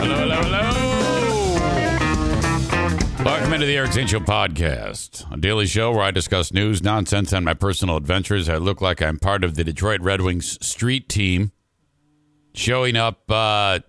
[0.00, 0.62] Hello, hello, hello.
[3.22, 7.44] Welcome into the Eric Zane podcast, a daily show where I discuss news, nonsense, and
[7.44, 8.48] my personal adventures.
[8.48, 11.52] I look like I'm part of the Detroit Red Wings street team,
[12.54, 13.80] showing up uh,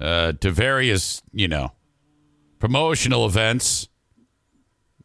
[0.00, 1.72] uh, to various, you know,
[2.60, 3.88] promotional events,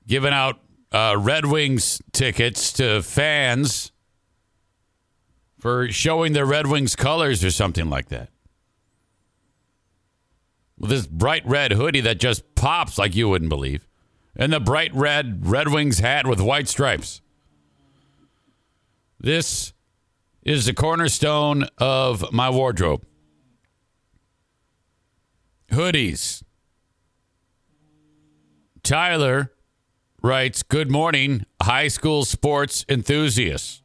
[0.06, 0.60] giving out
[0.92, 3.92] uh, Red Wings tickets to fans
[5.58, 8.30] for showing their Red Wings colors or something like that.
[10.88, 13.88] This bright red hoodie that just pops like you wouldn't believe,
[14.36, 17.22] and the bright red Red Wings hat with white stripes.
[19.20, 19.74] This
[20.44, 23.04] is the cornerstone of my wardrobe.
[25.72, 26.44] Hoodies.
[28.84, 29.52] Tyler
[30.22, 33.82] writes, Good morning, high school sports enthusiasts.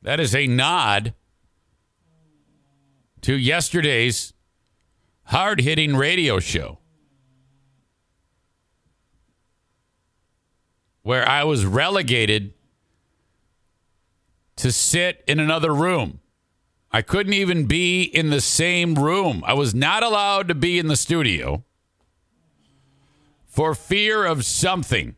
[0.00, 1.14] That is a nod
[3.22, 4.31] to yesterday's
[5.24, 6.78] hard hitting radio show
[11.02, 12.54] where I was relegated
[14.56, 16.20] to sit in another room.
[16.92, 19.42] I couldn't even be in the same room.
[19.46, 21.64] I was not allowed to be in the studio
[23.46, 25.16] for fear of something.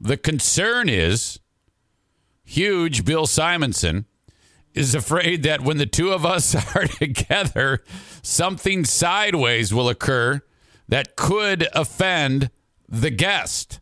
[0.00, 1.40] The concern is
[2.44, 4.06] huge Bill Simonson
[4.74, 7.82] is afraid that when the two of us are together,
[8.22, 10.40] something sideways will occur
[10.88, 12.50] that could offend
[12.88, 13.80] the guest.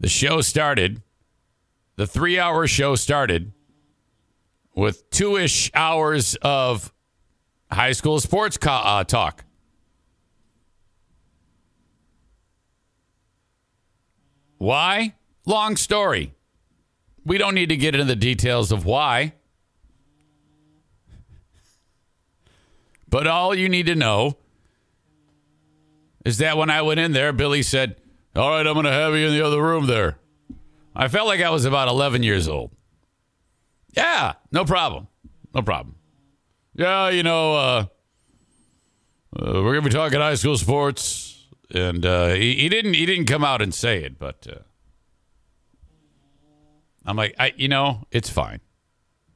[0.00, 1.02] The show started,
[1.96, 3.52] the three hour show started
[4.74, 6.92] with two ish hours of
[7.70, 9.44] high school sports uh, talk.
[14.64, 15.12] Why?
[15.44, 16.32] Long story.
[17.26, 19.34] We don't need to get into the details of why.
[23.10, 24.38] But all you need to know
[26.24, 27.96] is that when I went in there, Billy said,
[28.34, 30.16] All right, I'm going to have you in the other room there.
[30.96, 32.70] I felt like I was about 11 years old.
[33.94, 35.08] Yeah, no problem.
[35.54, 35.96] No problem.
[36.74, 37.86] Yeah, you know, uh,
[39.38, 41.33] uh, we're going to be talking high school sports.
[41.74, 44.60] And uh, he, he didn't he didn't come out and say it, but uh,
[47.04, 48.60] I'm like, I you know, it's fine.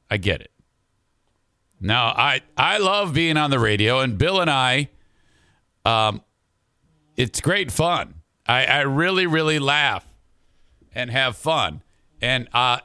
[0.09, 0.51] I get it.
[1.81, 4.89] Now, I I love being on the radio, and Bill and I,
[5.85, 6.23] um,
[7.15, 8.15] it's great fun.
[8.47, 10.05] I, I really really laugh
[10.93, 11.83] and have fun,
[12.21, 12.79] and uh,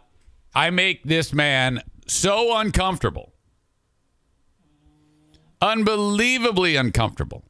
[0.54, 3.32] I make this man so uncomfortable,
[5.60, 7.44] unbelievably uncomfortable.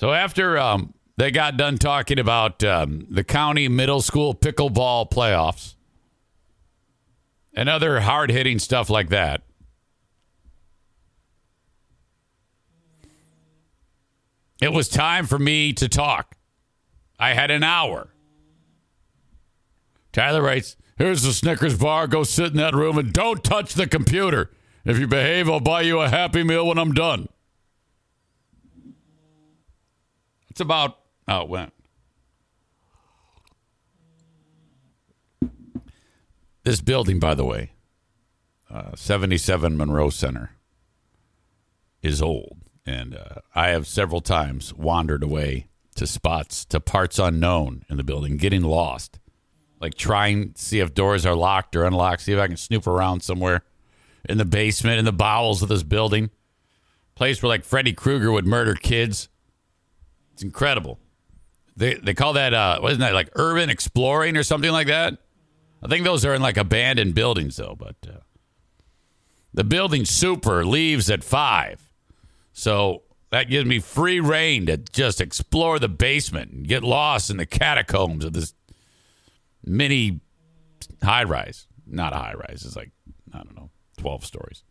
[0.00, 5.74] So after um, they got done talking about um, the county middle school pickleball playoffs
[7.52, 9.42] and other hard hitting stuff like that.
[14.62, 16.34] It was time for me to talk.
[17.18, 18.08] I had an hour.
[20.14, 22.06] Tyler writes, Here's the Snickers bar.
[22.06, 24.50] Go sit in that room and don't touch the computer.
[24.82, 27.28] If you behave, I'll buy you a Happy Meal when I'm done.
[30.60, 31.72] About how it went.
[36.64, 37.72] This building, by the way,
[38.70, 40.52] uh, 77 Monroe Center,
[42.02, 42.58] is old.
[42.86, 48.04] And uh, I have several times wandered away to spots, to parts unknown in the
[48.04, 49.18] building, getting lost.
[49.80, 52.86] Like trying to see if doors are locked or unlocked, see if I can snoop
[52.86, 53.62] around somewhere
[54.28, 56.30] in the basement, in the bowels of this building.
[57.14, 59.28] Place where like Freddy Krueger would murder kids.
[60.40, 60.98] It's incredible.
[61.76, 65.18] They they call that uh wasn't that like urban exploring or something like that?
[65.82, 68.20] I think those are in like abandoned buildings though, but uh,
[69.52, 71.92] the building super leaves at 5.
[72.54, 77.36] So that gives me free reign to just explore the basement and get lost in
[77.36, 78.54] the catacombs of this
[79.62, 80.20] mini
[81.02, 81.66] high rise.
[81.86, 82.64] Not a high rise.
[82.64, 82.92] It's like
[83.34, 84.64] I don't know, 12 stories.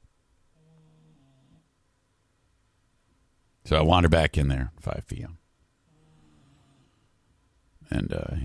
[3.65, 5.38] So I wander back in there, 5 p.m
[7.89, 8.35] and uh,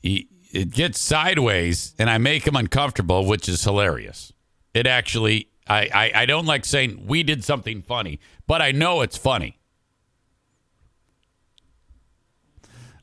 [0.00, 4.32] he it gets sideways, and I make him uncomfortable, which is hilarious.
[4.74, 9.00] It actually, I, I, I don't like saying we did something funny, but I know
[9.00, 9.58] it's funny.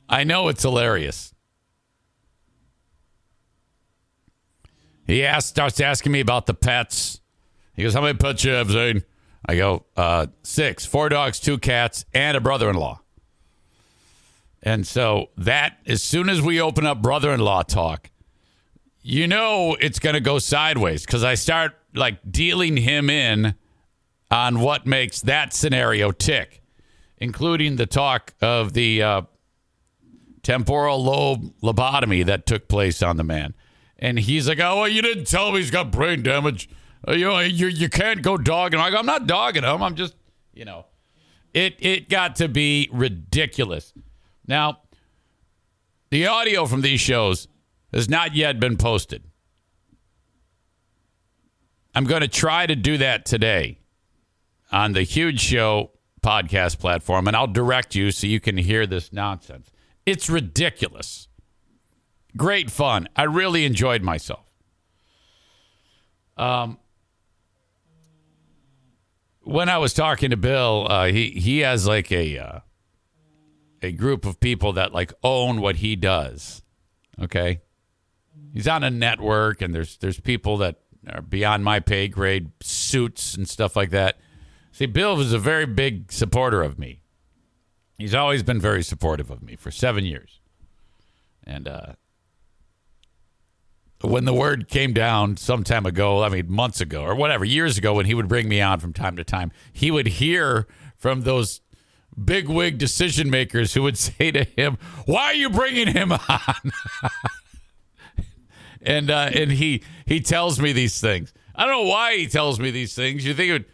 [0.08, 1.34] I know it's hilarious.
[5.06, 7.20] He asks, starts asking me about the pets.
[7.74, 9.02] He goes, "How many pets you have, Zane?"
[9.46, 12.99] I go, uh, six, four dogs, two cats, and a brother-in-law."
[14.62, 18.10] And so that as soon as we open up brother-in-law talk,
[19.02, 23.54] you know it's going to go sideways because I start like dealing him in
[24.30, 26.62] on what makes that scenario tick,
[27.18, 29.22] including the talk of the uh,
[30.42, 33.54] temporal lobe lobotomy that took place on the man.
[33.98, 36.68] And he's like, "Oh, well, you didn't tell me he's got brain damage.
[37.06, 39.82] Uh, you you you can't go dogging." "I'm not dogging him.
[39.82, 40.14] I'm just,
[40.52, 40.86] you know."
[41.52, 43.92] It it got to be ridiculous.
[44.50, 44.80] Now,
[46.10, 47.46] the audio from these shows
[47.92, 49.22] has not yet been posted.
[51.94, 53.78] I'm going to try to do that today
[54.72, 59.12] on the Huge Show podcast platform, and I'll direct you so you can hear this
[59.12, 59.70] nonsense.
[60.04, 61.28] It's ridiculous.
[62.36, 63.08] Great fun.
[63.14, 64.46] I really enjoyed myself.
[66.36, 66.76] Um,
[69.42, 72.58] when I was talking to Bill, uh, he he has like a uh,
[73.82, 76.62] a group of people that like own what he does.
[77.20, 77.60] Okay,
[78.52, 83.34] he's on a network, and there's there's people that are beyond my pay grade, suits
[83.34, 84.18] and stuff like that.
[84.72, 87.02] See, Bill was a very big supporter of me.
[87.98, 90.40] He's always been very supportive of me for seven years,
[91.44, 91.92] and uh,
[94.02, 97.76] when the word came down some time ago, I mean months ago or whatever, years
[97.76, 100.66] ago, when he would bring me on from time to time, he would hear
[100.96, 101.60] from those
[102.22, 106.72] big wig decision makers who would say to him, "Why are you bringing him on?"
[108.82, 111.32] and uh, and he he tells me these things.
[111.54, 113.24] I don't know why he tells me these things.
[113.24, 113.64] You think it would,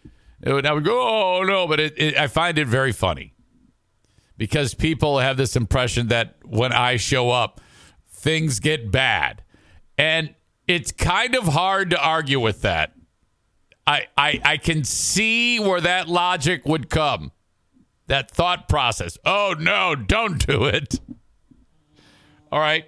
[0.42, 3.34] it would I would go, "Oh no," but it, it, I find it very funny
[4.36, 7.60] because people have this impression that when I show up,
[8.10, 9.42] things get bad.
[9.96, 10.34] And
[10.66, 12.92] it's kind of hard to argue with that.
[13.86, 17.30] I, I, I can see where that logic would come,
[18.06, 19.18] that thought process.
[19.24, 21.00] Oh, no, don't do it.
[22.52, 22.84] All right.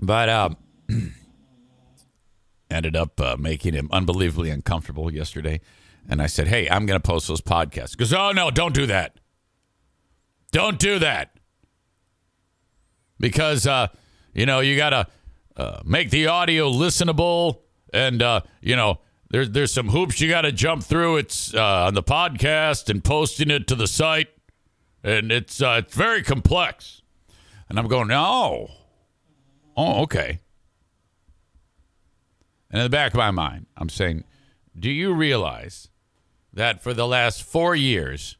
[0.00, 0.56] But um,
[2.70, 5.60] ended up uh, making him unbelievably uncomfortable yesterday.
[6.08, 7.90] And I said, hey, I'm going to post those podcasts.
[7.90, 9.20] He goes, oh, no, don't do that.
[10.50, 11.32] Don't do that
[13.22, 13.86] because uh,
[14.34, 15.06] you know you got to
[15.56, 17.60] uh, make the audio listenable,
[17.94, 18.98] and uh, you know
[19.32, 21.16] there's there's some hoops you got to jump through.
[21.16, 24.28] It's uh, on the podcast and posting it to the site,
[25.02, 27.02] and it's uh, it's very complex.
[27.68, 28.70] And I'm going, no,
[29.76, 30.40] oh, okay.
[32.70, 34.24] And in the back of my mind, I'm saying,
[34.78, 35.88] do you realize
[36.52, 38.36] that for the last four years,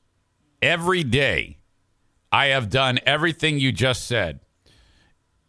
[0.61, 1.59] every day,
[2.31, 4.41] I have done everything you just said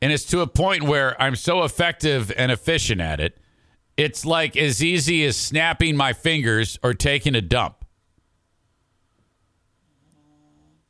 [0.04, 3.38] and it's to a point where I'm so effective and efficient at it.
[3.95, 7.86] It's like as easy as snapping my fingers or taking a dump.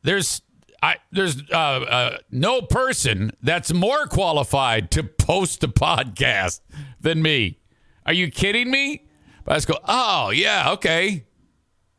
[0.03, 0.41] There's
[0.81, 6.59] I there's uh, uh, no person that's more qualified to post a podcast
[6.99, 7.59] than me.
[8.05, 9.05] Are you kidding me?
[9.45, 11.25] But I just go, oh yeah, okay,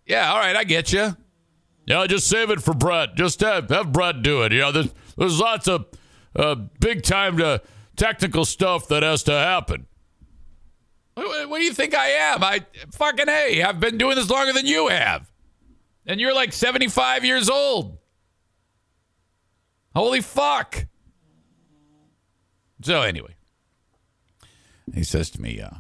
[0.07, 1.17] yeah, all right, I get you.
[1.87, 3.15] Yeah, just save it for Brett.
[3.15, 4.53] Just have, have Brett do it.
[4.53, 5.87] You know, there's there's lots of
[6.37, 7.63] uh, big time to
[7.97, 9.87] technical stuff that has to happen.
[11.15, 12.43] What, what do you think I am?
[12.43, 15.31] I fucking hey, I've been doing this longer than you have,
[16.07, 17.99] and you're like 75 years old.
[19.95, 20.87] Holy fuck!
[22.83, 23.37] So anyway,
[24.93, 25.71] he says to me, uh,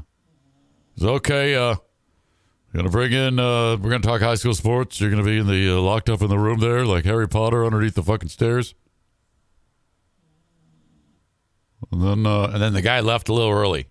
[0.96, 1.56] "It's okay.
[1.56, 1.74] Uh,
[2.72, 3.40] we're gonna bring in.
[3.40, 5.00] Uh, we're gonna talk high school sports.
[5.00, 7.64] You're gonna be in the uh, locked up in the room there, like Harry Potter
[7.66, 8.74] underneath the fucking stairs."
[11.90, 13.86] And then, uh, and then the guy left a little early.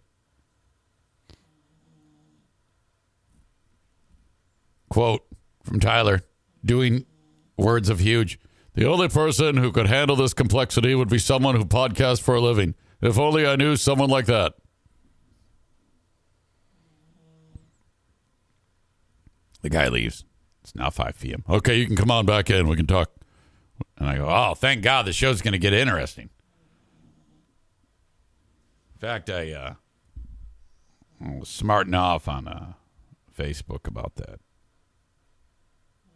[4.93, 5.25] Quote
[5.63, 6.21] from Tyler,
[6.63, 7.07] doing
[7.57, 8.37] words of huge.
[8.75, 12.39] The only person who could handle this complexity would be someone who podcasts for a
[12.39, 12.75] living.
[13.01, 14.53] If only I knew someone like that.
[19.63, 20.25] The guy leaves.
[20.61, 21.43] It's now 5 p.m.
[21.49, 22.67] Okay, you can come on back in.
[22.67, 23.09] We can talk.
[23.97, 26.29] And I go, oh, thank God the show's going to get interesting
[28.93, 29.73] In fact, I, uh,
[31.19, 32.73] I was smarting off on uh,
[33.35, 34.39] Facebook about that.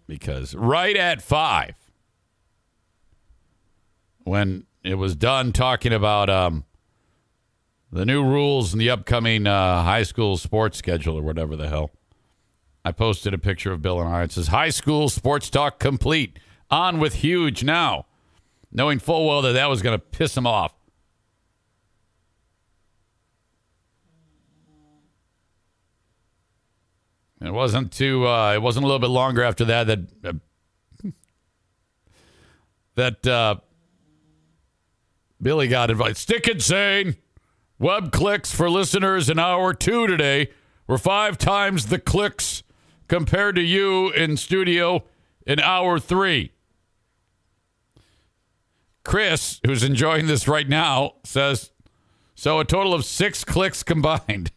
[0.07, 1.75] Because right at five,
[4.23, 6.63] when it was done talking about um,
[7.91, 11.91] the new rules and the upcoming uh, high school sports schedule or whatever the hell,
[12.85, 14.23] I posted a picture of Bill and I.
[14.23, 16.39] It says, High school sports talk complete.
[16.69, 18.05] On with huge now.
[18.71, 20.73] Knowing full well that that was going to piss him off.
[27.41, 28.27] It wasn't too.
[28.27, 30.33] Uh, it wasn't a little bit longer after that that uh,
[32.95, 33.55] that uh,
[35.41, 36.17] Billy got invited.
[36.17, 37.15] Stick Insane
[37.79, 40.49] web clicks for listeners in hour two today
[40.87, 42.63] were five times the clicks
[43.07, 45.03] compared to you in studio
[45.45, 46.51] in hour three.
[49.03, 51.71] Chris, who's enjoying this right now, says
[52.35, 54.51] so a total of six clicks combined.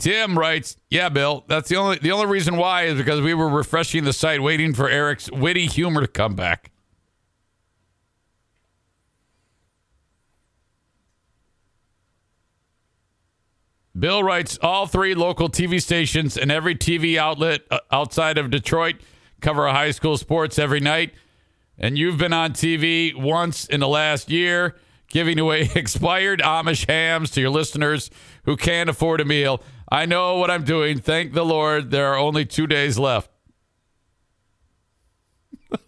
[0.00, 1.44] Tim writes, "Yeah, Bill.
[1.46, 4.72] That's the only the only reason why is because we were refreshing the site, waiting
[4.72, 6.70] for Eric's witty humor to come back."
[13.98, 18.96] Bill writes, "All three local TV stations and every TV outlet uh, outside of Detroit
[19.42, 21.12] cover high school sports every night,
[21.78, 24.76] and you've been on TV once in the last year."
[25.10, 28.10] Giving away expired Amish hams to your listeners
[28.44, 29.60] who can't afford a meal.
[29.90, 31.00] I know what I'm doing.
[31.00, 31.90] Thank the Lord.
[31.90, 33.28] There are only two days left.
[35.70, 35.80] well,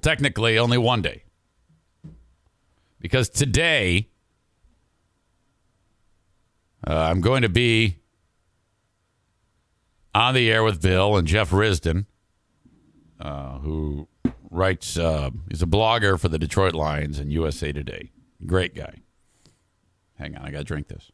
[0.00, 1.22] technically, only one day.
[3.00, 4.08] Because today,
[6.84, 7.98] uh, I'm going to be
[10.12, 12.06] on the air with Bill and Jeff Risdon,
[13.20, 14.08] uh, who
[14.50, 18.10] writes, uh, he's a blogger for the Detroit Lions and USA Today.
[18.46, 19.02] Great guy.
[20.18, 21.10] Hang on, I got to drink this.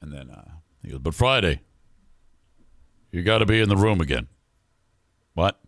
[0.00, 0.50] And then uh,
[0.82, 1.60] he goes, but Friday,
[3.12, 4.26] you got to be in the room again.
[5.34, 5.60] What?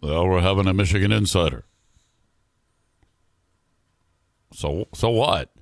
[0.00, 1.64] Well, we're having a Michigan insider.
[4.52, 5.52] So, so what?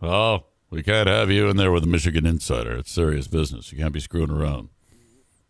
[0.00, 2.78] Oh, we can't have you in there with a Michigan insider.
[2.78, 3.70] It's serious business.
[3.70, 4.70] You can't be screwing around.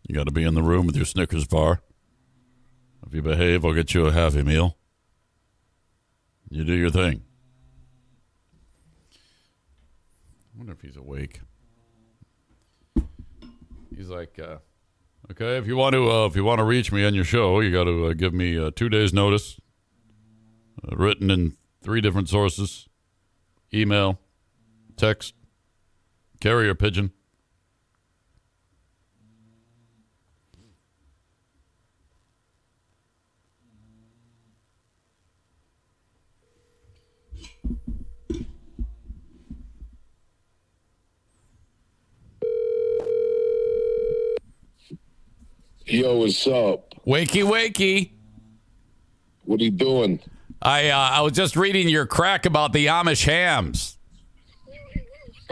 [0.05, 1.81] You got to be in the room with your Snickers bar.
[3.07, 4.75] If you behave, I'll get you a Happy Meal.
[6.49, 7.23] You do your thing.
[10.53, 11.39] I wonder if he's awake.
[13.95, 14.57] He's like, uh,
[15.31, 17.61] okay, if you want to, uh, if you want to reach me on your show,
[17.61, 19.57] you got to uh, give me uh, two days' notice,
[20.83, 22.89] uh, written in three different sources,
[23.73, 24.19] email,
[25.03, 25.33] text,
[26.39, 27.11] carrier pigeon.
[45.85, 46.93] Yo, what's up?
[47.05, 48.11] Wakey, wakey.
[49.43, 50.21] What are you doing?
[50.61, 53.97] I uh, I was just reading your crack about the Amish hams.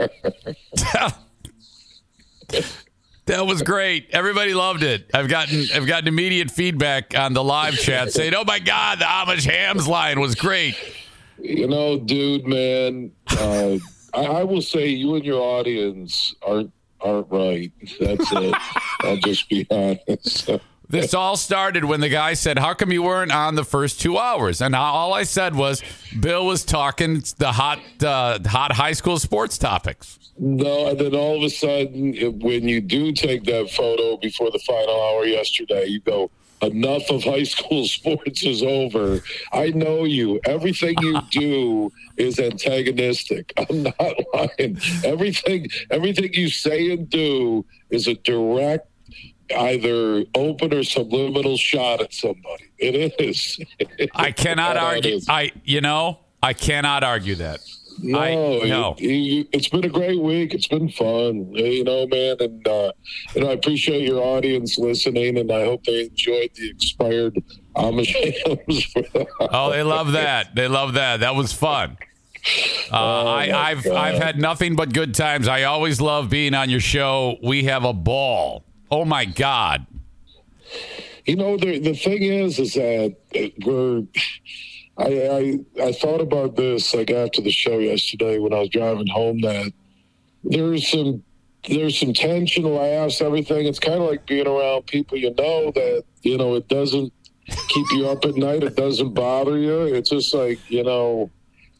[3.26, 4.08] that was great.
[4.10, 5.10] Everybody loved it.
[5.14, 9.04] I've gotten I've gotten immediate feedback on the live chat saying, "Oh my god, the
[9.04, 10.76] Amish hams line was great."
[11.38, 13.78] You know, dude, man, uh,
[14.14, 17.72] I, I will say you and your audience aren't aren't right.
[18.00, 18.54] That's it.
[19.00, 20.50] I'll just be honest.
[20.92, 24.18] This all started when the guy said, "How come you weren't on the first two
[24.18, 25.82] hours?" And all I said was,
[26.20, 31.38] "Bill was talking the hot, uh, hot high school sports topics." No, and then all
[31.38, 35.86] of a sudden, it, when you do take that photo before the final hour yesterday,
[35.86, 36.30] you go,
[36.60, 40.40] "Enough of high school sports is over." I know you.
[40.44, 43.54] Everything you do is antagonistic.
[43.56, 44.78] I'm not lying.
[45.04, 48.91] Everything, everything you say and do is a direct
[49.54, 52.70] either open or subliminal shot at somebody.
[52.78, 53.60] It is.
[54.14, 55.20] I cannot argue.
[55.28, 57.60] I, you know, I cannot argue that.
[58.00, 58.94] No, I, no.
[58.98, 60.54] It, has been a great week.
[60.54, 62.36] It's been fun, you know, man.
[62.40, 62.92] And uh,
[63.36, 67.42] know, I appreciate your audience listening, and I hope they enjoyed the expired
[67.76, 68.14] Amish
[69.40, 70.54] oh, they love that.
[70.54, 71.20] They love that.
[71.20, 71.96] That was fun.
[72.90, 75.46] Uh, oh I, have I've had nothing but good times.
[75.46, 77.36] I always love being on your show.
[77.42, 78.64] We have a ball.
[78.92, 79.86] Oh my God.
[81.24, 83.16] You know, the the thing is, is that
[83.64, 84.02] we're.
[84.98, 89.06] I, I I thought about this like after the show yesterday when I was driving
[89.06, 89.40] home.
[89.40, 89.72] That
[90.44, 91.22] there's some
[91.66, 93.66] there's some tension, laughs, everything.
[93.66, 97.14] It's kind of like being around people you know that you know it doesn't
[97.46, 98.62] keep you up at night.
[98.62, 99.84] It doesn't bother you.
[99.84, 101.30] It's just like you know.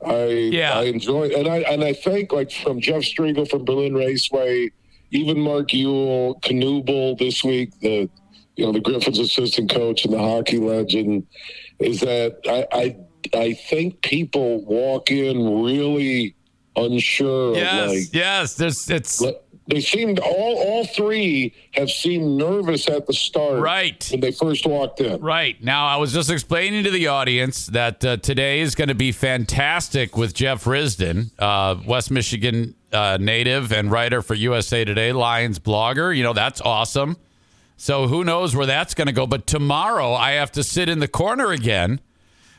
[0.04, 0.78] I yeah.
[0.80, 4.70] I enjoy and I and I think like from Jeff Striegel from Berlin Raceway
[5.12, 8.08] even Mark Uyl, Knuble this week, the
[8.56, 11.26] you know the Griffins assistant coach and the hockey legend,
[11.78, 12.66] is that I
[13.34, 16.34] I, I think people walk in really
[16.76, 17.54] unsure.
[17.54, 18.54] Yes, like, yes.
[18.54, 19.22] There's it's.
[19.68, 24.06] They seemed all all three have seemed nervous at the start, Right.
[24.10, 25.20] when they first walked in.
[25.20, 25.62] Right.
[25.62, 29.12] Now, I was just explaining to the audience that uh, today is going to be
[29.12, 35.58] fantastic with Jeff Risdon, uh, West Michigan uh, native and writer for USA Today, Lions
[35.58, 36.16] blogger.
[36.16, 37.16] You know, that's awesome.
[37.76, 39.26] So who knows where that's going to go.
[39.26, 42.00] But tomorrow, I have to sit in the corner again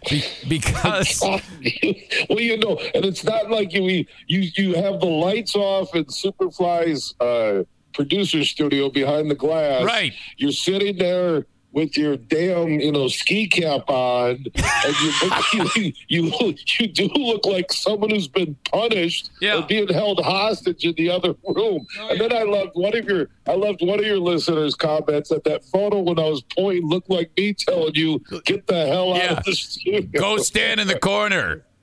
[0.09, 1.21] be- because.
[2.29, 6.05] well, you know, and it's not like you you you have the lights off in
[6.05, 7.63] Superfly's uh,
[7.93, 9.83] producer studio behind the glass.
[9.83, 10.13] Right.
[10.37, 15.11] You're sitting there with your damn you know ski cap on, and you
[16.07, 19.57] you, you you do look like someone who's been punished Yeah.
[19.59, 21.85] or being held hostage in the other room.
[21.99, 25.29] Oh, and then I loved one of your I loved one of your listeners' comments
[25.29, 29.13] that that photo when I was pointing looked like me telling you get the hell
[29.15, 30.21] out of the studio.
[30.21, 31.65] Go stand in the corner.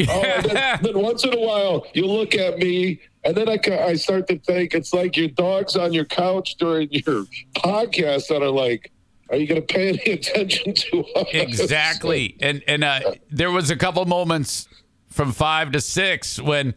[0.00, 3.94] Oh, then, then once in a while, you look at me, and then I, I
[3.94, 8.50] start to think it's like your dog's on your couch during your podcast that are
[8.50, 8.90] like,
[9.30, 11.26] are you going to pay any attention to us?
[11.32, 14.68] exactly and and uh, there was a couple moments
[15.08, 16.74] from five to six when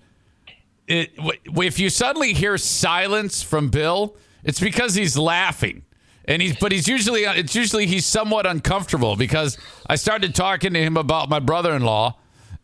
[0.87, 5.83] it w- if you suddenly hear silence from bill it's because he's laughing
[6.25, 9.57] and he's but he's usually it's usually he's somewhat uncomfortable because
[9.87, 12.15] i started talking to him about my brother-in-law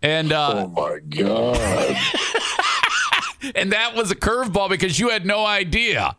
[0.02, 1.98] and uh, Oh my God.
[3.56, 6.16] and that was a curveball because you had no idea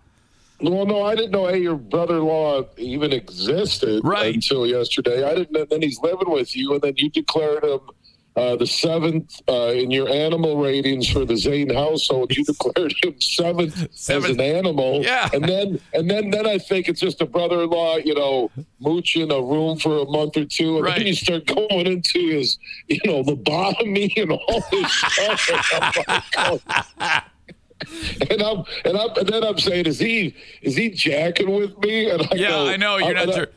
[0.63, 4.35] well, no, I didn't know, hey, your brother in law even existed Right.
[4.35, 5.25] until yesterday.
[5.25, 5.65] I didn't know.
[5.65, 7.81] Then he's living with you, and then you declared him.
[8.37, 13.21] Uh, the seventh uh, in your animal ratings for the Zane household, you declared him
[13.21, 13.77] seventh,
[14.09, 15.03] as an animal.
[15.05, 15.29] Yeah.
[15.35, 19.43] and then and then then I think it's just a brother-in-law, you know, mooching a
[19.43, 20.99] room for a month or two, and Right.
[20.99, 24.93] then you start going into his, you know, lobotomy and all this
[26.33, 27.25] stuff.
[28.31, 28.65] And I'm.
[28.85, 32.11] And I'm and then I'm saying, is he is he jacking with me?
[32.11, 33.49] And I yeah go, i know you're and not I- sure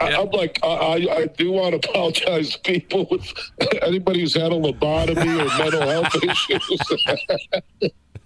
[0.00, 3.32] I, I'm like, I, I, I do want to apologize to people with
[3.82, 6.80] anybody who's had a lobotomy or mental health issues.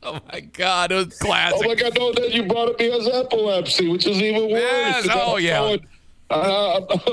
[0.03, 2.91] oh my god it was classic oh my God, no, then you brought up he
[2.91, 4.61] has epilepsy, which is even worse.
[4.63, 5.59] Yes, oh, yeah.
[5.59, 5.87] going,
[6.31, 6.81] uh,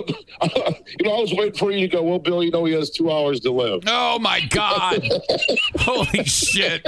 [0.44, 2.90] you know, I was waiting for you to go, well, Bill, you know, he has
[2.92, 3.82] two hours to live.
[3.88, 5.02] Oh my God!
[5.80, 6.86] Holy shit!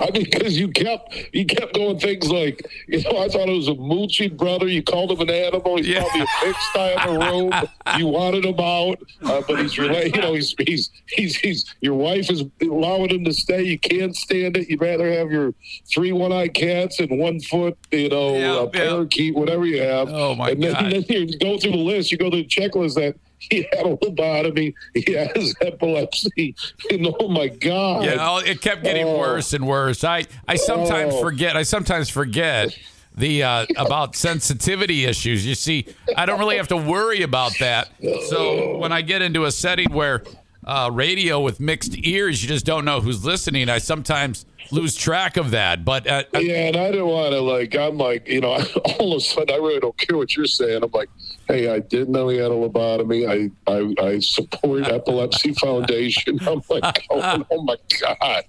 [0.00, 3.56] I mean, because you kept you kept going things like, you know, I thought it
[3.56, 4.68] was a mooching brother.
[4.68, 5.76] You called him an animal.
[5.76, 6.00] He's Yeah.
[6.04, 7.52] probably a pigsty in the room.
[7.98, 10.14] You wanted him out, uh, but he's related.
[10.16, 13.62] You know, he's he's he's he's your wife is allowing him to stay.
[13.62, 14.68] You can't stand it.
[14.68, 15.54] You'd rather have your
[15.90, 20.08] three one-eyed cats and one foot, you know, Yeah, uh, parakeet, whatever you have.
[20.08, 20.92] Oh, my and then, God.
[20.92, 22.12] then you go through the list.
[22.12, 23.16] You go through the checklist that.
[23.38, 24.72] He had a lobotomy.
[24.94, 26.56] He has epilepsy.
[26.90, 28.02] And oh my God!
[28.04, 29.18] Yeah, oh, it kept getting Oh.
[29.18, 30.04] worse and worse.
[30.04, 31.20] I, I sometimes Oh.
[31.20, 31.54] forget.
[31.54, 32.76] I sometimes forget
[33.14, 35.44] the uh, about sensitivity issues.
[35.46, 35.84] You see,
[36.16, 37.90] I don't really have to worry about that.
[38.30, 40.22] So when I get into a setting where
[40.66, 43.68] uh, radio with mixed ears, you just don't know who's listening.
[43.68, 45.84] I sometimes lose track of that.
[45.84, 47.76] But uh, uh, Yeah, and I didn't want to like.
[47.76, 48.52] I'm like, you know,
[48.98, 50.82] all of a sudden, I really don't care what you're saying.
[50.82, 51.08] I'm like,
[51.48, 53.26] hey, I didn't know he had a lobotomy.
[53.28, 56.38] I I, I support Epilepsy Foundation.
[56.46, 58.44] I'm like, oh, oh my god.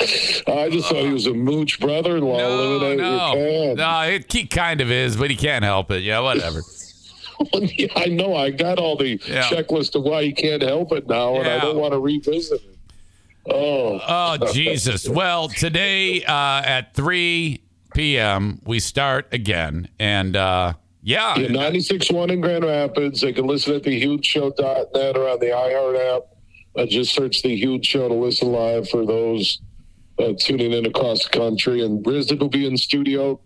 [0.00, 4.90] I just thought he was a mooch brother-in-law no, no, no, it, he kind of
[4.90, 6.02] is, but he can't help it.
[6.02, 6.62] Yeah, whatever.
[7.96, 8.34] I know.
[8.34, 9.42] I got all the Yeah.
[9.48, 12.78] checklist of why you can't help it now, and I don't want to revisit it.
[13.50, 15.08] Oh, Oh, Jesus.
[15.20, 17.60] Well, today uh, at 3
[17.94, 19.88] p.m., we start again.
[19.98, 23.20] And uh, yeah, Yeah, 96.1 in Grand Rapids.
[23.20, 26.22] They can listen at the hugeshow.net or on the iHeart app.
[26.76, 29.60] Uh, just search the Huge Show to listen live for those
[30.18, 31.84] uh, tuning in across the country.
[31.84, 33.40] And Brisbane will be in studio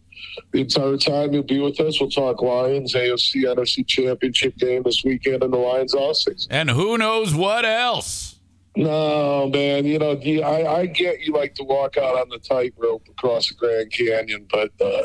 [0.53, 1.33] the entire time.
[1.33, 2.01] He'll be with us.
[2.01, 6.51] We'll talk Lions, AFC, NFC Championship game this weekend, and the Lions all season.
[6.51, 8.37] and who knows what else?
[8.77, 9.85] No, man.
[9.87, 10.13] You know,
[10.45, 14.47] I, I get you like to walk out on the tightrope across the Grand Canyon,
[14.53, 15.03] but uh,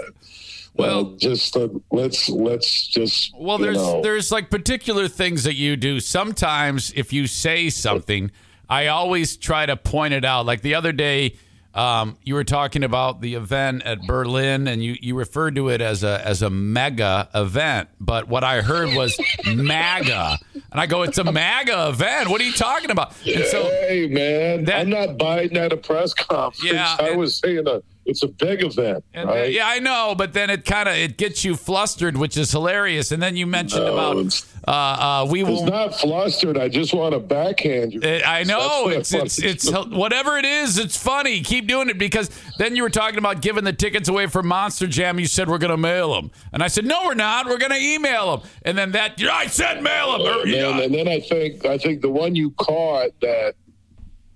[0.76, 4.02] Well- uh, just uh, let's let's just Well, there's know.
[4.04, 6.00] there's like particular things that you do.
[6.00, 8.30] Sometimes if you say something,
[8.70, 10.46] I always try to point it out.
[10.46, 11.36] Like the other day,
[11.74, 15.82] um, you were talking about the event at Berlin, and you, you referred to it
[15.82, 17.90] as a as a mega event.
[18.00, 22.30] But what I heard was MAGA, and I go, "It's a MAGA event.
[22.30, 25.78] What are you talking about?" And so hey man, that- I'm not Biden at a
[25.78, 26.64] press conference.
[26.64, 29.52] Yeah, I was saying a it's a big event, right?
[29.52, 33.12] Yeah, I know, but then it kind of it gets you flustered, which is hilarious.
[33.12, 35.66] And then you mentioned No, about it's- uh, uh, we will.
[35.66, 36.58] not flustered.
[36.58, 38.02] I just want to backhand you.
[38.02, 40.78] Uh, I know it's it's it's whatever it is.
[40.78, 41.42] It's funny.
[41.42, 44.88] Keep doing it because then you were talking about giving the tickets away for Monster
[44.88, 45.20] Jam.
[45.20, 47.46] You said we're going to mail them, and I said no, we're not.
[47.48, 48.50] We're going to email them.
[48.64, 50.42] And then that I said mail them.
[50.44, 53.56] And then, and then I think I think the one you caught that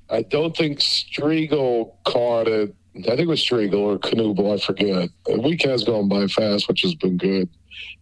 [0.10, 2.74] I don't think Striegel caught it.
[3.00, 5.10] I think it was Striegel or Knuble, I forget.
[5.26, 7.50] The week has gone by fast, which has been good.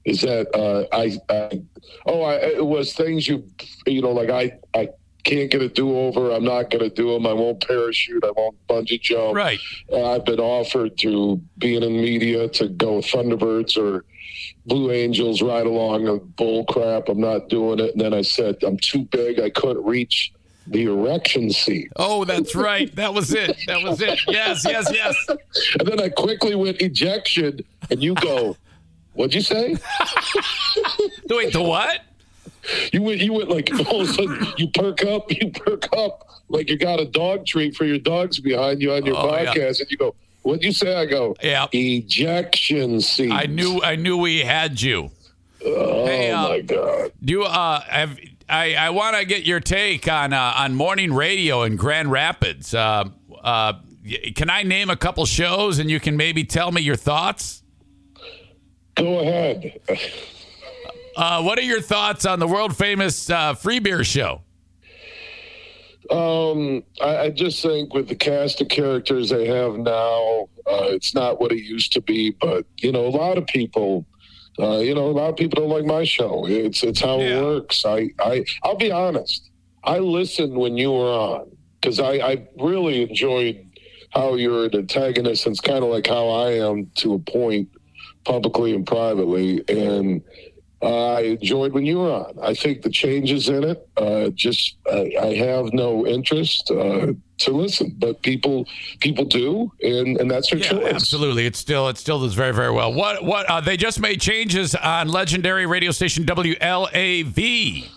[0.06, 1.62] Is that uh, I, I
[2.06, 3.48] oh I it was things you
[3.86, 4.90] you know like I I
[5.26, 6.32] can't get a do over.
[6.32, 7.26] I'm not going to do them.
[7.26, 8.24] I won't parachute.
[8.24, 9.36] I won't bungee jump.
[9.36, 9.60] right.
[9.92, 14.06] Uh, I've been offered to being in media to go with Thunderbirds or
[14.68, 17.10] Blue Angels right along a bull crap.
[17.10, 17.92] I'm not doing it.
[17.94, 19.40] And then I said I'm too big.
[19.40, 20.32] I couldn't reach
[20.68, 21.92] the erection seat.
[21.96, 22.94] Oh, that's right.
[22.96, 23.56] That was it.
[23.68, 24.20] That was it.
[24.28, 25.16] Yes, yes, yes.
[25.80, 28.58] And then I quickly went ejection, and you go,
[29.14, 29.78] "What'd you say?"
[31.30, 32.02] Wait, the what?
[32.92, 36.28] You went, you went like all of a sudden you perk up, you perk up
[36.50, 39.54] like you got a dog treat for your dogs behind you on your Oh, yeah.
[39.54, 41.68] podcast, and you go, "What'd you say?" I go, Yeah.
[41.74, 45.12] "Ejection seat." I knew I knew we had you.
[45.64, 47.12] Oh Hey, uh, my god.
[47.24, 51.14] Do you uh have I, I want to get your take on uh, on morning
[51.14, 52.74] radio in Grand Rapids.
[52.74, 53.06] Uh,
[53.44, 53.74] uh,
[54.36, 57.64] can I name a couple shows and you can maybe tell me your thoughts?
[58.96, 59.80] Go ahead.
[61.16, 64.42] Uh, what are your thoughts on the world famous uh, Free Beer Show?
[66.12, 71.16] Um, I, I just think with the cast of characters they have now, uh, it's
[71.16, 72.32] not what it used to be.
[72.32, 74.06] But you know, a lot of people,
[74.60, 76.46] uh, you know, a lot of people don't like my show.
[76.48, 77.40] It's it's how Yeah.
[77.40, 77.86] it works.
[77.86, 79.50] I I I'll be honest.
[79.84, 83.58] I listened when you were on because I I really enjoyed
[84.12, 85.46] how you're an antagonist.
[85.46, 87.70] It's kind of like how I am to a point,
[88.24, 90.22] publicly and privately, and.
[90.86, 92.38] Uh, I enjoyed when you were on.
[92.42, 97.52] I think the changes in it, uh, just I, I have no interest uh, to
[97.52, 98.68] listen, but people
[99.00, 100.94] people do, and, and that's their Yeah, choice.
[100.94, 101.48] absolutely.
[101.48, 102.94] It still it still does very very well.
[102.94, 107.90] What what uh, they just made changes on legendary radio station WLAV.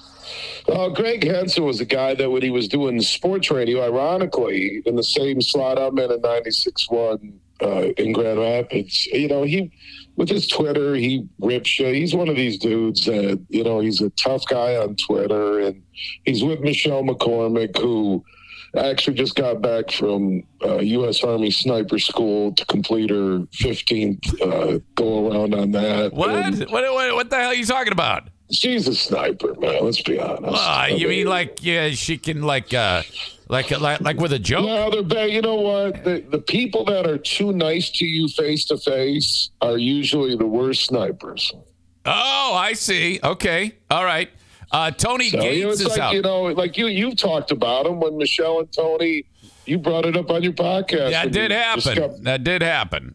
[0.68, 4.96] Uh, Greg Henson was a guy that when he was doing sports radio, ironically, in
[4.96, 7.66] the same slot I'm in at 96.1 uh,
[8.02, 9.70] in Grand Rapids, you know, he,
[10.18, 11.86] with his Twitter, he rips you.
[11.86, 15.60] He's one of these dudes that, you know, he's a tough guy on Twitter.
[15.60, 15.80] And
[16.24, 18.24] he's with Michelle McCormick, who
[18.76, 21.22] actually just got back from uh, U.S.
[21.22, 26.12] Army Sniper School to complete her 15th uh, go around on that.
[26.12, 26.68] What?
[26.68, 28.28] What what what the hell are you talking about?
[28.50, 29.84] she's a sniper, man.
[29.84, 30.54] Let's be honest.
[30.54, 33.02] Uh, I you mean mean- like yeah, she can like uh
[33.48, 34.66] like like like with a joke?
[34.66, 35.30] No, they're bad.
[35.30, 36.04] You know what?
[36.04, 40.46] The, the people that are too nice to you face to face are usually the
[40.46, 41.52] worst snipers.
[42.04, 43.20] Oh, I see.
[43.22, 43.74] Okay.
[43.90, 44.30] All right.
[44.70, 46.14] Uh, Tony So, you know, Gates it's is like, out.
[46.14, 49.24] you know, like you, you've talked about them when Michelle and Tony,
[49.64, 51.10] you brought it up on your podcast.
[51.12, 51.80] that did happen.
[51.82, 53.14] discussed- That did happen.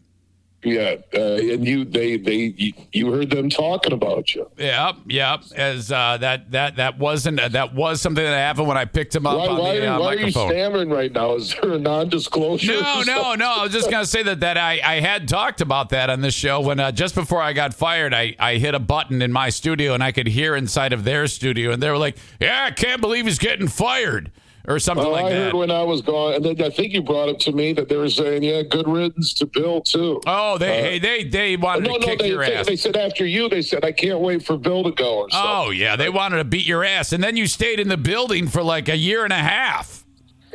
[0.64, 0.96] Yeah.
[1.12, 4.50] Uh, and you, they, they, you, heard them talking about you.
[4.56, 5.42] Yep, yep.
[5.54, 9.26] As uh, that that that wasn't that was something that happened when I picked him
[9.26, 11.34] up Why, on why, the uh, why are you stammering right now?
[11.34, 12.80] Is there a non-disclosure?
[12.80, 13.46] No, no, no.
[13.46, 16.34] I was just gonna say that that I, I had talked about that on this
[16.34, 19.50] show when uh, just before I got fired, I, I hit a button in my
[19.50, 22.70] studio and I could hear inside of their studio, and they were like, "Yeah, I
[22.70, 24.30] can't believe he's getting fired,"
[24.66, 25.36] or something Oh, like I that.
[25.46, 27.88] heard when I was gone, and then I think you brought it to me that
[27.88, 31.88] they were saying, "Yeah, good riddance to Bill too." oh, they hey, they they wanted
[31.88, 32.66] Uh, no, to no, kick they, your they, ass.
[32.66, 35.50] they said after you, they said, "I can't wait for Bill to go." Or something.
[35.52, 38.48] Oh yeah, they wanted to beat your ass, and then you stayed in the building
[38.48, 40.04] for like a year and a half.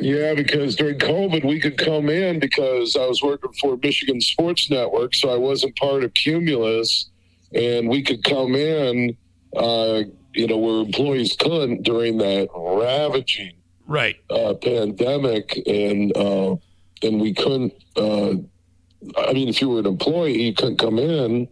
[0.00, 4.70] Yeah, because during COVID, we could come in because I was working for Michigan Sports
[4.70, 7.10] Network, so I wasn't part of Cumulus,
[7.54, 9.14] and we could come in,
[9.54, 10.02] uh,
[10.34, 13.52] you know, where employees couldn't during that ravaging
[13.90, 14.14] Right.
[14.30, 16.54] uh, pandemic, and uh,
[17.02, 17.74] and we couldn't.
[17.96, 18.34] Uh,
[19.18, 21.48] I mean, if you were an employee, you couldn't come in,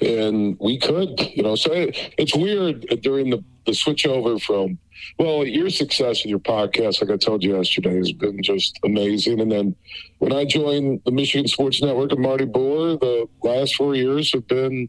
[0.00, 1.20] and we could.
[1.34, 4.78] You know, so it, it's weird during the the switch over from.
[5.18, 9.40] Well, your success in your podcast, like I told you yesterday, has been just amazing.
[9.40, 9.74] And then
[10.18, 14.46] when I joined the Michigan Sports Network and Marty Boer, the last four years have
[14.46, 14.88] been,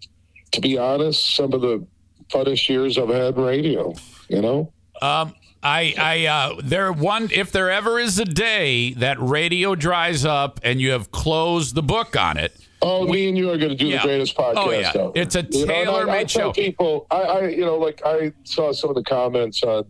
[0.52, 1.88] to be honest, some of the
[2.30, 3.96] funnest years I've had radio.
[4.30, 4.74] You know.
[5.02, 7.30] Um, I, I, uh, there one.
[7.32, 11.84] If there ever is a day that radio dries up and you have closed the
[11.84, 14.02] book on it, Oh, me and you are going to do Yeah.
[14.02, 14.92] the greatest podcast Oh, yeah.
[14.94, 15.12] ever.
[15.16, 16.52] It's a You know, I- tailor-made I show.
[16.52, 19.86] People, I, I, you know, like I saw some of the comments on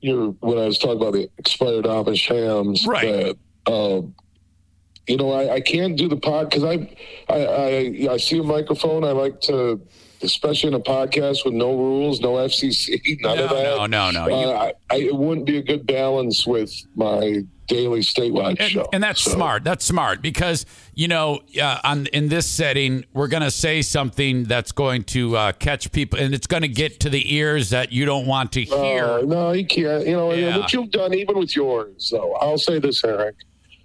[0.00, 2.86] your when I was talking about the expired Amish hams.
[2.86, 3.34] Right.
[3.66, 4.14] That, um,
[5.08, 6.88] you know, I, I can't do the pod because I,
[7.28, 9.02] I, I, I see a microphone.
[9.02, 9.80] I like to,
[10.22, 13.90] especially in a podcast with no rules, no FCC, none no, of that.
[13.90, 14.34] No, no, no.
[14.34, 18.88] Uh, I, I, it wouldn't be a good balance with my daily statewide and, show.
[18.92, 19.32] And that's so.
[19.32, 19.64] smart.
[19.64, 24.44] That's smart because you know, uh, on in this setting, we're going to say something
[24.44, 27.92] that's going to uh, catch people, and it's going to get to the ears that
[27.92, 29.04] you don't want to hear.
[29.04, 30.06] Uh, no, you can't.
[30.06, 30.58] You know, yeah.
[30.58, 32.08] what you've done, even with yours.
[32.10, 33.36] Though I'll say this, Eric.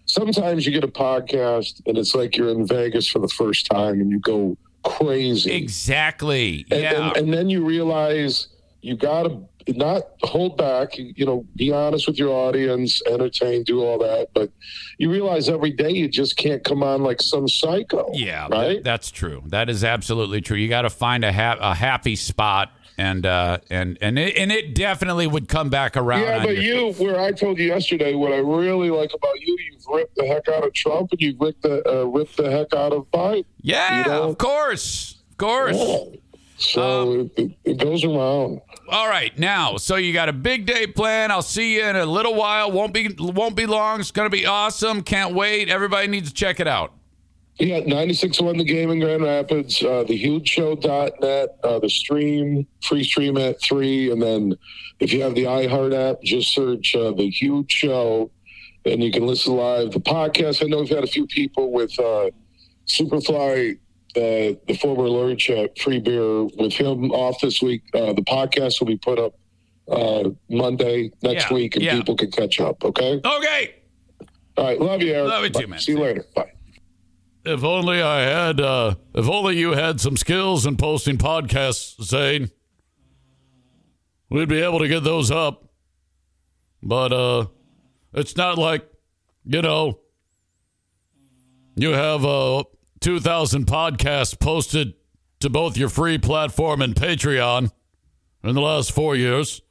[0.06, 4.02] Sometimes you get a podcast, and it's like you're in Vegas for the first time,
[4.02, 5.52] and you go crazy.
[5.52, 6.65] Exactly.
[6.72, 7.08] And, yeah.
[7.10, 8.48] And, and then you realize
[8.82, 13.84] you got to not hold back, you know, be honest with your audience, entertain, do
[13.84, 14.30] all that.
[14.34, 14.50] But
[14.98, 18.10] you realize every day you just can't come on like some psycho.
[18.13, 18.76] Yeah, right.
[18.76, 19.44] That, that's true.
[19.48, 20.58] That is absolutely true.
[20.58, 22.72] You got to find a, ha- a happy spot.
[22.97, 26.21] And uh, and and it, and it definitely would come back around.
[26.21, 29.86] Yeah, but you, where I told you yesterday, what I really like about you, you've
[29.88, 32.93] ripped the heck out of Trump and you've ripped the uh, ripped the heck out
[32.93, 33.45] of Biden.
[33.62, 34.30] Yeah, you know?
[34.30, 35.77] of course, of course.
[35.77, 36.17] Yeah.
[36.58, 38.62] So um, it, it goes around.
[38.88, 41.32] All right, now, so you got a big day planned.
[41.32, 42.71] I'll see you in a little while.
[42.71, 43.99] won't be won't be long.
[43.99, 45.01] It's gonna be awesome.
[45.01, 45.69] Can't wait.
[45.69, 46.93] Everybody needs to check it out.
[47.60, 53.62] Yeah, 96.1 The Game in Grand Rapids, uh, thehugeshow.net, uh, the stream, free stream at
[53.62, 54.12] 3.
[54.12, 54.56] And then
[55.00, 58.32] if you have the iHeart app, just search uh, The Huge Show
[58.86, 59.92] and you can listen live.
[59.92, 62.32] The podcast, I know we've had a few people with uh,
[62.88, 63.74] Superfly,
[64.16, 67.84] uh, the former Lurch at Free Beer, with him off this week.
[67.94, 69.36] Uh, the podcast will be put up
[69.92, 71.96] uh, Monday next Yeah, week and yeah.
[71.96, 73.22] people can catch up, okay?
[73.24, 73.76] Okay.
[74.58, 75.30] All right, love you, Eric.
[75.30, 75.80] Love you too, man.
[75.80, 76.26] See you later.
[76.36, 76.52] Bye.
[77.43, 78.60] If only I had.
[78.60, 82.51] Uh, if only you had some skills in posting podcasts, Zane.
[84.30, 85.69] We'd be able to get those up.
[86.84, 87.47] But uh,
[88.13, 88.88] it's not like,
[89.45, 89.99] you know,
[91.75, 92.63] you have uh,
[93.01, 94.93] 2,000 podcasts posted
[95.39, 97.71] to both your free platform and Patreon
[98.43, 99.62] in the last four years.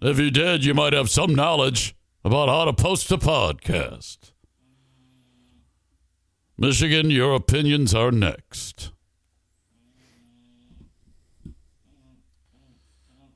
[0.00, 4.32] If you did, you might have some knowledge about how to post a podcast.
[6.56, 8.92] Michigan, your opinions are next.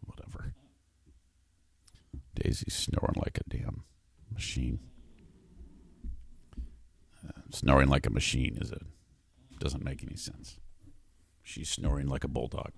[0.04, 0.54] Whatever.
[2.35, 3.83] Daisy's snoring like a damn
[4.33, 4.78] machine.
[7.26, 8.83] Uh, snoring like a machine is it?
[9.59, 10.61] Doesn't make any sense.
[11.42, 12.70] She's snoring like a bulldog.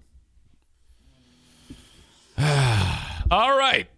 [2.39, 3.89] All right.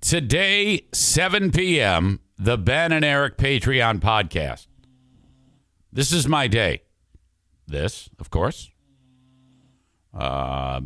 [0.00, 4.66] Today, 7 p.m., the Ben and Eric Patreon podcast.
[5.98, 6.82] This is my day.
[7.66, 8.70] This, of course.
[10.16, 10.82] Uh,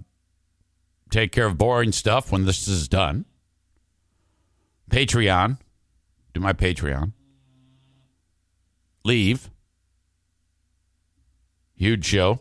[1.11, 3.27] take care of boring stuff when this is done.
[4.91, 5.59] Patreon.
[6.33, 7.13] Do my Patreon.
[9.05, 9.51] Leave.
[11.75, 12.41] Huge show.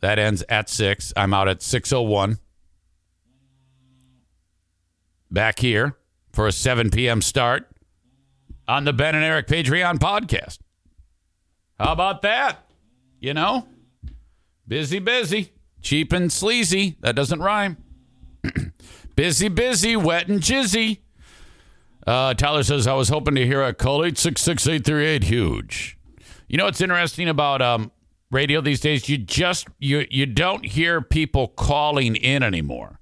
[0.00, 1.14] That ends at 6.
[1.16, 2.38] I'm out at 6.01.
[5.30, 5.96] Back here
[6.34, 7.22] for a 7 p.m.
[7.22, 7.66] start
[8.68, 10.58] on the Ben and Eric Patreon podcast.
[11.78, 12.66] How about that?
[13.20, 13.66] You know?
[14.66, 15.52] Busy, busy.
[15.82, 16.96] Cheap and sleazy.
[17.00, 17.76] That doesn't rhyme.
[19.16, 19.96] busy, busy.
[19.96, 20.98] Wet and jizzy.
[22.06, 25.98] Uh, Tyler says, I was hoping to hear a call 866 huge.
[26.48, 27.90] You know what's interesting about um,
[28.30, 29.08] radio these days?
[29.08, 33.00] You just, you, you don't hear people calling in anymore.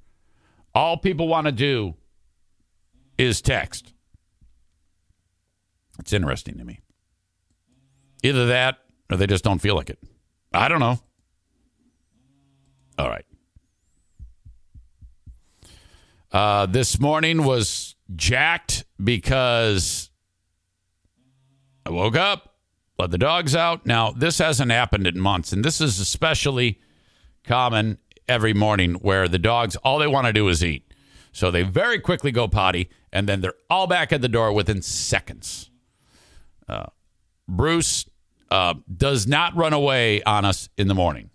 [0.74, 1.94] All people want to do
[3.18, 3.92] is text.
[5.98, 6.80] It's interesting to me.
[8.24, 8.78] Either that
[9.10, 9.98] or they just don't feel like it.
[10.52, 10.98] I don't know.
[12.98, 13.26] All right.
[16.32, 20.10] Uh, this morning was jacked because
[21.84, 22.56] I woke up,
[22.98, 23.84] let the dogs out.
[23.84, 26.80] Now, this hasn't happened in months, and this is especially
[27.44, 30.94] common every morning where the dogs, all they want to do is eat.
[31.30, 34.80] So they very quickly go potty, and then they're all back at the door within
[34.80, 35.70] seconds.
[36.66, 36.86] Uh,
[37.46, 38.06] Bruce
[38.54, 41.28] uh, does not run away on us in the morning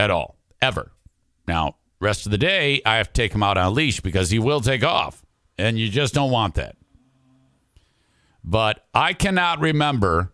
[0.00, 0.90] at all, ever.
[1.46, 4.30] Now, rest of the day, I have to take him out on a leash because
[4.30, 5.24] he will take off,
[5.58, 6.74] and you just don't want that.
[8.42, 10.32] But I cannot remember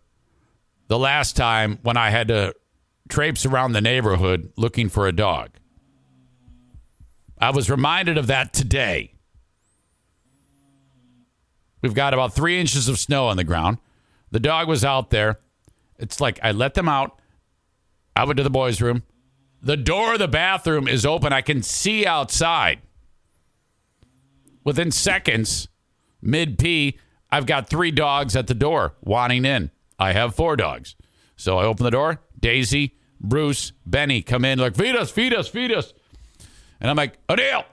[0.89, 2.55] the last time when I had to
[3.11, 5.51] traipse around the neighborhood looking for a dog.
[7.39, 9.13] I was reminded of that today.
[11.83, 13.77] We've got about three inches of snow on the ground.
[14.31, 15.41] The dog was out there.
[16.01, 17.21] It's like I let them out.
[18.17, 19.03] I went to the boys' room.
[19.63, 21.33] The door of the bathroom is open.
[21.33, 22.81] I can see outside.
[24.65, 25.69] Within seconds,
[26.23, 26.99] mid pee,
[27.31, 29.71] I've got three dogs at the door wanting in.
[29.99, 30.97] I have four dogs.
[31.37, 32.21] So I open the door.
[32.39, 35.93] Daisy, Bruce, Benny come in like, feed us, feed us, feed us.
[36.81, 37.65] And I'm like, O'Neill,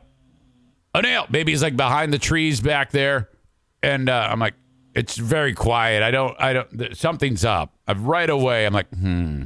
[0.94, 1.26] O'Neill.
[1.32, 3.30] Baby's like behind the trees back there.
[3.82, 4.56] And uh, I'm like,
[4.98, 6.02] it's very quiet.
[6.02, 7.72] I don't, I don't, something's up.
[7.88, 8.66] I'm right away.
[8.66, 9.44] I'm like, hmm.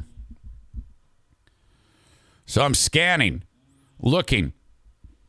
[2.46, 3.42] So I'm scanning,
[4.00, 4.54] looking.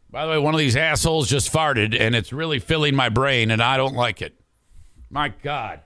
[0.10, 3.52] By the way, one of these assholes just farted and it's really filling my brain
[3.52, 4.34] and I don't like it.
[5.10, 5.82] My God.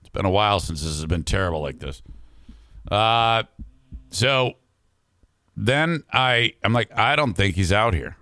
[0.00, 2.02] It's been a while since this has been terrible like this.
[2.90, 3.44] Uh,
[4.10, 4.54] so
[5.56, 8.16] then I, I'm like, I don't think he's out here.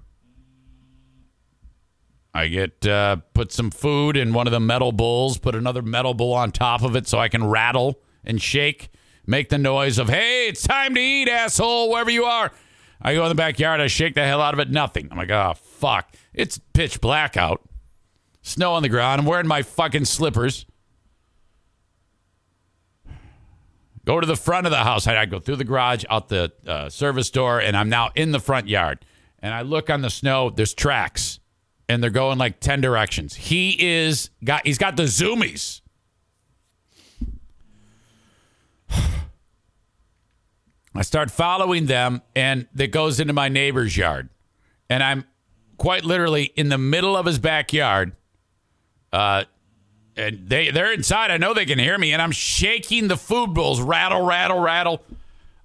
[2.36, 6.14] I get uh, put some food in one of the metal bowls, put another metal
[6.14, 8.90] bowl on top of it so I can rattle and shake,
[9.24, 12.50] make the noise of, hey, it's time to eat, asshole, wherever you are.
[13.00, 15.08] I go in the backyard, I shake the hell out of it, nothing.
[15.12, 16.12] I'm like, oh, fuck.
[16.32, 17.62] It's pitch black out,
[18.42, 19.20] snow on the ground.
[19.20, 20.66] I'm wearing my fucking slippers.
[24.04, 25.06] Go to the front of the house.
[25.06, 28.40] I go through the garage, out the uh, service door, and I'm now in the
[28.40, 29.04] front yard.
[29.38, 31.38] And I look on the snow, there's tracks
[31.88, 33.34] and they're going like 10 directions.
[33.34, 35.80] He is got he's got the zoomies.
[40.94, 44.28] I start following them and it goes into my neighbor's yard.
[44.88, 45.24] And I'm
[45.76, 48.12] quite literally in the middle of his backyard.
[49.12, 49.44] Uh
[50.16, 51.30] and they they're inside.
[51.30, 55.02] I know they can hear me and I'm shaking the food bowls rattle rattle rattle.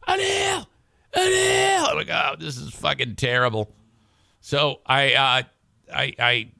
[0.07, 0.65] Anil!
[1.13, 1.85] Anil!
[1.87, 3.71] Oh my god, this is fucking terrible.
[4.41, 5.43] So I uh
[5.93, 6.51] I I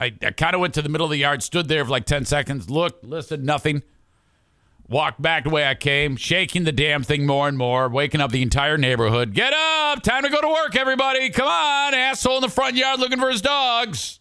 [0.00, 2.06] I, I kind of went to the middle of the yard, stood there for like
[2.06, 3.82] ten seconds, looked, listened, nothing.
[4.88, 8.32] Walked back the way I came, shaking the damn thing more and more, waking up
[8.32, 9.34] the entire neighborhood.
[9.34, 10.02] Get up!
[10.02, 11.30] Time to go to work, everybody!
[11.30, 14.18] Come on, asshole in the front yard looking for his dogs.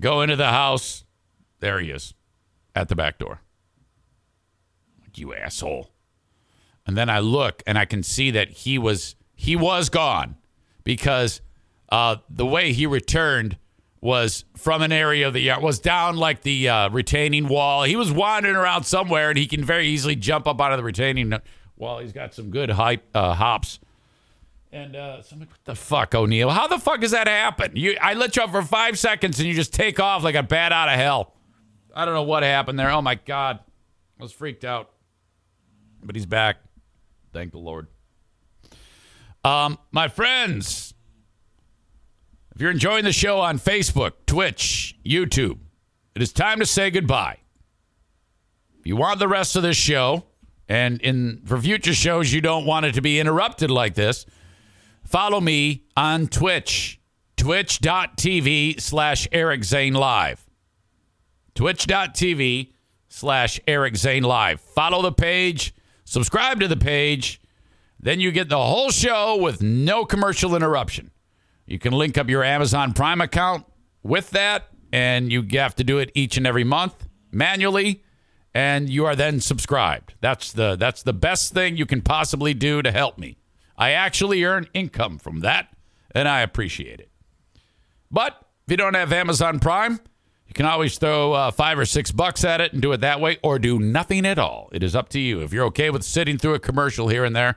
[0.00, 1.04] Go into the house.
[1.60, 2.14] There he is,
[2.74, 3.42] at the back door.
[5.14, 5.92] You asshole.
[6.86, 10.36] And then I look and I can see that he was he was gone
[10.84, 11.40] because
[11.90, 13.56] uh, the way he returned
[14.00, 17.84] was from an area of the yard was down like the uh, retaining wall.
[17.84, 20.84] He was wandering around somewhere, and he can very easily jump up out of the
[20.84, 21.34] retaining
[21.76, 21.98] wall.
[21.98, 23.78] He's got some good hype uh, hops.
[24.72, 26.50] And uh, so I'm like, what the fuck, O'Neill?
[26.50, 27.72] How the fuck does that happen?
[27.74, 30.42] You, I let you up for five seconds, and you just take off like a
[30.42, 31.34] bat out of hell.
[31.94, 32.90] I don't know what happened there.
[32.90, 33.58] Oh my god,
[34.18, 34.90] I was freaked out.
[36.02, 36.58] But he's back.
[37.32, 37.86] Thank the Lord.
[39.44, 40.94] Um, my friends,
[42.54, 45.58] if you're enjoying the show on Facebook, Twitch, YouTube,
[46.14, 47.38] it is time to say goodbye.
[48.78, 50.24] If you want the rest of this show,
[50.68, 54.26] and in for future shows you don't want it to be interrupted like this,
[55.04, 57.00] follow me on Twitch,
[57.36, 60.48] twitch.tv slash Eric Zane Live.
[61.54, 62.72] Twitch.tv
[63.08, 64.60] slash Eric Zane Live.
[64.60, 65.74] Follow the page
[66.10, 67.40] subscribe to the page.
[68.00, 71.12] Then you get the whole show with no commercial interruption.
[71.66, 73.64] You can link up your Amazon Prime account
[74.02, 78.02] with that, and you have to do it each and every month manually,
[78.52, 80.14] and you are then subscribed.
[80.20, 83.36] That's the that's the best thing you can possibly do to help me.
[83.78, 85.68] I actually earn income from that,
[86.12, 87.10] and I appreciate it.
[88.10, 90.00] But if you don't have Amazon Prime,
[90.50, 93.20] you can always throw uh, five or six bucks at it and do it that
[93.20, 94.68] way, or do nothing at all.
[94.72, 95.42] It is up to you.
[95.42, 97.56] If you're okay with sitting through a commercial here and there,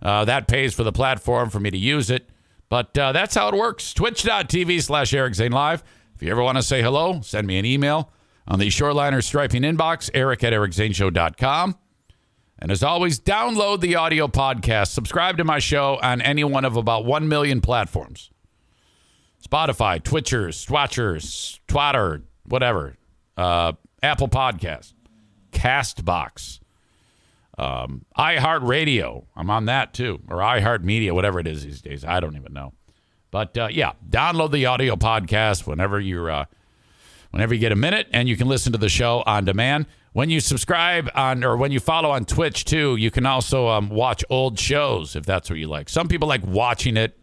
[0.00, 2.28] uh, that pays for the platform for me to use it.
[2.68, 3.92] But uh, that's how it works.
[3.92, 5.82] Twitch.tv slash Eric Zane Live.
[6.14, 8.12] If you ever want to say hello, send me an email
[8.46, 11.76] on the Shoreliner Striping inbox, eric at ericzaneshow.com.
[12.60, 14.88] And as always, download the audio podcast.
[14.88, 18.30] Subscribe to my show on any one of about 1 million platforms.
[19.46, 22.96] Spotify, Twitchers, Swatchers, Twitter, whatever,
[23.36, 23.72] uh,
[24.02, 24.94] Apple Podcast,
[25.52, 26.60] Castbox,
[27.58, 29.26] um, iHeartRadio.
[29.36, 32.04] I'm on that too, or iHeartMedia, whatever it is these days.
[32.04, 32.72] I don't even know.
[33.30, 36.44] But uh, yeah, download the audio podcast whenever you're, uh,
[37.30, 39.86] whenever you get a minute, and you can listen to the show on demand.
[40.12, 43.88] When you subscribe on, or when you follow on Twitch too, you can also um,
[43.88, 45.88] watch old shows if that's what you like.
[45.88, 47.16] Some people like watching it.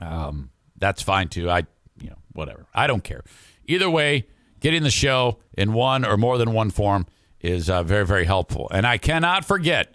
[0.00, 0.48] Um,
[0.82, 1.48] that's fine too.
[1.48, 1.58] I,
[2.00, 2.66] you know, whatever.
[2.74, 3.22] I don't care.
[3.66, 4.26] Either way,
[4.60, 7.06] getting the show in one or more than one form
[7.40, 8.68] is uh, very, very helpful.
[8.72, 9.94] And I cannot forget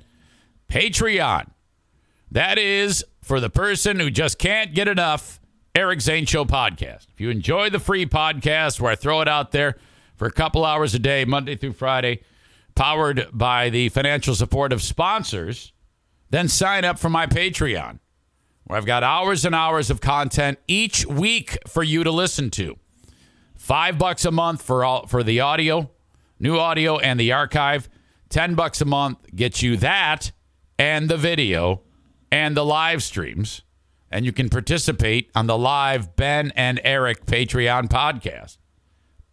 [0.69, 1.49] Patreon.
[2.31, 5.39] That is for the person who just can't get enough
[5.75, 7.07] Eric Zane Show podcast.
[7.13, 9.75] If you enjoy the free podcast where I throw it out there
[10.15, 12.21] for a couple hours a day, Monday through Friday,
[12.75, 15.73] powered by the financial support of sponsors,
[16.29, 17.99] then sign up for my Patreon
[18.67, 22.77] where I've got hours and hours of content each week for you to listen to.
[23.55, 25.89] Five bucks a month for all for the audio,
[26.39, 27.89] new audio, and the archive.
[28.29, 30.31] Ten bucks a month gets you that
[30.77, 31.81] and the video
[32.31, 33.61] and the live streams.
[34.11, 38.57] And you can participate on the live Ben and Eric Patreon podcast.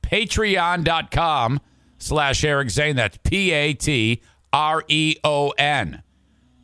[0.02, 1.60] Patreon.com
[1.98, 2.96] slash Eric Zane.
[2.96, 4.22] That's P A T
[4.52, 6.02] R E O N.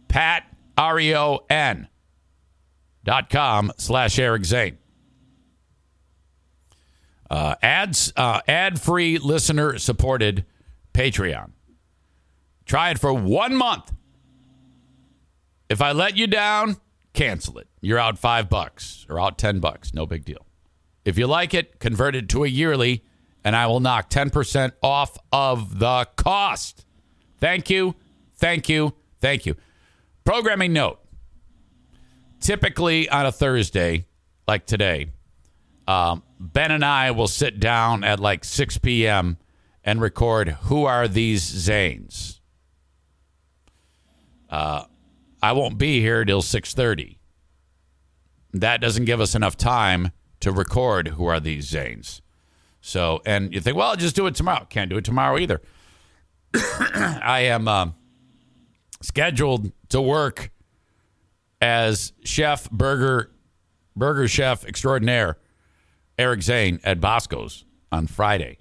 [0.08, 0.44] Pat
[0.76, 1.88] R E O N
[3.04, 4.78] dot com slash Eric Zane.
[7.30, 10.44] Uh, ads, uh, ad free listener supported
[10.92, 11.52] Patreon.
[12.66, 13.92] Try it for one month.
[15.68, 16.76] If I let you down,
[17.12, 17.68] cancel it.
[17.80, 19.94] You're out five bucks or out 10 bucks.
[19.94, 20.44] No big deal.
[21.04, 23.04] If you like it, convert it to a yearly,
[23.44, 26.84] and I will knock 10% off of the cost.
[27.38, 27.94] Thank you.
[28.34, 28.94] Thank you.
[29.20, 29.54] Thank you.
[30.24, 30.99] Programming note
[32.40, 34.06] typically on a Thursday,
[34.48, 35.12] like today,
[35.86, 39.38] um, Ben and I will sit down at like 6 p.m.
[39.84, 42.40] and record Who Are These Zanes?
[44.48, 44.84] Uh,
[45.42, 47.18] I won't be here till 6.30.
[48.52, 50.10] That doesn't give us enough time
[50.40, 52.20] to record Who Are These Zanes?
[52.80, 54.66] So, and you think, well, I'll just do it tomorrow.
[54.68, 55.60] Can't do it tomorrow either.
[56.54, 57.88] I am uh,
[59.02, 60.50] scheduled to work
[61.60, 63.30] as chef burger
[63.96, 65.36] burger chef extraordinaire
[66.18, 68.58] Eric Zane at Bosco's on Friday.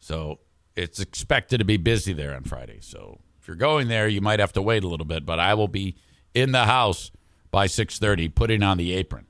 [0.00, 0.40] So
[0.74, 2.78] it's expected to be busy there on Friday.
[2.80, 5.54] So if you're going there, you might have to wait a little bit, but I
[5.54, 5.96] will be
[6.34, 7.10] in the house
[7.50, 9.26] by 6:30 putting on the apron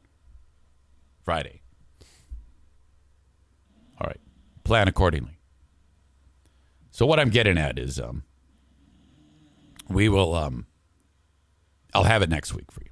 [1.22, 1.62] Friday.
[4.00, 4.20] All right.
[4.64, 5.38] Plan accordingly.
[6.90, 8.24] So what I'm getting at is um
[9.88, 10.66] we will um
[11.94, 12.87] I'll have it next week for you.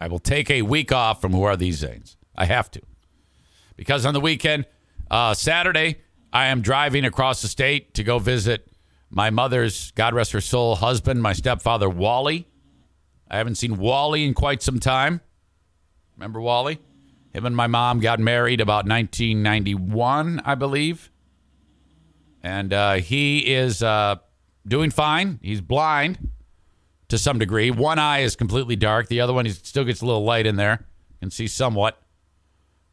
[0.00, 2.16] I will take a week off from Who Are These Zanes?
[2.36, 2.82] I have to.
[3.76, 4.66] Because on the weekend,
[5.10, 5.98] uh, Saturday,
[6.32, 8.68] I am driving across the state to go visit
[9.10, 12.48] my mother's, God rest her soul, husband, my stepfather, Wally.
[13.30, 15.20] I haven't seen Wally in quite some time.
[16.16, 16.80] Remember Wally?
[17.32, 21.10] Him and my mom got married about 1991, I believe.
[22.42, 24.16] And uh, he is uh,
[24.66, 25.38] doing fine.
[25.42, 26.30] He's blind
[27.08, 27.70] to some degree.
[27.70, 29.08] One eye is completely dark.
[29.08, 30.86] The other one still gets a little light in there.
[31.20, 32.00] Can see somewhat.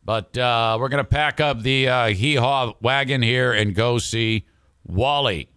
[0.04, 3.98] But uh, we're going to pack up the uh, hee haw wagon here and go
[3.98, 4.46] see
[4.86, 5.50] Wally.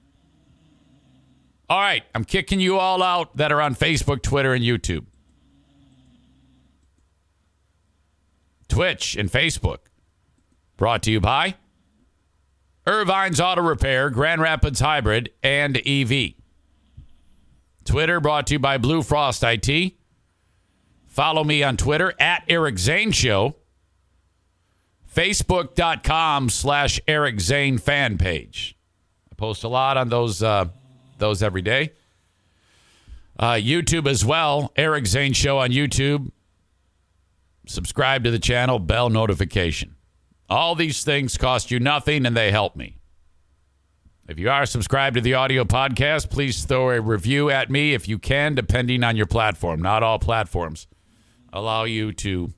[1.68, 5.06] All right, I'm kicking you all out that are on Facebook, Twitter, and YouTube.
[8.68, 9.78] Twitch and Facebook.
[10.76, 11.54] Brought to you by
[12.86, 16.34] Ervine's Auto Repair, Grand Rapids Hybrid, and EV.
[17.84, 19.94] Twitter brought to you by Blue Frost IT.
[21.06, 23.56] Follow me on Twitter at Eric Zane Show.
[25.14, 28.76] Facebook.com slash Eric Zane fan page.
[29.30, 30.66] I post a lot on those uh,
[31.18, 31.92] those every day.
[33.38, 34.72] Uh, YouTube as well.
[34.76, 36.30] Eric Zane Show on YouTube.
[37.66, 39.94] Subscribe to the channel, bell notification.
[40.50, 42.98] All these things cost you nothing and they help me.
[44.26, 48.08] If you are subscribed to the audio podcast, please throw a review at me if
[48.08, 49.82] you can, depending on your platform.
[49.82, 50.86] Not all platforms
[51.52, 52.50] allow you to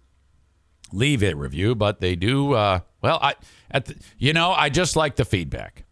[0.93, 2.53] leave a review, but they do.
[2.53, 3.35] Uh, well, I
[3.69, 5.85] at the, you know I just like the feedback.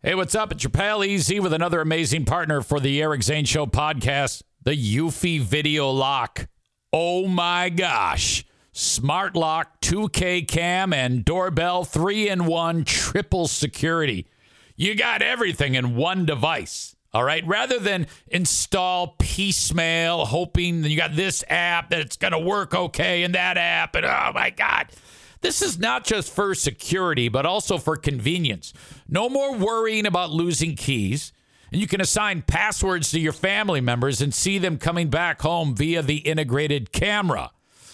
[0.00, 0.52] Hey, what's up?
[0.52, 4.70] It's your pal Easy with another amazing partner for the Eric Zane Show podcast, the
[4.70, 6.46] Eufy Video Lock.
[6.92, 8.44] Oh my gosh.
[8.78, 14.28] Smart Lock, 2K cam, and doorbell 3 in 1 triple security.
[14.76, 16.94] You got everything in one device.
[17.12, 17.44] All right.
[17.44, 22.72] Rather than install piecemeal, hoping that you got this app that it's going to work
[22.72, 24.86] okay and that app, and oh my God.
[25.40, 28.72] This is not just for security, but also for convenience.
[29.08, 31.32] No more worrying about losing keys.
[31.72, 35.74] And you can assign passwords to your family members and see them coming back home
[35.74, 37.50] via the integrated camera.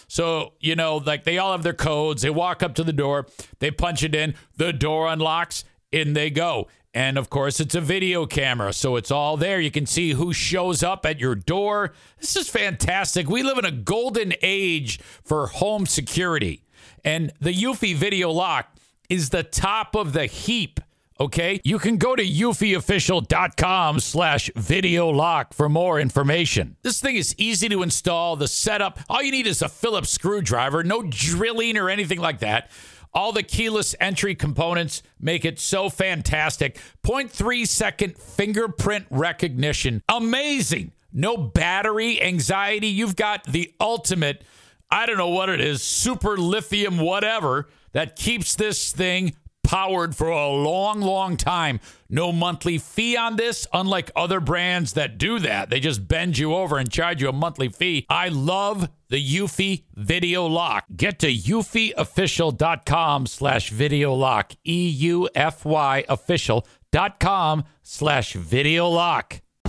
[0.07, 2.21] So, you know, like they all have their codes.
[2.21, 3.27] They walk up to the door,
[3.59, 6.67] they punch it in, the door unlocks, in they go.
[6.93, 9.59] And of course, it's a video camera, so it's all there.
[9.59, 11.93] You can see who shows up at your door.
[12.21, 13.27] This is fantastic.
[13.27, 16.63] We live in a golden age for home security.
[17.03, 18.73] And the Eufy Video Lock
[19.09, 20.79] is the top of the heap.
[21.17, 26.75] Okay, you can go to eufyofficial.com slash video lock for more information.
[26.81, 28.35] This thing is easy to install.
[28.35, 32.69] The setup, all you need is a Phillips screwdriver, no drilling or anything like that.
[33.13, 36.77] All the keyless entry components make it so fantastic.
[37.05, 40.03] 0.3 second fingerprint recognition.
[40.09, 40.91] Amazing.
[41.13, 42.87] no battery anxiety.
[42.87, 44.43] You've got the ultimate,
[44.91, 50.29] I don't know what it is, super lithium, whatever, that keeps this thing powered for
[50.29, 51.79] a long, long time.
[52.09, 55.69] No monthly fee on this, unlike other brands that do that.
[55.69, 58.05] They just bend you over and charge you a monthly fee.
[58.09, 60.85] I love the Eufy Video Lock.
[60.95, 64.53] Get to eufyofficial.com slash video lock.
[64.65, 69.41] E-U-F-Y official.com slash video lock.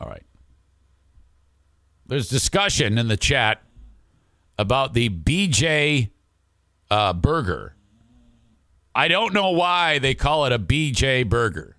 [0.00, 0.22] All right.
[2.06, 3.62] There's discussion in the chat
[4.58, 6.10] about the BJ
[6.90, 7.74] uh, burger.
[8.94, 11.76] I don't know why they call it a BJ burger.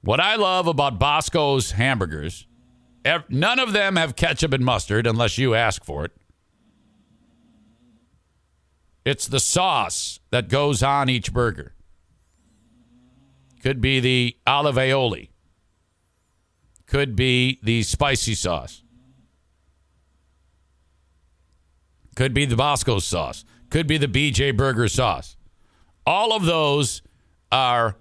[0.00, 2.46] What I love about Bosco's hamburgers,
[3.28, 6.12] none of them have ketchup and mustard unless you ask for it.
[9.04, 11.74] It's the sauce that goes on each burger.
[13.62, 15.30] Could be the olive aioli.
[16.86, 18.82] Could be the spicy sauce.
[22.16, 23.44] Could be the Bosco sauce.
[23.70, 25.36] Could be the BJ Burger sauce.
[26.06, 27.02] All of those
[27.52, 27.96] are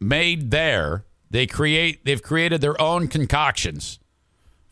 [0.00, 1.04] made there.
[1.30, 2.04] They create.
[2.04, 3.98] They've created their own concoctions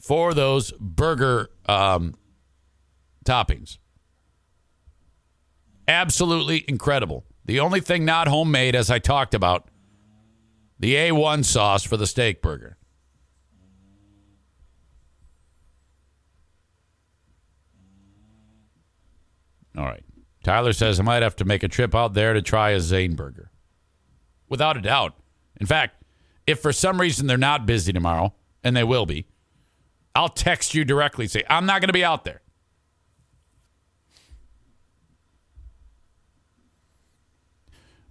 [0.00, 2.14] for those burger um,
[3.24, 3.78] toppings.
[5.88, 7.24] Absolutely incredible.
[7.46, 9.68] The only thing not homemade, as I talked about,
[10.78, 12.76] the A1 sauce for the steak burger.
[19.78, 20.02] All right.
[20.42, 23.14] Tyler says I might have to make a trip out there to try a Zane
[23.14, 23.50] burger.
[24.48, 25.14] Without a doubt.
[25.60, 26.02] In fact,
[26.46, 28.34] if for some reason they're not busy tomorrow,
[28.64, 29.26] and they will be,
[30.14, 32.42] I'll text you directly say, I'm not going to be out there.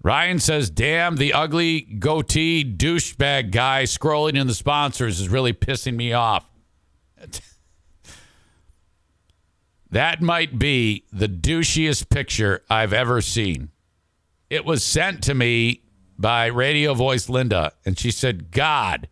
[0.05, 5.95] Ryan says, damn, the ugly goatee douchebag guy scrolling in the sponsors is really pissing
[5.95, 6.47] me off.
[9.89, 13.71] that might be the douchiest picture I've ever seen.
[14.47, 15.81] It was sent to me
[16.19, 19.09] by radio voice Linda, and she said, God,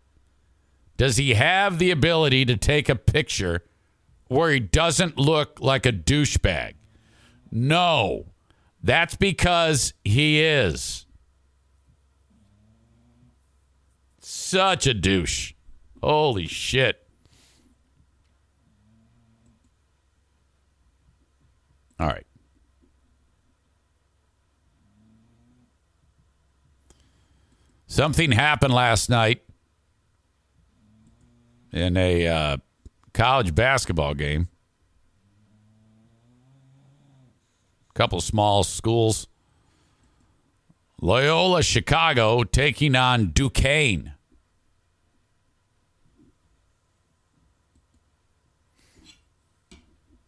[0.97, 3.63] does he have the ability to take a picture
[4.27, 6.75] where he doesn't look like a douchebag?
[7.51, 8.27] No.
[8.83, 11.05] That's because he is.
[14.19, 15.53] Such a douche.
[16.01, 16.99] Holy shit.
[21.97, 22.25] All right.
[27.87, 29.43] Something happened last night
[31.71, 32.57] in a uh,
[33.13, 34.49] college basketball game.
[37.93, 39.27] Couple small schools.
[41.01, 44.13] Loyola Chicago taking on Duquesne.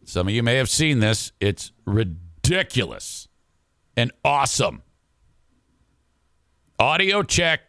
[0.04, 1.32] Some of you may have seen this.
[1.40, 3.28] It's ridiculous
[3.96, 4.82] and awesome.
[6.78, 7.62] Audio check,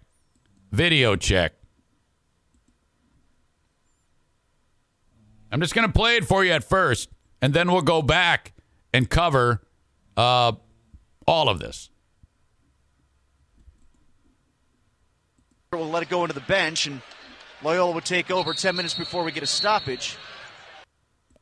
[0.71, 1.53] video check.
[5.51, 7.09] I'm just going to play it for you at first,
[7.41, 8.53] and then we'll go back
[8.93, 9.61] and cover
[10.17, 10.51] uh,
[11.25, 11.89] all of this.
[15.71, 17.01] We'll let it go into the bench, and
[17.61, 20.17] Loyola would take over 10 minutes before we get a stoppage.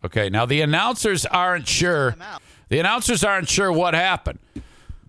[0.04, 2.16] Okay, now the announcers aren't sure.
[2.70, 4.40] The announcers aren't sure what happened.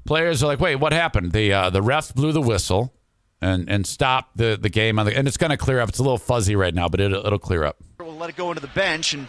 [0.07, 2.95] Players are like, "Wait, what happened?" The uh, the refs blew the whistle
[3.43, 5.89] and and stopped the the game on the, and it's going to clear up.
[5.89, 7.77] It's a little fuzzy right now, but it'll, it'll clear up.
[7.99, 9.29] We'll let it go into the bench, and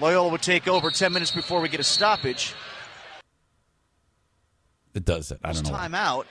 [0.00, 2.54] Loyola would take over 10 minutes before we get a stoppage.
[4.96, 5.38] It does it.
[5.44, 5.72] I don't know.
[5.72, 5.88] why.
[5.88, 6.24] Timeout.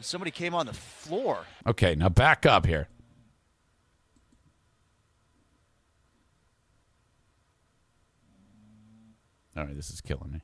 [0.00, 1.46] Somebody came on the floor.
[1.66, 2.88] Okay, now back up here.
[9.56, 10.42] All right, this is killing me.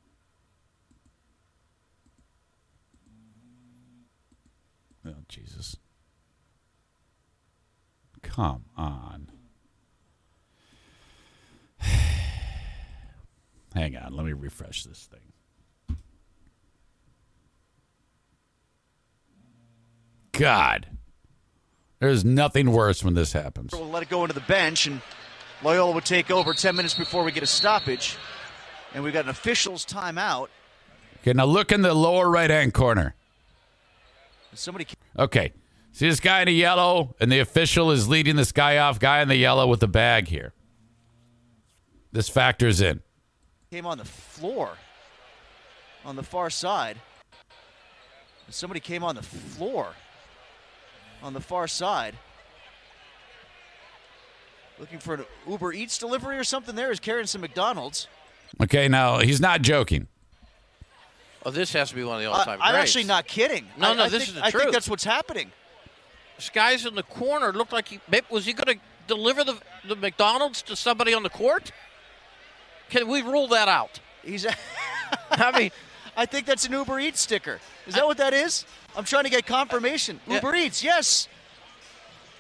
[5.07, 5.77] Oh, Jesus.
[8.23, 9.31] Come on.
[13.75, 15.32] Hang on, let me refresh this thing.
[20.33, 20.89] God.
[22.01, 23.73] There's nothing worse when this happens.
[23.73, 25.01] We'll let it go into the bench, and
[25.63, 28.17] Loyola would take over 10 minutes before we get a stoppage.
[28.95, 30.49] And we've got an official's timeout.
[31.21, 33.15] Okay, now look in the lower right hand corner.
[34.55, 34.87] Somebody
[35.19, 35.53] Okay.
[35.93, 39.21] See this guy in the yellow, and the official is leading this guy off, guy
[39.21, 40.55] in the yellow with the bag here.
[42.13, 43.01] This factors in.
[43.71, 44.71] came on the floor
[46.05, 46.97] on the far side.
[48.49, 49.95] Somebody came on the floor
[51.23, 52.15] on the far side.
[54.79, 56.91] Looking for an Uber Eats delivery or something there.
[56.91, 58.09] Is carrying some McDonald's.
[58.61, 60.09] Okay, now he's not joking.
[61.45, 62.91] Oh, this has to be one of the all-time I'm greats.
[62.91, 63.67] actually not kidding.
[63.77, 64.63] No, I, no, I this think, is the I truth.
[64.65, 65.51] think that's what's happening.
[66.37, 67.53] This guy's in the corner.
[67.53, 68.01] Looked like he
[68.31, 71.73] was he going to deliver the the McDonald's to somebody on the court?
[72.91, 74.01] Can we rule that out?
[74.25, 74.47] He's.
[75.31, 75.71] I mean,
[76.17, 77.61] I think that's an Uber Eats sticker.
[77.87, 78.65] Is that what that is?
[78.97, 80.21] I'm trying to get confirmation.
[80.27, 80.35] Yeah.
[80.37, 81.29] Uber Eats, yes.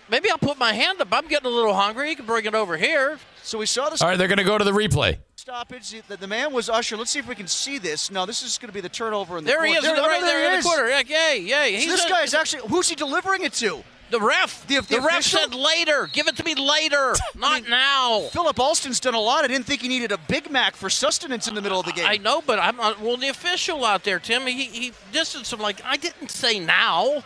[0.09, 1.09] maybe I'll put my hand up.
[1.13, 2.11] I'm getting a little hungry.
[2.11, 3.19] You can bring it over here.
[3.43, 4.03] So we saw this.
[4.03, 5.19] All right, they're going to go to the replay.
[5.35, 6.01] stoppage.
[6.07, 6.97] The, the man was Usher.
[6.97, 8.11] Let's see if we can see this.
[8.11, 10.21] No, this is going to be the turnover in the There he is, There- right
[10.21, 10.65] no, there, he in is.
[10.65, 10.89] the corner.
[10.89, 11.01] Yeah,
[11.33, 11.81] yay, yay.
[11.81, 13.83] So this a- guy is actually who's he delivering it to?
[14.13, 14.67] The ref.
[14.69, 15.41] The- the ref official?
[15.41, 16.09] said later.
[16.13, 18.21] Give it to me later, not now.
[18.31, 19.45] Philip Alston's done a lot.
[19.45, 21.93] I didn't think he needed a Big Mac for sustenance in the middle of the
[21.93, 22.07] game.
[22.07, 23.17] I know, but I'm not, well.
[23.17, 27.25] The official out there, Tim, he he distanced him like I didn't say now.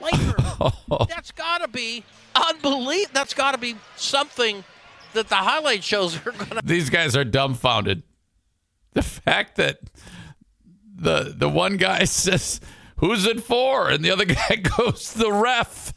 [0.00, 0.34] Later.
[1.08, 2.04] that's got to be
[2.34, 3.10] unbelievable.
[3.14, 4.62] That's got to be something
[5.14, 6.60] that the highlight shows are going to.
[6.64, 8.02] These guys are dumbfounded.
[8.92, 9.78] The fact that
[10.94, 12.60] the the one guy says,
[12.98, 15.92] "Who's it for?" and the other guy goes, "The ref."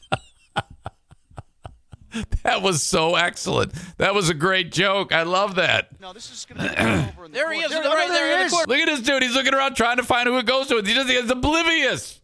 [2.43, 3.73] that was so excellent.
[3.97, 5.11] That was a great joke.
[5.13, 5.99] I love that.
[6.01, 8.07] no, this is going to be the turnover in the There he is, no, right
[8.07, 8.67] no, there he in the is.
[8.67, 9.23] Look at this dude.
[9.23, 10.77] He's looking around trying to find who it goes to.
[10.77, 12.19] He just he's oblivious.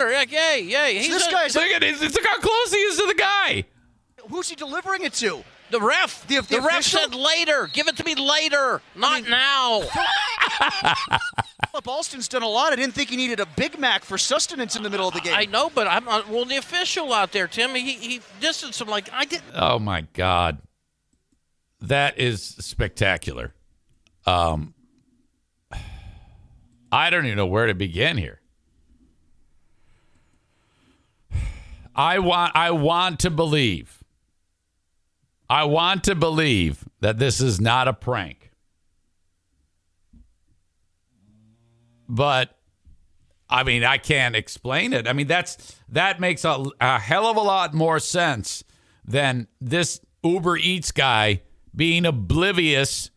[0.00, 0.98] Like, yay, yay.
[0.98, 2.00] He's this a- guy's Look at it.
[2.00, 3.64] Look how close he is to the guy.
[4.28, 5.42] who's he delivering it to?
[5.70, 6.26] The ref.
[6.26, 7.68] The- the ref said later.
[7.72, 9.80] Give it to me later, not now.
[11.70, 12.72] Philip Alston's done a lot.
[12.72, 15.20] I didn't think he needed a Big Mac for sustenance in the middle of the
[15.20, 15.34] game.
[15.36, 16.28] I know, but I'm not.
[16.28, 19.44] Well, the official out there, Tim, he he distanced him like I didn't.
[19.54, 20.58] Oh my god,
[21.80, 23.54] that is spectacular.
[24.26, 24.74] Um,
[26.90, 28.40] I don't even know where to begin here.
[31.94, 33.97] I want I want to believe.
[35.50, 38.50] I want to believe that this is not a prank.
[42.08, 42.56] But
[43.50, 45.08] I mean, I can't explain it.
[45.08, 48.62] I mean, that's that makes a, a hell of a lot more sense
[49.04, 51.42] than this Uber Eats guy
[51.74, 53.10] being oblivious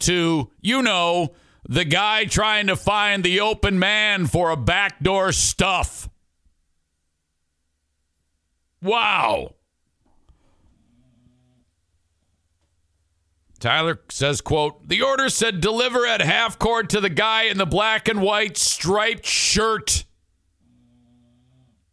[0.00, 1.34] to, you know,
[1.68, 6.08] the guy trying to find the open man for a backdoor stuff.
[8.82, 9.53] Wow.
[13.64, 17.64] Tyler says, quote, the order said deliver at half court to the guy in the
[17.64, 20.04] black and white striped shirt.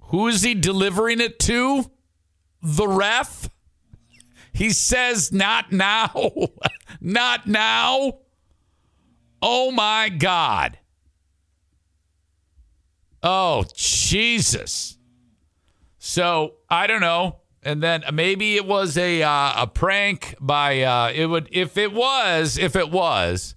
[0.08, 1.90] Who is he delivering it to?
[2.62, 3.50] The ref?
[4.52, 6.32] He says, not now.
[7.00, 8.18] not now.
[9.42, 10.78] Oh my God.
[13.24, 14.98] Oh, Jesus.
[16.00, 17.41] So I don't know.
[17.64, 21.94] And then maybe it was a uh, a prank by uh, it would if it
[21.94, 23.56] was if it was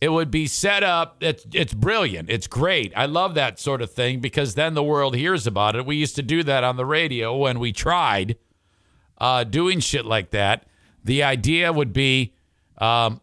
[0.00, 1.16] it would be set up.
[1.20, 2.30] It's it's brilliant.
[2.30, 2.92] It's great.
[2.96, 5.86] I love that sort of thing because then the world hears about it.
[5.86, 8.36] We used to do that on the radio when we tried
[9.18, 10.66] uh, doing shit like that.
[11.02, 12.34] The idea would be
[12.78, 13.20] um,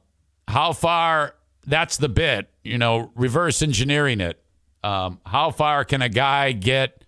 [0.47, 1.35] how far.
[1.67, 2.49] That's the bit.
[2.63, 4.41] You know, reverse engineering it.
[4.83, 7.04] Um, how far can a guy get?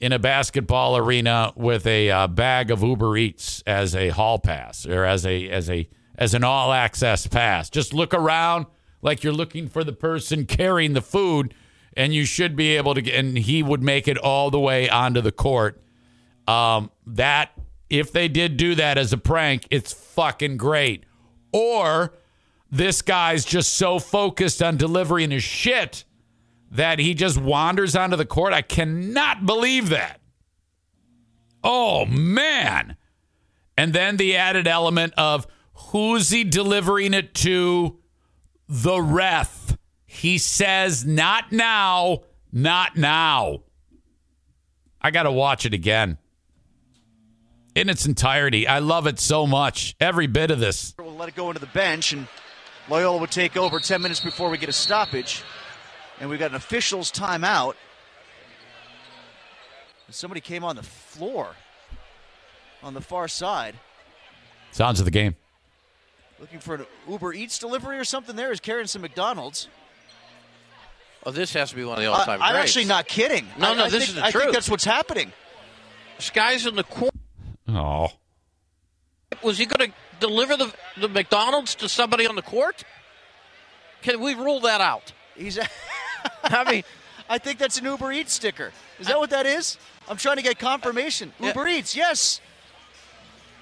[0.00, 4.86] In a basketball arena with a uh, bag of Uber Eats as a hall pass
[4.86, 7.70] or as a as a as an all access pass.
[7.70, 8.66] Just look around
[9.02, 11.54] like you're looking for the person carrying the food,
[11.96, 13.14] and you should be able to get.
[13.14, 15.82] And he would make it all the way onto the court.
[16.46, 17.52] Um, that
[17.90, 21.04] if they did do that as a prank, it's fucking great.
[21.52, 22.14] Or
[22.70, 26.04] this guy's just so focused on delivering his shit
[26.70, 28.52] that he just wanders onto the court.
[28.52, 30.20] I cannot believe that.
[31.64, 32.96] Oh, man.
[33.76, 37.98] And then the added element of who's he delivering it to?
[38.68, 39.76] The ref.
[40.04, 43.62] He says, not now, not now.
[45.00, 46.18] I got to watch it again
[47.74, 48.66] in its entirety.
[48.66, 49.94] I love it so much.
[50.00, 50.94] Every bit of this.
[50.98, 52.26] We'll let it go into the bench, and
[52.88, 55.44] Loyola would take over 10 minutes before we get a stoppage.
[56.20, 57.74] And we've got an official's timeout.
[60.10, 61.48] Somebody came on the floor
[62.82, 63.74] on the far side
[64.70, 65.36] Sounds of the game.
[66.40, 68.50] looking for an Uber Eats delivery or something there.
[68.50, 69.68] Is carrying some McDonald's.
[71.26, 72.70] Oh, this has to be one of the I, all-time I'm greats.
[72.70, 73.46] actually not kidding.
[73.58, 74.44] No, I- no, I this think- is the I truth.
[74.44, 75.32] think that's what's happening.
[76.16, 77.10] This guy's in the corner.
[77.68, 78.08] Oh.
[79.42, 82.82] Was he going to deliver the the McDonald's to somebody on the court?
[84.02, 85.12] Can we rule that out?
[85.36, 85.58] He's.
[86.44, 86.84] I mean,
[87.28, 88.72] I think that's an Uber Eats sticker.
[88.98, 89.78] Is that what that is?
[90.08, 91.32] I'm trying to get confirmation.
[91.38, 91.48] Yeah.
[91.48, 92.40] Uber Eats, yes.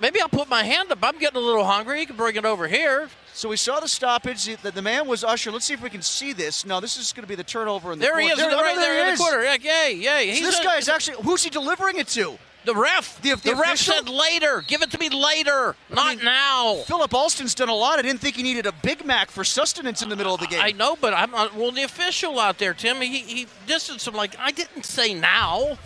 [0.01, 0.99] maybe I'll put my hand up.
[1.03, 2.01] I'm getting a little hungry.
[2.01, 3.09] You can bring it over here.
[3.35, 4.45] So we saw the stoppage.
[4.63, 5.51] The, the man was Usher.
[5.51, 6.65] Let's see if we can see this.
[6.65, 8.75] No, this is going to be the turnover in the There he is, There- right
[8.75, 9.19] no, there he in the is.
[9.21, 9.43] corner.
[9.43, 9.57] Yeah,
[9.89, 10.35] Yay, yay.
[10.37, 11.23] So this a- guy's actually.
[11.23, 12.39] Who's he delivering it to?
[12.67, 13.23] The ref.
[13.23, 14.62] The- the ref said later.
[14.67, 16.83] Give it to me later, not mean, now.
[16.87, 17.99] Philip Alston's done a lot.
[17.99, 20.47] I didn't think he needed a Big Mac for sustenance in the middle of the
[20.47, 20.61] game.
[20.61, 21.55] I know, but I'm not.
[21.55, 25.79] Well, the official out there, Tim, he, he distanced him like, I didn't say now.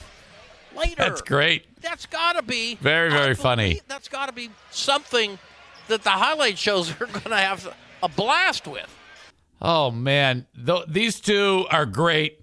[0.76, 0.94] Later.
[0.98, 1.80] That's great.
[1.80, 2.76] That's got to be.
[2.76, 3.80] Very, very I funny.
[3.88, 5.38] That's got to be something
[5.88, 8.88] that the highlight shows are going to have a blast with.
[9.60, 12.39] Oh man, Th- these two are great.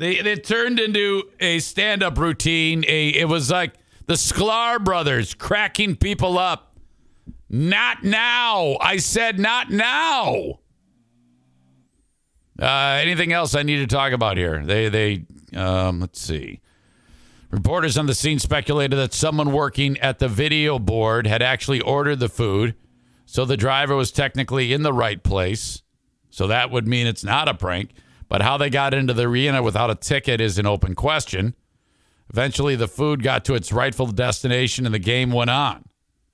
[0.00, 2.86] They they turned into a stand-up routine.
[2.88, 3.74] A it was like
[4.06, 6.78] the Sklar brothers cracking people up.
[7.50, 8.78] Not now.
[8.80, 10.60] I said not now.
[12.58, 14.64] Uh, anything else I need to talk about here?
[14.64, 16.62] They they um, let's see.
[17.50, 22.20] Reporters on the scene speculated that someone working at the video board had actually ordered
[22.20, 22.74] the food,
[23.26, 25.82] so the driver was technically in the right place.
[26.30, 27.90] So that would mean it's not a prank.
[28.30, 31.56] But how they got into the arena without a ticket is an open question.
[32.32, 35.84] Eventually, the food got to its rightful destination and the game went on.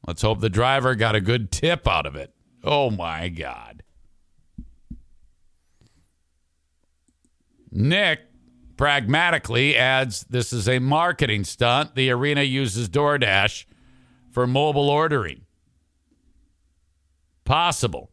[0.07, 2.35] Let's hope the driver got a good tip out of it.
[2.63, 3.83] Oh my God.
[7.73, 8.21] Nick
[8.77, 11.95] pragmatically adds this is a marketing stunt.
[11.95, 13.65] The arena uses DoorDash
[14.31, 15.47] for mobile ordering.
[17.45, 18.11] Possible.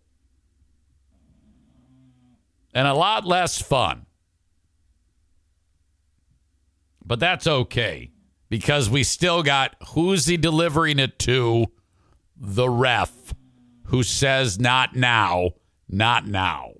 [2.74, 4.06] And a lot less fun.
[7.06, 8.12] But that's okay
[8.50, 11.68] because we still got who's he delivering it to?
[12.36, 13.34] The ref
[13.86, 15.52] who says not now,
[15.88, 16.72] not now.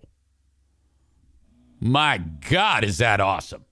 [1.80, 3.66] My God, is that awesome?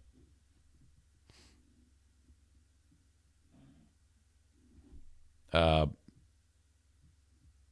[5.54, 5.88] Uh,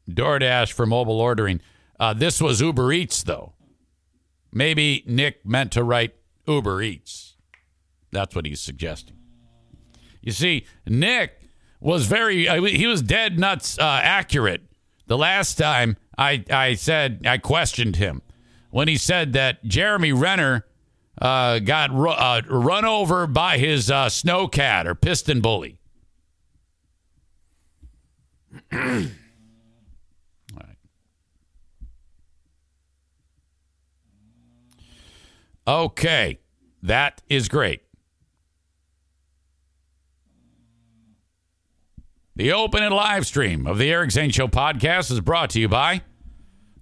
[0.09, 1.61] DoorDash for mobile ordering.
[1.99, 3.53] Uh, this was Uber Eats, though.
[4.51, 6.15] Maybe Nick meant to write
[6.47, 7.35] Uber Eats.
[8.11, 9.15] That's what he's suggesting.
[10.21, 11.39] You see, Nick
[11.79, 14.63] was very, uh, he was dead nuts uh, accurate.
[15.07, 18.21] The last time I, I said, I questioned him
[18.71, 20.65] when he said that Jeremy Renner
[21.21, 25.77] uh, got ru- uh, run over by his uh, snowcat or PistenBully.
[28.71, 30.77] All right.
[35.69, 36.39] Okay,
[36.81, 37.81] that is great.
[42.35, 45.67] The open and live stream of the Eric Zane Show podcast is brought to you
[45.67, 46.01] by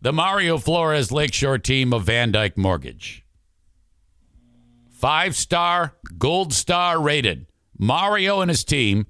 [0.01, 3.25] the Mario Flores Lakeshore team of VanDyk Mortgage.
[4.89, 7.47] Five star, gold star rated.
[7.77, 9.05] Mario and his team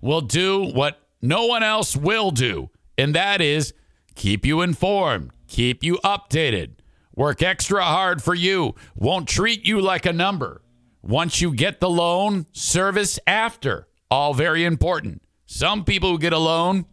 [0.00, 3.74] will do what no one else will do, and that is
[4.16, 6.78] keep you informed, keep you updated,
[7.14, 10.62] work extra hard for you, won't treat you like a number.
[11.02, 13.86] Once you get the loan, service after.
[14.10, 15.22] All very important.
[15.46, 16.86] Some people who get a loan,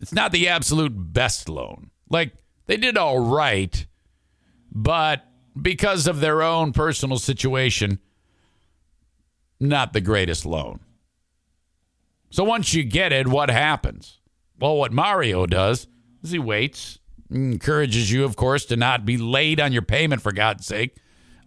[0.00, 1.90] it's not the absolute best loan.
[2.08, 2.32] Like
[2.66, 3.86] they did all right,
[4.70, 5.24] but
[5.60, 7.98] because of their own personal situation,
[9.60, 10.80] not the greatest loan.
[12.30, 14.20] So once you get it, what happens?
[14.60, 15.86] Well, what Mario does
[16.22, 16.97] is he waits,
[17.30, 20.96] encourages you, of course, to not be late on your payment, for God's sake,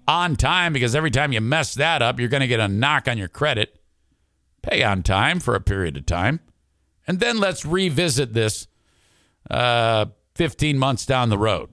[0.08, 3.08] on time, because every time you mess that up, you're going to get a knock
[3.08, 3.80] on your credit.
[4.62, 6.40] Pay on time for a period of time.
[7.08, 8.68] And then let's revisit this
[9.50, 10.06] uh,
[10.36, 11.70] 15 months down the road.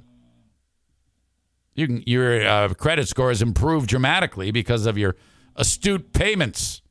[1.75, 5.17] You can, your uh, credit score has improved dramatically because of your
[5.55, 6.83] astute payments,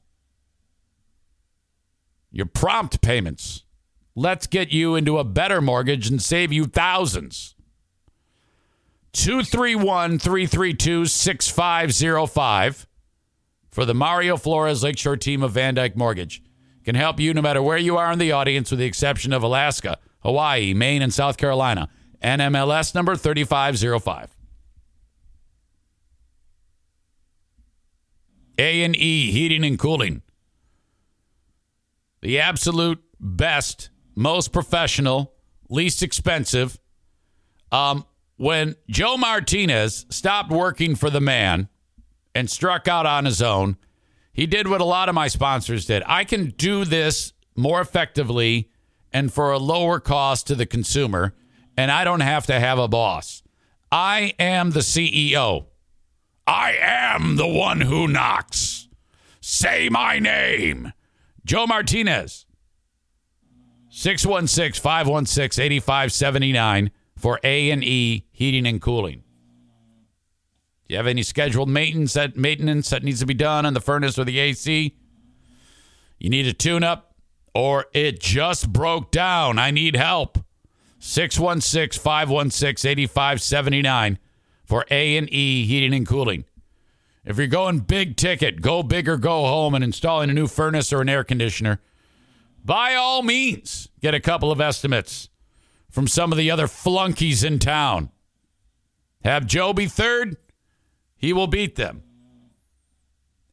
[2.32, 3.63] your prompt payments.
[4.20, 7.53] Let's get you into a better mortgage and save you thousands.
[9.13, 12.88] 231 332 6505
[13.70, 16.41] for the Mario Flores Lakeshore team of VanDyk Mortgage.
[16.84, 19.43] Can help you no matter where you are in the audience, with the exception of
[19.43, 21.88] Alaska, Hawaii, Maine, and South Carolina.
[22.24, 24.36] NMLS number 3505.
[28.57, 30.24] A&E Heating and Cooling.
[32.22, 35.32] the absolute best, most professional,
[35.70, 36.80] least expensive.
[37.72, 38.03] Um,
[38.38, 41.70] when Joe Martinez stopped working for the man
[42.34, 43.78] and struck out on his own,
[44.34, 46.01] he did what a lot of my sponsors did.
[46.07, 48.72] I can do this more effectively
[49.13, 51.36] and for a lower cost to the consumer,
[51.78, 53.43] and I don't have to have a boss.
[53.91, 55.68] I am the CEO.
[56.47, 58.88] I am the one who knocks.
[59.41, 60.91] Say my name.
[61.45, 62.46] Joe Martinez.
[63.97, 69.23] 616 516 8579 for A&E Heating and Cooling.
[70.87, 73.81] Do you have any scheduled maintenance that maintenance that needs to be done on the
[73.81, 74.95] furnace or the AC?
[76.19, 77.15] You need a tune up
[77.55, 79.57] or it just broke down.
[79.57, 80.37] I need help.
[80.99, 84.19] 616 516 8579
[84.63, 86.45] for A&E Heating and Cooling.
[87.25, 90.93] If you're going big ticket, go big or go home and installing a new furnace
[90.93, 91.81] or an air conditioner,
[92.68, 95.30] by all means, get a couple of estimates
[95.89, 98.09] from some of the other flunkies in town.
[99.24, 100.36] Have Joe be third,
[101.15, 102.03] he will beat them.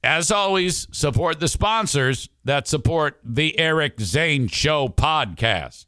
[0.03, 5.87] As always, support the sponsors that support the Eric Zane Show podcast.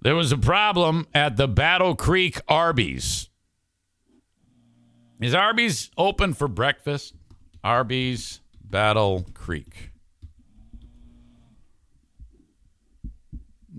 [0.00, 3.30] There was a problem at the Battle Creek Arby's.
[5.20, 7.14] Is Arby's open for breakfast?
[7.64, 9.90] Arby's Battle Creek.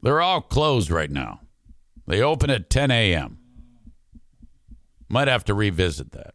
[0.01, 1.41] They're all closed right now.
[2.07, 3.37] They open at 10 a.m.
[5.07, 6.33] Might have to revisit that.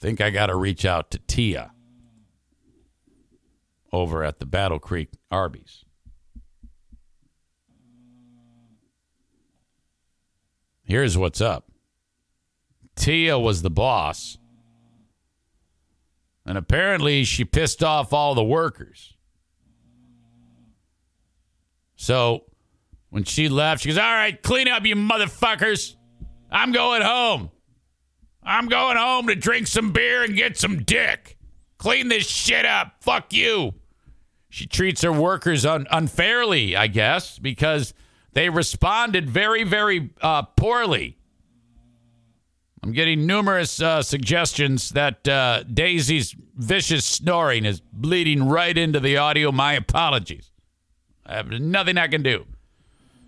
[0.00, 1.72] Think I got to reach out to Tia
[3.92, 5.84] over at the Battle Creek Arby's.
[10.82, 11.70] Here's what's up
[12.96, 14.38] Tia was the boss,
[16.46, 19.14] and apparently she pissed off all the workers.
[21.96, 22.44] So
[23.10, 25.96] when she left, she goes, All right, clean up, you motherfuckers.
[26.50, 27.50] I'm going home.
[28.42, 31.38] I'm going home to drink some beer and get some dick.
[31.78, 32.96] Clean this shit up.
[33.00, 33.74] Fuck you.
[34.50, 37.94] She treats her workers un- unfairly, I guess, because
[38.34, 41.18] they responded very, very uh, poorly.
[42.84, 49.16] I'm getting numerous uh, suggestions that uh, Daisy's vicious snoring is bleeding right into the
[49.16, 49.50] audio.
[49.50, 50.50] My apologies.
[51.24, 52.44] I have nothing I can do.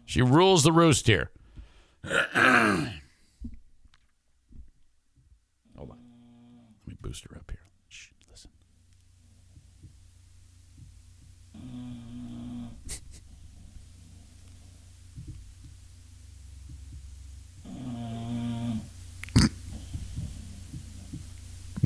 [0.05, 1.31] She rules the roost here.
[2.05, 2.91] Hold on.
[5.75, 7.61] Let me boost her up here.
[7.89, 8.51] Shh, listen.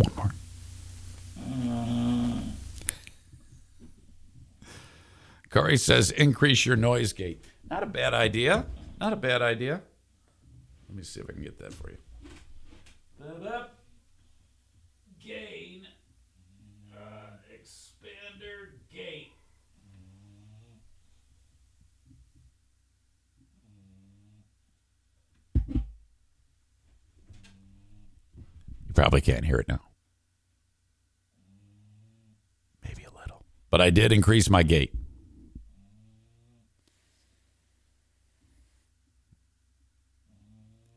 [0.00, 0.30] One more.
[5.50, 7.44] Corey says increase your noise gate.
[7.68, 8.66] Not a bad idea.
[9.00, 9.82] Not a bad idea.
[10.88, 11.98] Let me see if I can get that for you.
[13.46, 13.78] Up.
[15.22, 15.86] Gain.
[16.96, 19.32] Uh, expander gate.
[28.86, 29.80] You probably can't hear it now.
[32.84, 33.44] Maybe a little.
[33.70, 34.92] But I did increase my gate.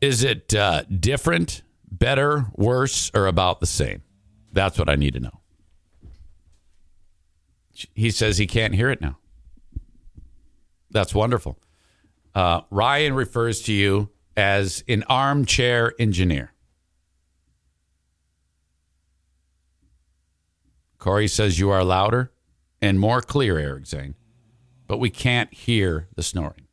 [0.00, 4.02] Is it uh, different, better, worse, or about the same?
[4.52, 5.40] That's what I need to know.
[7.94, 9.18] He says he can't hear it now.
[10.90, 11.58] That's wonderful.
[12.34, 16.52] Uh, Ryan refers to you as an armchair engineer.
[20.98, 22.30] Corey says you are louder
[22.84, 24.14] and more clear, Eric Zane,
[24.86, 26.66] but we can't hear the snoring.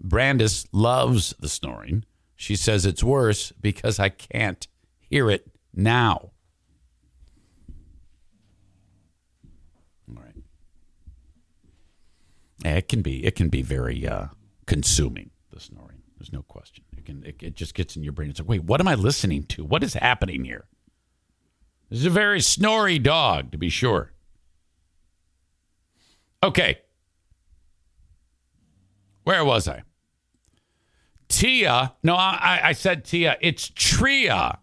[0.00, 2.04] Brandis loves the snoring.
[2.34, 4.66] She says it's worse because I can't
[4.98, 6.32] hear it now.
[10.10, 10.34] All right.
[12.64, 14.26] It can be it can be very uh,
[14.66, 16.02] consuming the snoring.
[16.18, 16.84] There's no question.
[16.96, 18.30] It can it, it just gets in your brain.
[18.30, 19.64] It's like, wait, what am I listening to?
[19.64, 20.66] What is happening here?
[21.90, 24.12] This is a very snory dog, to be sure.
[26.42, 26.78] Okay.
[29.24, 29.82] Where was I?
[31.28, 31.94] Tia.
[32.02, 33.36] No, I, I said Tia.
[33.40, 34.58] It's Tria.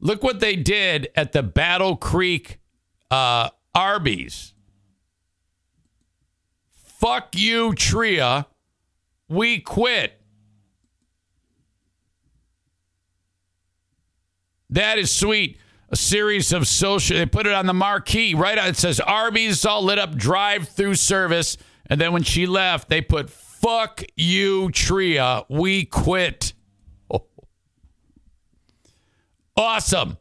[0.00, 2.58] Look what they did at the Battle Creek
[3.10, 4.54] uh, Arby's.
[6.70, 8.46] Fuck you, Tria.
[9.28, 10.21] We quit.
[14.72, 15.58] That is sweet.
[15.90, 17.18] A series of social.
[17.18, 18.56] They put it on the marquee right.
[18.56, 23.28] It says Arby's all lit up drive-through service, and then when she left, they put
[23.28, 25.44] "Fuck you, Tria.
[25.48, 26.54] We quit."
[27.10, 27.26] Oh.
[29.54, 30.16] Awesome.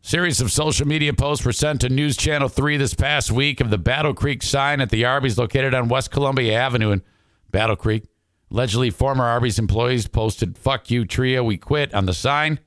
[0.00, 3.68] Series of social media posts were sent to News Channel 3 this past week of
[3.68, 7.02] the Battle Creek sign at the Arby's located on West Columbia Avenue in
[7.50, 8.04] Battle Creek.
[8.50, 12.58] Allegedly, former Arby's employees posted, Fuck you, Tria, we quit on the sign.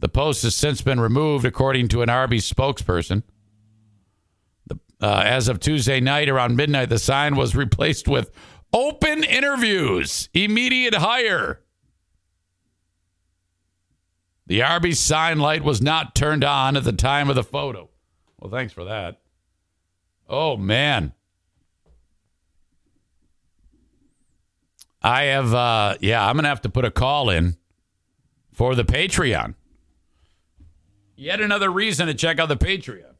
[0.00, 3.22] The post has since been removed, according to an Arby's spokesperson.
[4.66, 8.30] The, uh, as of Tuesday night around midnight, the sign was replaced with
[8.72, 11.60] open interviews, immediate hire.
[14.46, 17.88] The Arby's sign light was not turned on at the time of the photo.
[18.38, 19.20] Well, thanks for that.
[20.28, 21.14] Oh, man.
[25.02, 27.56] I have, uh, yeah, I'm going to have to put a call in
[28.52, 29.54] for the Patreon.
[31.16, 33.12] Yet another reason to check out the Patreon.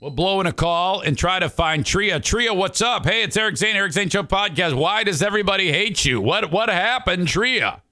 [0.00, 2.20] We'll blow in a call and try to find Tria.
[2.20, 3.04] Tria, what's up?
[3.04, 4.74] Hey, it's Eric Zane, Eric Zane Show podcast.
[4.74, 6.22] Why does everybody hate you?
[6.22, 7.82] What what happened, Tria?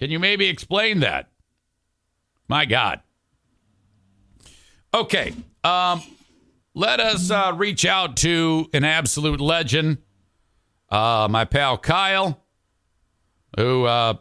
[0.00, 1.28] Can you maybe explain that?
[2.48, 3.00] My God.
[4.92, 5.34] Okay.
[5.62, 6.02] Um,
[6.74, 9.98] let us uh, reach out to an absolute legend,
[10.94, 12.40] uh, my pal Kyle,
[13.58, 14.14] who uh,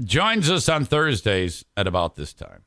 [0.00, 2.64] joins us on Thursdays at about this time.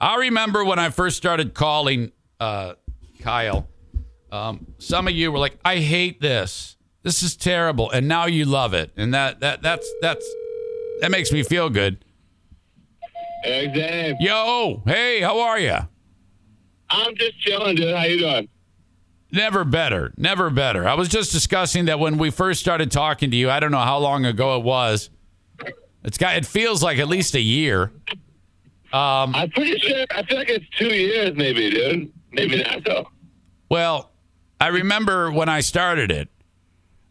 [0.00, 2.74] I remember when I first started calling uh,
[3.18, 3.66] Kyle,
[4.30, 6.76] um, some of you were like, I hate this.
[7.02, 7.90] This is terrible.
[7.90, 8.92] And now you love it.
[8.96, 10.26] And that, that that's that's
[11.00, 12.04] that makes me feel good.
[13.42, 14.16] Hey, Dave.
[14.20, 15.76] Yo, hey, how are you?
[16.90, 17.94] I'm just chilling, dude.
[17.94, 18.48] How you doing?
[19.34, 20.14] Never better.
[20.16, 20.86] Never better.
[20.86, 23.80] I was just discussing that when we first started talking to you, I don't know
[23.80, 25.10] how long ago it was.
[26.04, 27.90] It's got it feels like at least a year.
[28.92, 30.06] Um, I'm pretty sure.
[30.14, 32.12] I feel like it's two years, maybe, dude.
[32.30, 33.08] Maybe not though.
[33.68, 34.12] Well,
[34.60, 36.28] I remember when I started it.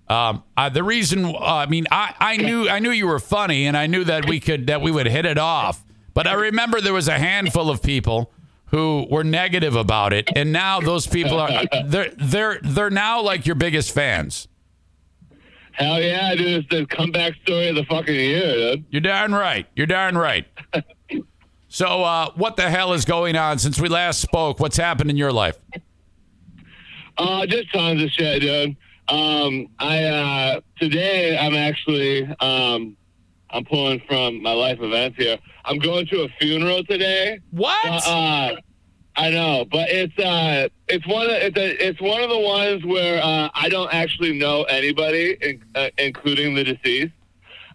[0.08, 3.66] Um, uh, the reason, uh, I mean, I, I knew I knew you were funny,
[3.66, 5.84] and I knew that we could that we would hit it off.
[6.14, 8.32] But I remember there was a handful of people
[8.74, 13.46] who were negative about it, and now those people are they're they're they're now like
[13.46, 14.48] your biggest fans.
[15.74, 16.66] Hell yeah, dude!
[16.66, 18.86] It's the comeback story of the fucking year, dude.
[18.90, 19.68] You're darn right.
[19.76, 20.46] You're darn right.
[21.70, 24.60] So, uh, what the hell is going on since we last spoke?
[24.60, 25.58] What's happened in your life?
[27.18, 28.78] Uh, just tons of shit, dude.
[29.08, 32.96] Um, I uh, today I'm actually um,
[33.54, 35.38] I'm pulling from my life events here.
[35.64, 37.40] I'm going to a funeral today.
[37.52, 37.86] What?
[37.86, 38.56] Uh, uh,
[39.16, 42.84] I know, but it's uh, it's one of it's, a, it's one of the ones
[42.84, 47.14] where uh, I don't actually know anybody, in, uh, including the deceased.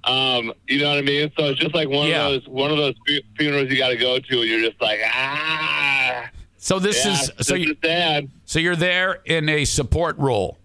[0.02, 1.30] Um, you know what I mean?
[1.38, 2.26] So it's just like one Yeah.
[2.26, 2.94] of those one of those
[3.36, 7.32] funerals you got to go to, and you're just like, ah, so this yeah, is
[7.46, 8.28] so you, sad.
[8.44, 10.58] so you're there in a support role.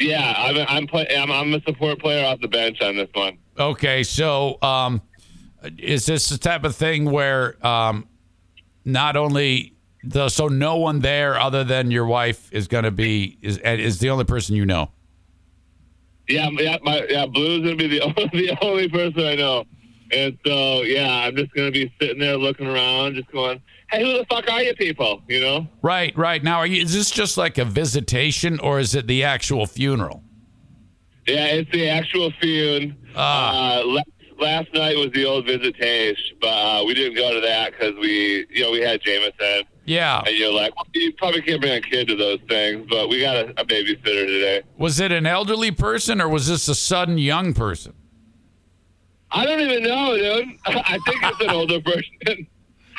[0.00, 3.38] Yeah, I'm I'm, play, I'm I'm a support player off the bench on this one.
[3.58, 5.00] Okay, so um,
[5.78, 8.08] is this the type of thing where um,
[8.84, 13.38] not only the so no one there other than your wife is going to be
[13.40, 14.90] is is the only person you know?
[16.28, 19.64] Yeah, yeah, my yeah, Blue's gonna be the only, the only person I know,
[20.10, 24.18] and so yeah, I'm just gonna be sitting there looking around, just going, "Hey, who
[24.18, 25.68] the fuck are you people?" You know?
[25.82, 26.42] Right, right.
[26.42, 30.23] Now, are you, is this just like a visitation or is it the actual funeral?
[31.26, 32.96] Yeah, it's the actual fune.
[33.16, 33.78] Ah.
[33.80, 34.08] Uh, last,
[34.38, 38.46] last night was the old visitation, but uh, we didn't go to that because we,
[38.50, 40.22] you know, we had Jameson, Yeah.
[40.26, 43.20] and you're like, well, you probably can't bring a kid to those things, but we
[43.20, 44.62] got a, a babysitter today.
[44.76, 47.94] Was it an elderly person or was this a sudden young person?
[49.30, 50.48] I don't even know, dude.
[50.66, 52.04] I think it's an older person.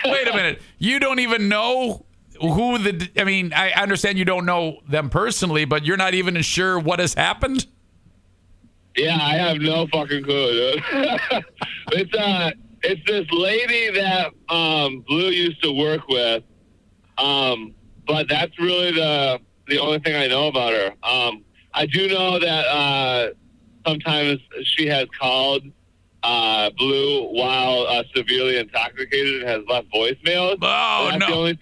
[0.05, 0.61] Wait a minute.
[0.77, 2.05] You don't even know
[2.41, 3.09] who the.
[3.17, 6.99] I mean, I understand you don't know them personally, but you're not even sure what
[6.99, 7.65] has happened?
[8.95, 10.83] Yeah, I have no fucking clue, dude.
[11.91, 16.43] it's uh, it's this lady that um, Blue used to work with,
[17.17, 17.73] um,
[18.07, 20.93] but that's really the the only thing I know about her.
[21.03, 21.43] Um,
[21.73, 23.29] I do know that uh,
[23.85, 25.63] sometimes she has called
[26.23, 30.57] uh, Blue while uh, severely intoxicated and has left voicemails.
[30.61, 31.27] Oh, that's no.
[31.27, 31.59] The only,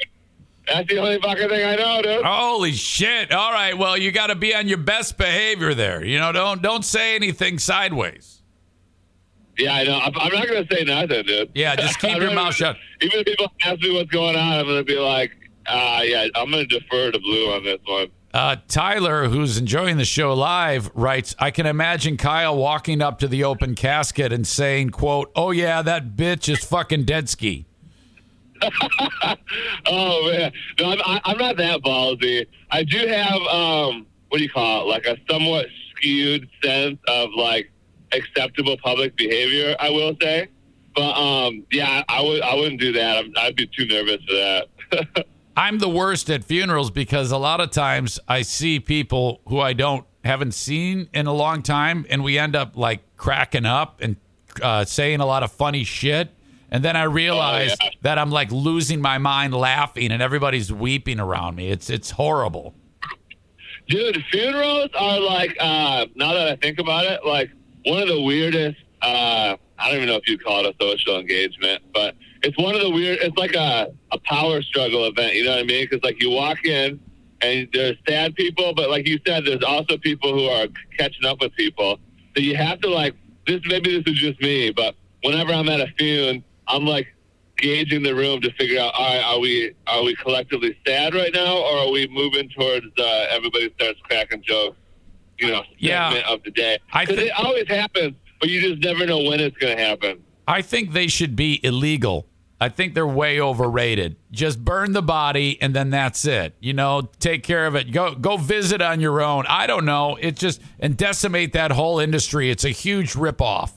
[0.68, 2.26] that's the only fucking thing I know, dude.
[2.26, 3.32] Holy shit.
[3.32, 3.78] All right.
[3.78, 6.03] Well, you got to be on your best behavior there.
[6.03, 8.41] You know, don't don't say anything sideways.
[9.57, 9.99] Yeah, I know.
[9.99, 11.51] I'm, I'm not gonna say nothing, dude.
[11.53, 12.78] Yeah, just keep your mouth shut.
[13.01, 15.32] Even if people ask me what's going on, I'm gonna be like,
[15.68, 18.07] uh, yeah, I'm gonna defer to Blue on this one.
[18.34, 23.28] Uh, Tyler, who's enjoying the show live, writes, I can imagine Kyle walking up to
[23.28, 27.68] the open casket and saying, quote, oh yeah, that bitch is fucking dead ski.
[29.86, 32.45] oh man, no, I'm, I'm not that ballsy.
[32.72, 34.88] I do have um, what do you call it?
[34.88, 37.72] Like a somewhat skewed sense of like
[38.11, 39.76] acceptable public behavior.
[39.80, 40.47] I will say,
[40.95, 43.18] but um, yeah, I would I wouldn't do that.
[43.18, 45.26] I'm, I'd be too nervous for that.
[45.57, 49.74] I'm the worst at funerals because a lot of times I see people who I
[49.74, 54.16] don't haven't seen in a long time, and we end up like cracking up and
[54.61, 56.30] uh, saying a lot of funny shit.
[56.74, 57.89] And then I realize yeah.
[58.01, 61.69] that I'm like losing my mind laughing, and everybody's weeping around me.
[61.69, 62.74] It's it's horrible.
[63.88, 67.51] Dude, funerals are like uh, now that I think about it, like
[67.86, 68.80] one of the weirdest.
[69.03, 72.74] Uh, I don't even know if you'd call it a social engagement, but it's one
[72.74, 73.19] of the weird.
[73.21, 75.36] It's like a a power struggle event.
[75.36, 75.88] You know what I mean?
[75.88, 76.99] Because like you walk in
[77.41, 80.65] and there's sad people, but like you said, there's also people who are
[80.97, 81.99] catching up with people.
[82.36, 83.13] So you have to like
[83.45, 83.61] this.
[83.67, 87.07] Maybe this is just me, but whenever I'm at a funeral, I'm like
[87.57, 91.32] gauging the room to figure out all right, are we are we collectively sad right
[91.34, 94.78] now or are we moving towards uh, everybody starts cracking jokes
[95.39, 96.22] you know Yeah.
[96.28, 99.39] of the day I because thi- it always happens but you just never know when
[99.39, 102.28] it's going to happen I think they should be illegal.
[102.59, 104.18] I think they're way overrated.
[104.32, 106.53] Just burn the body and then that's it.
[106.59, 107.91] You know, take care of it.
[107.93, 109.45] Go go visit on your own.
[109.47, 110.18] I don't know.
[110.20, 112.49] It just and decimate that whole industry.
[112.49, 113.72] It's a huge ripoff.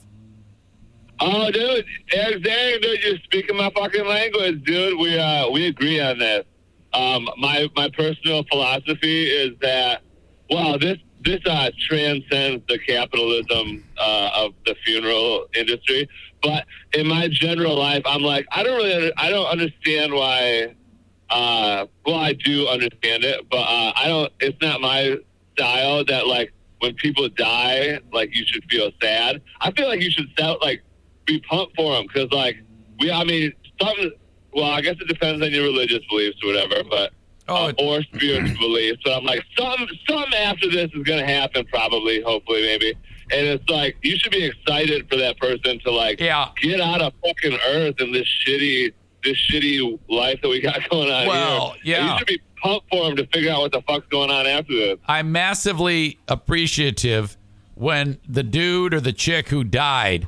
[1.19, 6.19] Oh dude Eric dude you're speaking my fucking language dude we uh we agree on
[6.19, 6.45] this.
[6.93, 10.01] Um my my personal philosophy is that
[10.49, 16.07] well this this uh transcends the capitalism uh, of the funeral industry.
[16.41, 20.75] But in my general life i'm like i don't really i don't understand why
[21.31, 25.17] uh well i do understand it but uh i don't it's not my
[25.57, 29.41] style that like when people die like you should feel sad.
[29.61, 30.83] I feel like you should sound like
[31.27, 32.57] be pumped for them because like
[32.99, 33.95] we i mean some
[34.53, 37.11] well i guess it depends on your religious beliefs or whatever but
[37.49, 41.25] Oh, uh, or spiritual beliefs but i'm like some some after this is going to
[41.25, 42.93] happen probably hopefully maybe
[43.31, 46.49] and it's like you should be excited for that person to like Yeah.
[46.61, 51.09] get out of fucking earth and this shitty this shitty life that we got going
[51.11, 51.97] on Well, here.
[51.97, 52.11] Yeah.
[52.13, 54.73] you should be pumped for them to figure out what the fuck's going on after
[54.73, 54.97] this.
[55.07, 57.37] I'm massively appreciative
[57.75, 60.27] when the dude or the chick who died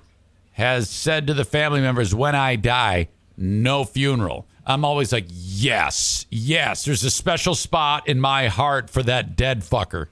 [0.60, 6.28] has said to the family members, "When I die, no funeral." I'm always like, "Yes,
[6.30, 10.08] yes." There's a special spot in my heart for that dead fucker.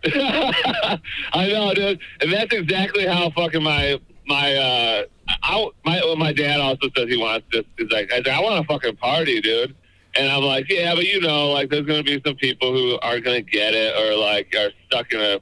[0.04, 1.00] I
[1.34, 5.02] know, dude, and that's exactly how fucking my my uh
[5.42, 7.64] I, my well, my dad also says he wants this.
[7.76, 9.74] He's like, I, I want a fucking party, dude.
[10.14, 13.24] And I'm like, yeah, but you know, like, there's gonna be some people who aren't
[13.24, 15.40] gonna get it or like are stuck in a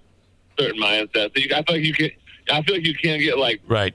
[0.58, 1.32] certain mindset.
[1.34, 2.10] So you, I feel like you can,
[2.50, 3.94] I feel like you can't get like Right.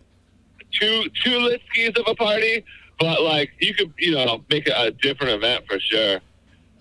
[0.80, 2.64] Two two lit skis of a party,
[3.00, 6.20] but like you could, you know, make it a different event for sure.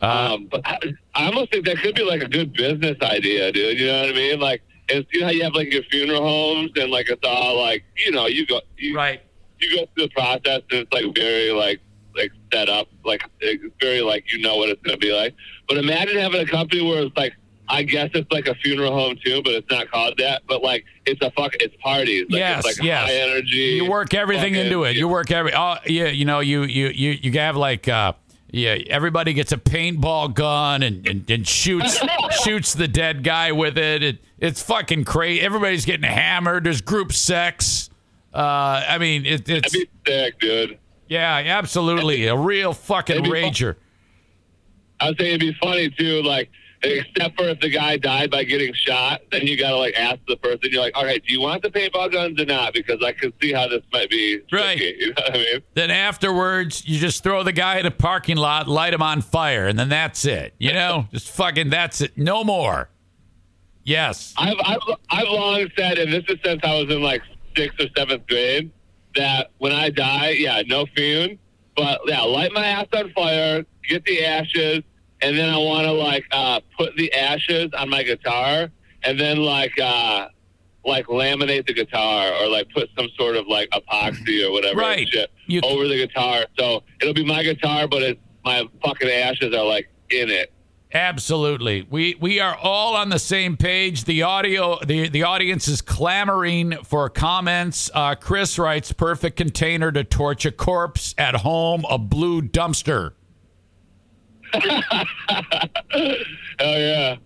[0.02, 0.78] Uh, Um, but I,
[1.14, 3.78] I almost think that could be like a good business idea, dude.
[3.78, 4.40] You know what I mean?
[4.40, 7.58] Like, it's, you know how you have like your funeral homes and like it's all
[7.60, 9.22] like, you know, you go, you, right.
[9.60, 11.80] you go through the process and it's like very like
[12.16, 15.34] like set up, like it's very like you know what it's gonna be like.
[15.68, 17.34] But imagine having a company where it's like.
[17.72, 20.42] I guess it's like a funeral home too, but it's not called that.
[20.48, 22.26] But like, it's a fuck, it's parties.
[22.28, 23.08] Like, Yes, it's like yes.
[23.08, 23.56] high energy.
[23.56, 24.96] You work everything into it.
[24.96, 25.54] You work every.
[25.54, 26.08] Oh, yeah.
[26.08, 27.88] You know, you you you you have like.
[27.88, 28.12] uh
[28.52, 32.00] yeah, everybody gets a paintball gun and, and, and shoots
[32.42, 34.02] shoots the dead guy with it.
[34.02, 34.18] it.
[34.40, 35.40] It's fucking crazy.
[35.40, 36.64] Everybody's getting hammered.
[36.64, 37.90] There's group sex.
[38.34, 40.78] Uh, I mean, it, it's That'd be sick, dude.
[41.06, 43.76] yeah, absolutely a real fucking be rager.
[44.98, 46.50] I was saying it'd be funny too, like
[46.82, 50.36] except for if the guy died by getting shot, then you gotta like ask the
[50.36, 50.60] person.
[50.70, 52.72] You're like, all right, do you want the paintball guns or not?
[52.72, 54.78] Because I can see how this might be Right.
[54.78, 55.62] tricky, You know what I mean?
[55.74, 59.66] Then afterwards, you just throw the guy in a parking lot, light him on fire,
[59.66, 60.54] and then that's it.
[60.58, 62.16] You know, just fucking that's it.
[62.16, 62.88] No more.
[63.84, 64.34] Yes.
[64.36, 64.78] I've, I've
[65.10, 67.22] I've long said, and this is since I was in like
[67.56, 68.70] sixth or seventh grade,
[69.16, 71.38] that when I die, yeah, no fume,
[71.76, 74.82] but yeah, light my ass on fire, get the ashes,
[75.22, 78.68] and then I want to like uh, put the ashes on my guitar,
[79.02, 80.28] and then like uh,
[80.84, 85.08] like laminate the guitar or like put some sort of like epoxy or whatever Right.
[85.08, 89.54] shit You- over the guitar, so it'll be my guitar, but it's my fucking ashes
[89.54, 90.52] are like in it.
[90.92, 91.86] Absolutely.
[91.88, 94.04] We we are all on the same page.
[94.04, 97.90] The audio the the audience is clamoring for comments.
[97.94, 103.12] Uh, Chris writes perfect container to torch a corpse at home, a blue dumpster.
[106.58, 107.16] Hell yeah.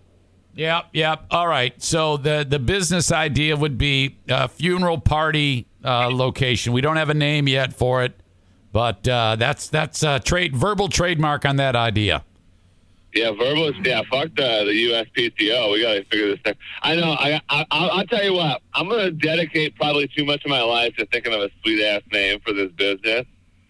[0.55, 1.25] Yep, yep.
[1.31, 1.81] All right.
[1.83, 6.71] So the the business idea would be a funeral party uh, location.
[6.71, 8.19] We don't have a name yet for it,
[8.71, 12.23] but uh, that's that's a trade verbal trademark on that idea.
[13.13, 13.73] Yeah, verbal.
[13.85, 15.71] Yeah, fuck the the USPTO.
[15.71, 16.55] We gotta figure this thing.
[16.81, 17.11] I know.
[17.13, 18.61] I, I I'll, I'll tell you what.
[18.73, 22.01] I'm gonna dedicate probably too much of my life to thinking of a sweet ass
[22.11, 23.25] name for this business,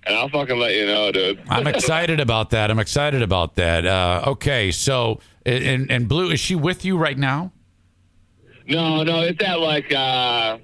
[0.05, 1.41] and I'll fucking let you know, dude.
[1.49, 2.69] I'm excited about that.
[2.71, 3.85] I'm excited about that.
[3.85, 7.51] Uh, okay, so and and Blue is she with you right now?
[8.67, 9.91] No, no, it's at like.
[9.93, 10.57] uh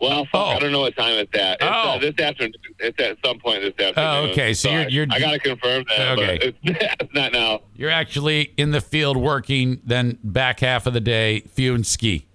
[0.00, 0.44] well, fuck, Oh.
[0.50, 1.58] I don't know what time it's at.
[1.60, 1.90] It's Oh.
[1.90, 2.52] uh, this afternoon.
[2.80, 3.94] It's at some point this afternoon.
[4.26, 6.18] Oh, okay, so you're- you're- I gotta confirm that.
[6.18, 6.38] Okay.
[6.38, 6.58] But it's,
[7.00, 7.60] it's not now.
[7.76, 9.80] You're actually in the field working.
[9.84, 12.26] Then back half of the day, few and ski.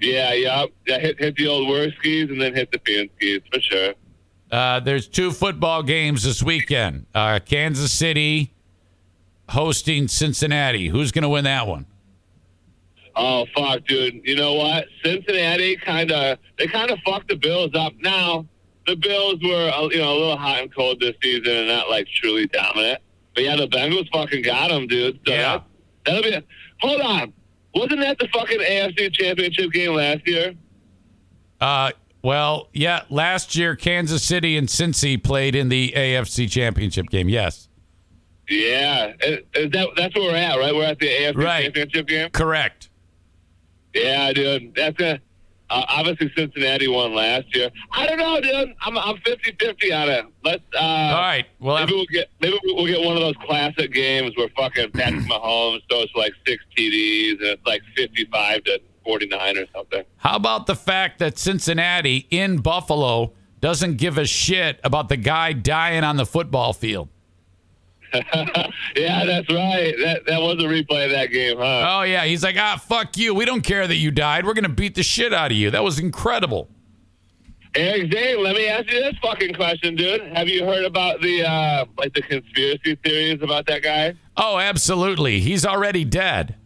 [0.00, 0.64] Yeah, yeah.
[0.88, 3.94] yeah hit, hit the old work skis and then hit the fan skis for sure.
[4.50, 7.06] Uh, there's two football games this weekend.
[7.14, 8.52] Uh, Kansas City
[9.48, 10.88] hosting Cincinnati.
[10.88, 11.86] Who's going to win that one?
[13.16, 14.20] Oh fuck, dude!
[14.24, 14.86] You know what?
[15.04, 17.92] Cincinnati kind of they kind of fucked the Bills up.
[18.00, 18.46] Now
[18.86, 21.90] the Bills were uh, you know a little hot and cold this season and not
[21.90, 23.00] like truly dominant.
[23.34, 25.18] But yeah, the Bengals fucking got them, dude.
[25.26, 25.58] So Yeah.
[25.58, 25.64] that,
[26.06, 26.46] that'll be.
[26.80, 27.32] Hold on,
[27.74, 30.54] wasn't that the fucking AFC Championship game last year?
[31.60, 31.90] Uh,
[32.22, 37.28] well, yeah, last year Kansas City and Cincy played in the AFC Championship game.
[37.28, 37.68] Yes,
[38.48, 40.74] Yeah, that that's where we're at, right?
[40.74, 41.62] We're at the AFC Right.
[41.64, 42.30] Championship game.
[42.30, 42.88] correct.
[43.94, 44.74] Yeah, dude.
[44.74, 45.20] That's a.
[45.72, 47.70] Uh, obviously, Cincinnati won last year.
[47.92, 48.74] I don't know, dude.
[48.82, 50.24] I'm I'm 50-50 on it.
[50.44, 50.62] Let's.
[50.74, 51.46] Uh, All right.
[51.60, 55.20] Well, maybe we'll get maybe we'll get one of those classic games where fucking Patrick
[55.26, 60.04] Mahomes throws like six TDs and it's like 55 to 49 or something.
[60.18, 65.52] how about the fact that Cincinnati in Buffalo doesn't give a shit about the guy
[65.52, 67.08] dying on the football field?
[68.12, 69.94] yeah, that's right.
[70.02, 72.00] That that was a replay of that game, huh?
[72.00, 73.34] Oh yeah, he's like, ah, fuck you.
[73.34, 74.44] We don't care that you died.
[74.44, 75.70] We're gonna beat the shit out of you.
[75.70, 76.68] That was incredible.
[77.76, 80.22] Eric Zane, let me ask you this fucking question, dude.
[80.34, 84.14] Have you heard about the uh like the conspiracy theories about that guy?
[84.36, 85.38] Oh, absolutely.
[85.38, 86.56] He's already dead.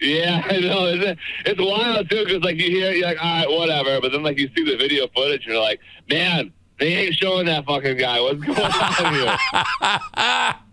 [0.00, 0.86] Yeah, I know.
[0.86, 4.00] It's, it's wild too, because like you hear, you're like, all right, whatever.
[4.00, 7.46] But then like you see the video footage, and you're like, man, they ain't showing
[7.46, 8.20] that fucking guy.
[8.20, 10.54] What's going on here?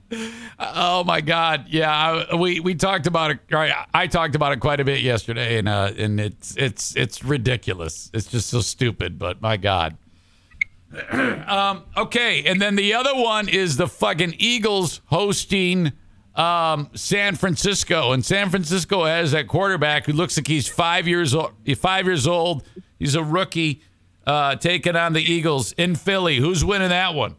[0.57, 1.65] Oh my God!
[1.67, 3.39] Yeah, we we talked about it.
[3.51, 7.25] Right, I talked about it quite a bit yesterday, and uh, and it's it's it's
[7.25, 8.09] ridiculous.
[8.13, 9.19] It's just so stupid.
[9.19, 9.97] But my God.
[11.11, 11.83] um.
[11.97, 15.91] Okay, and then the other one is the fucking Eagles hosting
[16.38, 21.34] um San Francisco, and San Francisco has that quarterback who looks like he's five years
[21.34, 21.51] old.
[21.77, 22.64] Five years old.
[22.99, 23.81] He's a rookie.
[24.26, 26.35] Uh, taking on the Eagles in Philly.
[26.38, 27.38] Who's winning that one?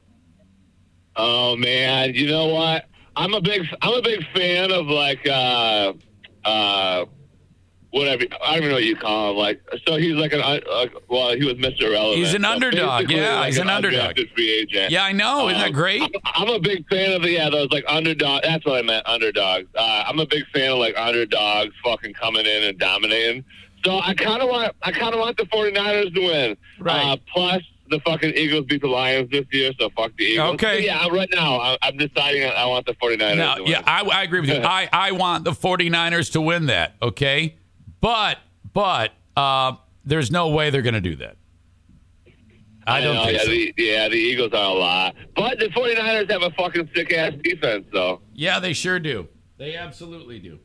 [1.16, 2.86] Oh man, you know what?
[3.16, 5.92] I'm a big I'm a big fan of like uh
[6.44, 7.04] uh
[7.90, 9.36] whatever I don't even know what you call him.
[9.36, 11.82] Like so he's like an uh, well he was Mr.
[11.82, 12.18] Irrelevant.
[12.18, 13.10] He's an So underdog.
[13.10, 14.16] Yeah, like he's an underdog.
[14.34, 14.90] Free agent.
[14.90, 15.48] Yeah, I know.
[15.48, 16.02] Isn't that Um, great?
[16.02, 18.42] I'm, I'm a big fan of the yeah those like underdog.
[18.42, 19.68] That's what I meant underdogs.
[19.74, 23.44] Uh, I'm a big fan of like underdogs fucking coming in and dominating.
[23.84, 26.56] So I kind of want I kind of want the 49ers to win.
[26.80, 27.12] Right.
[27.12, 30.54] Uh, plus the fucking Eagles beat the Lions this year, so fuck the Eagles.
[30.54, 30.76] Okay.
[30.78, 33.72] But yeah, right now I, I'm deciding I want the 49ers No, to win.
[33.72, 34.56] yeah, I, I agree with you.
[34.62, 37.56] I, I want the 49ers to win that, okay?
[38.00, 38.38] But,
[38.72, 41.36] but, uh, there's no way they're going to do that.
[42.86, 43.50] I don't know, think yeah, so.
[43.50, 45.14] the, yeah, the Eagles are a lot.
[45.36, 48.22] But the 49ers have a fucking sick ass defense, though.
[48.32, 49.28] Yeah, they sure do.
[49.58, 50.58] They absolutely do.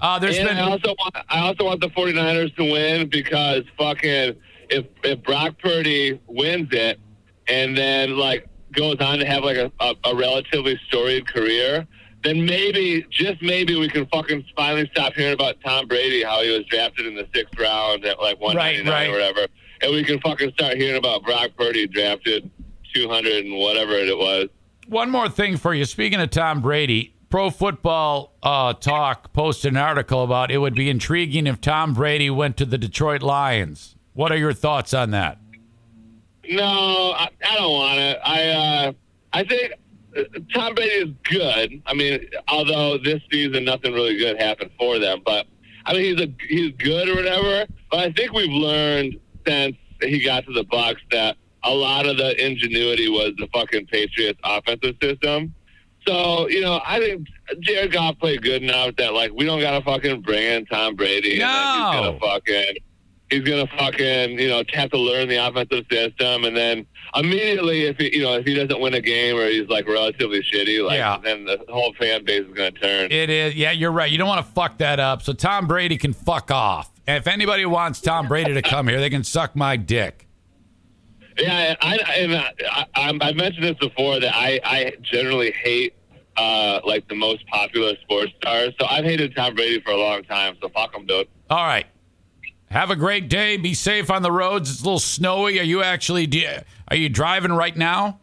[0.00, 0.56] Uh, there's and been.
[0.56, 4.36] I also want I also want the 49ers to win because fucking
[4.70, 6.98] if if Brock Purdy wins it
[7.48, 11.86] and then like goes on to have like a, a, a relatively storied career,
[12.22, 16.50] then maybe just maybe we can fucking finally stop hearing about Tom Brady how he
[16.50, 19.08] was drafted in the sixth round at like 199 right.
[19.08, 19.46] or whatever,
[19.82, 22.50] and we can fucking start hearing about Brock Purdy drafted
[22.94, 24.48] 200 and whatever it was.
[24.88, 25.84] One more thing for you.
[25.84, 30.90] Speaking of Tom Brady, Pro Football uh, Talk posted an article about it would be
[30.90, 33.94] intriguing if Tom Brady went to the Detroit Lions.
[34.14, 35.38] What are your thoughts on that?
[36.48, 38.18] No, I, I don't want it.
[38.24, 38.92] I uh,
[39.32, 39.74] I think
[40.52, 41.82] Tom Brady is good.
[41.86, 45.46] I mean, although this season nothing really good happened for them, but
[45.86, 47.66] I mean he's a he's good or whatever.
[47.90, 52.16] But I think we've learned since he got to the Bucs that a lot of
[52.16, 55.54] the ingenuity was the fucking Patriots offensive system.
[56.06, 57.26] So you know, I think
[57.60, 61.32] Jared Goff played good enough that like we don't gotta fucking bring in Tom Brady.
[61.32, 61.90] And No.
[61.92, 62.74] he's gonna fucking
[63.30, 67.96] he's gonna fucking you know have to learn the offensive system, and then immediately, if
[67.98, 70.98] he, you know, if he doesn't win a game or he's like relatively shitty, like
[70.98, 71.18] Yeah.
[71.22, 73.12] then the whole fan base is going to turn.
[73.12, 73.54] It is.
[73.54, 74.10] Yeah, you're right.
[74.10, 75.22] You don't want to fuck that up.
[75.22, 76.90] So Tom Brady can fuck off.
[77.06, 80.28] And if anybody wants Tom Brady to come here, they can suck my dick.
[81.38, 85.94] Yeah, I, I, and I, I, mentioned this before that I, I generally hate
[86.36, 88.74] uh, like the most popular sports stars.
[88.78, 90.56] So I've hated Tom Brady for a long time.
[90.60, 91.28] So fuck him, dude.
[91.48, 91.86] All right.
[92.70, 93.56] Have a great day.
[93.56, 94.70] Be safe on the roads.
[94.70, 95.58] It's a little snowy.
[95.58, 96.26] Are you actually?
[96.26, 98.20] do you- Are you driving right now?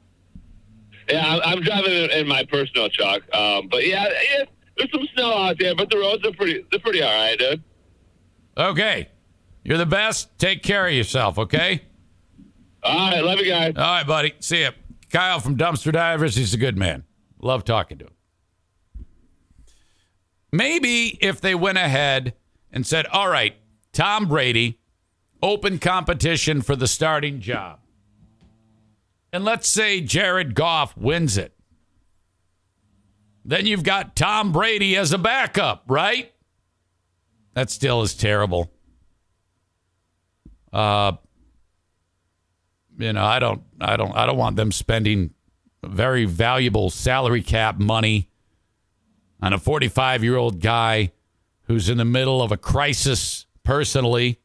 [1.10, 3.22] Yeah, I'm, driving in, in my personal truck.
[3.34, 4.44] Um, but yeah, yeah,
[4.78, 7.64] there's some snow out there, but the roads are pretty, they're pretty all right, dude.
[8.57, 9.07] Okay.
[9.64, 10.38] You're the best.
[10.38, 11.38] Take care of yourself.
[11.38, 11.82] Okay.
[12.84, 13.74] All right, love you guys.
[13.76, 14.34] All right, buddy.
[14.40, 14.72] See ya.
[15.10, 16.36] Kyle from Dumpster Divers.
[16.36, 17.03] He's a good man.
[17.41, 18.14] Love talking to him.
[20.52, 22.34] Maybe if they went ahead
[22.72, 23.56] and said, all right,
[23.98, 24.80] Tom Brady,
[25.41, 27.80] open competition for the starting job.
[29.34, 31.56] And let's say Jared Goff wins it.
[33.44, 36.32] Then you've got Tom Brady as a backup, right?
[37.56, 38.72] That still is terrible.
[40.72, 41.14] Uh,
[42.99, 45.34] you know, I don't, I don't, I don't want them spending
[45.84, 48.30] very valuable salary cap money
[49.41, 51.14] on a 45 year old guy
[51.64, 54.39] who's in the middle of a crisis personally.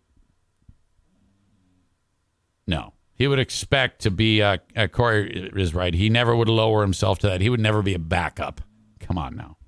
[2.66, 4.42] No, he would expect to be.
[4.42, 5.94] Uh, uh, Corey is right.
[5.94, 7.40] He never would lower himself to that.
[7.40, 8.60] He would never be a backup.
[8.98, 9.58] Come on now.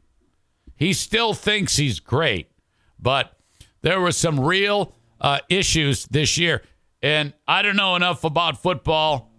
[0.74, 2.50] He still thinks he's great,
[2.98, 3.38] but
[3.82, 6.62] there were some real uh, issues this year.
[7.00, 9.30] And I don't know enough about football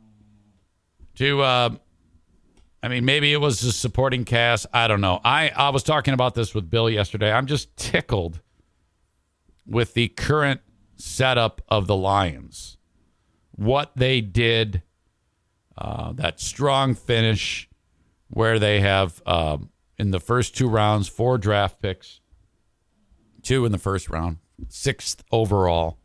[1.16, 1.70] to, uh,
[2.82, 4.66] I mean, maybe it was the supporting cast.
[4.72, 5.20] I don't know.
[5.26, 7.34] I, I was talking about this with Bill yesterday.
[7.34, 8.40] I'm just tickled
[9.66, 10.62] with the current
[10.96, 12.78] setup of the Lions.
[13.52, 14.84] What they did,
[15.78, 17.70] uh, that strong finish
[18.30, 22.20] where they have um, in the first two rounds four draft picks,
[23.42, 24.38] two in the first round,
[24.68, 25.98] sixth overall.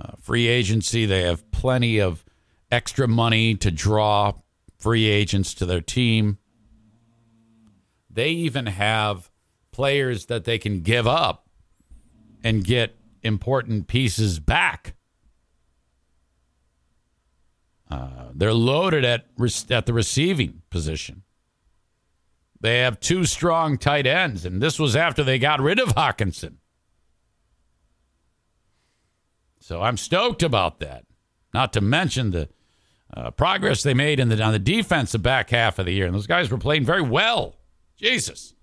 [0.00, 2.24] Uh, free agency, they have plenty of
[2.70, 4.32] extra money to draw
[4.78, 6.38] free agents to their team.
[8.10, 9.30] They even have
[9.70, 11.48] players that they can give up
[12.42, 14.94] and get important pieces back.
[17.90, 19.26] Uh, they're loaded at
[19.70, 21.22] at the receiving position.
[22.60, 26.54] They have two strong tight ends, and this was after they got rid of Hockenson.
[29.60, 31.04] So I'm stoked about that.
[31.52, 32.48] Not to mention the
[33.14, 36.14] uh, progress they made in the on the defensive back half of the year, and
[36.14, 37.56] those guys were playing very well.
[37.96, 38.54] Jesus.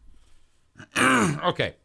[0.98, 1.76] okay.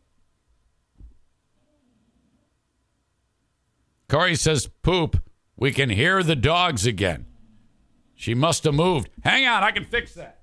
[4.08, 5.22] Corey says, "Poop.
[5.56, 7.26] We can hear the dogs again.
[8.14, 9.08] She must have moved.
[9.22, 10.40] Hang on, I can fix that."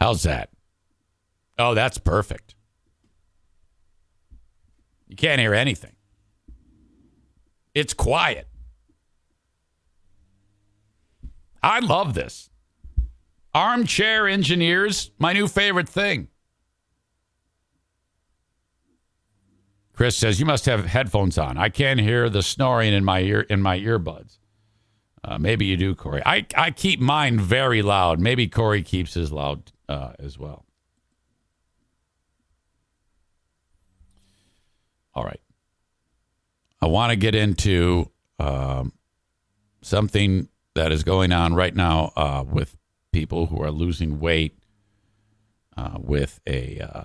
[0.00, 0.50] How's that?
[1.58, 2.54] Oh, that's perfect.
[5.08, 5.94] You can't hear anything.
[7.74, 8.46] It's quiet.
[11.62, 12.50] I love this.
[13.54, 16.28] Armchair engineers, my new favorite thing.
[19.92, 21.56] Chris says you must have headphones on.
[21.56, 24.38] I can't hear the snoring in my ear in my earbuds.
[25.22, 26.20] Uh, maybe you do, Corey.
[26.26, 28.20] I, I keep mine very loud.
[28.20, 30.66] Maybe Corey keeps his loud uh, as well.
[35.14, 35.40] All right.
[36.82, 38.92] I want to get into um,
[39.80, 42.76] something that is going on right now uh, with
[43.14, 44.58] people who are losing weight
[45.76, 47.04] uh, with a uh,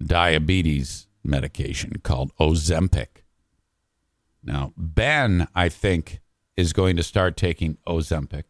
[0.00, 3.24] diabetes medication called Ozempic.
[4.44, 6.20] Now, Ben, I think,
[6.56, 8.44] is going to start taking Ozempic.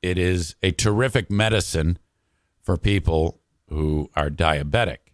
[0.00, 1.98] It is a terrific medicine
[2.62, 3.38] for people
[3.68, 5.12] who are diabetic.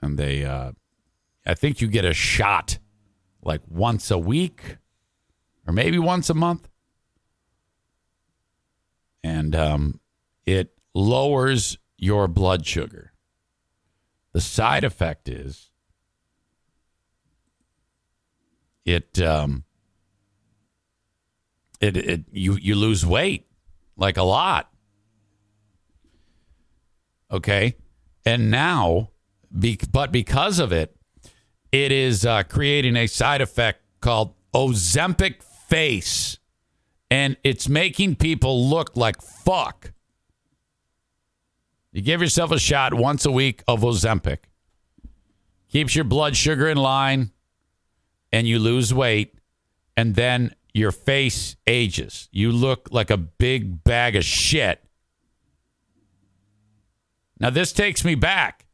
[0.00, 0.72] And they, uh,
[1.46, 2.78] I think you get a shot
[3.44, 4.78] like once a week
[5.64, 6.68] or maybe once a month.
[9.22, 10.00] And um,
[10.46, 13.12] it lowers your blood sugar.
[14.32, 15.70] The side effect is
[18.84, 19.64] it um,
[21.80, 23.46] it it you you lose weight
[23.96, 24.70] like a lot.
[27.30, 27.76] Okay,
[28.26, 29.10] and now,
[29.58, 30.94] be, but because of it,
[31.70, 36.38] it is uh, creating a side effect called Ozempic face,
[37.12, 39.92] and it's making people look like fuck.
[41.92, 44.38] You give yourself a shot once a week of Ozempic.
[45.68, 47.32] Keeps your blood sugar in line
[48.32, 49.34] and you lose weight
[49.94, 52.30] and then your face ages.
[52.32, 54.82] You look like a big bag of shit.
[57.38, 58.64] Now this takes me back.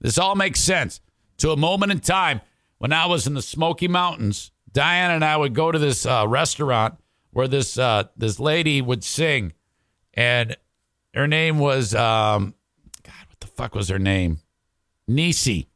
[0.00, 1.00] This all makes sense
[1.38, 2.40] to a moment in time
[2.78, 4.52] when I was in the Smoky Mountains.
[4.70, 7.00] Diane and I would go to this uh, restaurant
[7.32, 9.52] where this uh, this lady would sing,
[10.14, 10.56] and
[11.14, 12.54] her name was um,
[13.02, 13.14] God.
[13.28, 14.40] What the fuck was her name?
[15.06, 15.68] Nisi.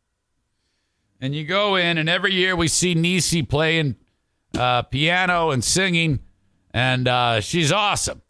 [1.20, 3.97] And you go in, and every year we see Nisi playing
[4.59, 6.20] uh, piano and singing,
[6.73, 8.23] and uh, she's awesome.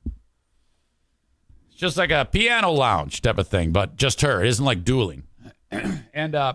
[1.70, 4.43] It's just like a piano lounge type of thing, but just her.
[4.43, 5.24] It isn't like dueling.
[5.70, 6.55] and uh,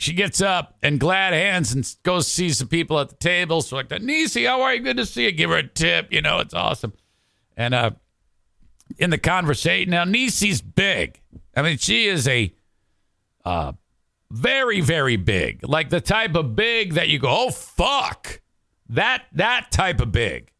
[0.00, 3.60] she gets up and glad hands and goes see some people at the table.
[3.60, 4.80] So like Nisi, how are you?
[4.80, 5.32] Good to see you.
[5.32, 6.12] Give her a tip.
[6.12, 6.94] You know, it's awesome.
[7.56, 7.90] And uh,
[8.98, 11.20] in the conversation, now Nisi's big.
[11.54, 12.54] I mean, she is a
[13.44, 13.72] uh,
[14.30, 18.40] very, very big, like the type of big that you go, oh fuck,
[18.88, 20.52] that that type of big,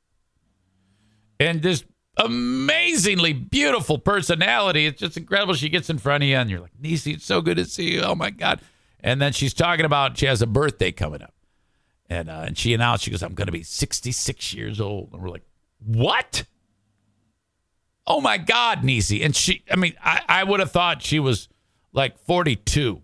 [1.39, 1.85] and this
[2.17, 4.87] amazingly beautiful personality.
[4.87, 5.55] It's just incredible.
[5.55, 7.93] She gets in front of you, and you're like, Nisi, it's so good to see
[7.93, 8.03] you.
[8.03, 8.61] Oh my god.
[9.03, 11.35] And then she's talking about she has a birthday coming up.
[12.09, 15.11] And uh, and she announced, she goes, I'm going to be 66 years old.
[15.13, 15.47] And we're like,
[15.85, 16.45] what?
[18.07, 19.23] Oh my God, Nisi.
[19.23, 21.49] And she, I mean, I, I would have thought she was
[21.93, 23.03] like 42,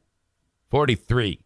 [0.70, 1.40] 43.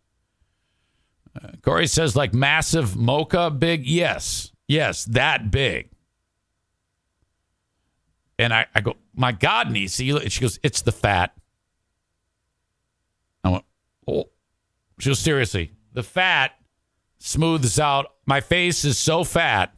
[1.34, 3.86] Uh, Corey says, like massive mocha big.
[3.86, 5.90] Yes, yes, that big.
[8.38, 10.18] And I, I go, my God, Nisi.
[10.30, 11.34] She goes, it's the fat.
[13.44, 13.64] I went,
[14.08, 14.30] oh.
[15.00, 16.52] She goes, seriously, the fat
[17.18, 18.06] smooths out.
[18.26, 19.74] My face is so fat,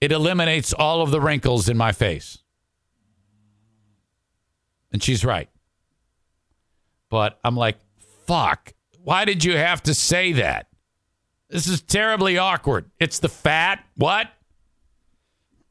[0.00, 2.38] it eliminates all of the wrinkles in my face.
[4.92, 5.50] And she's right.
[7.10, 7.76] But I'm like,
[8.26, 8.72] fuck,
[9.04, 10.68] why did you have to say that?
[11.48, 12.90] This is terribly awkward.
[12.98, 13.84] It's the fat.
[13.96, 14.28] What?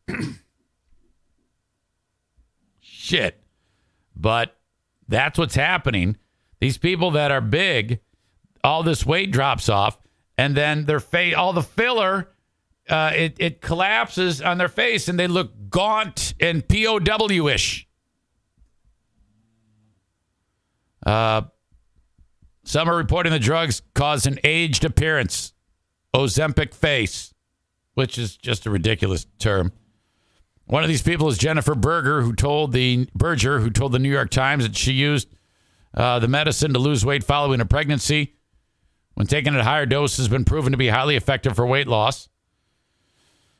[2.79, 3.41] Shit.
[4.15, 4.55] But
[5.07, 6.17] that's what's happening.
[6.59, 7.99] These people that are big,
[8.63, 9.97] all this weight drops off,
[10.37, 12.29] and then their face, all the filler,
[12.89, 17.87] uh, it it collapses on their face, and they look gaunt and POW ish.
[21.05, 21.43] Uh,
[22.63, 25.53] some are reporting the drugs cause an aged appearance,
[26.15, 27.33] Ozempic face,
[27.93, 29.71] which is just a ridiculous term.
[30.65, 34.09] One of these people is Jennifer Berger, who told the Berger, who told the New
[34.09, 35.34] York Times that she used
[35.95, 38.35] uh, the medicine to lose weight following a pregnancy,
[39.13, 42.27] when taken at higher doses, has been proven to be highly effective for weight loss.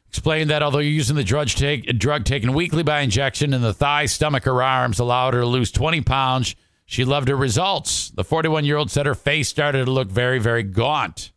[0.09, 4.05] Explained that although using the drug, take, drug taken weekly by injection in the thigh,
[4.05, 6.55] stomach, or arms allowed her to lose 20 pounds,
[6.85, 8.09] she loved her results.
[8.11, 11.31] The 41 year old said her face started to look very, very gaunt.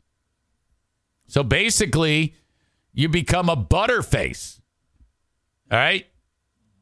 [1.27, 2.35] So basically,
[2.93, 4.61] you become a butter face.
[5.71, 6.07] All right?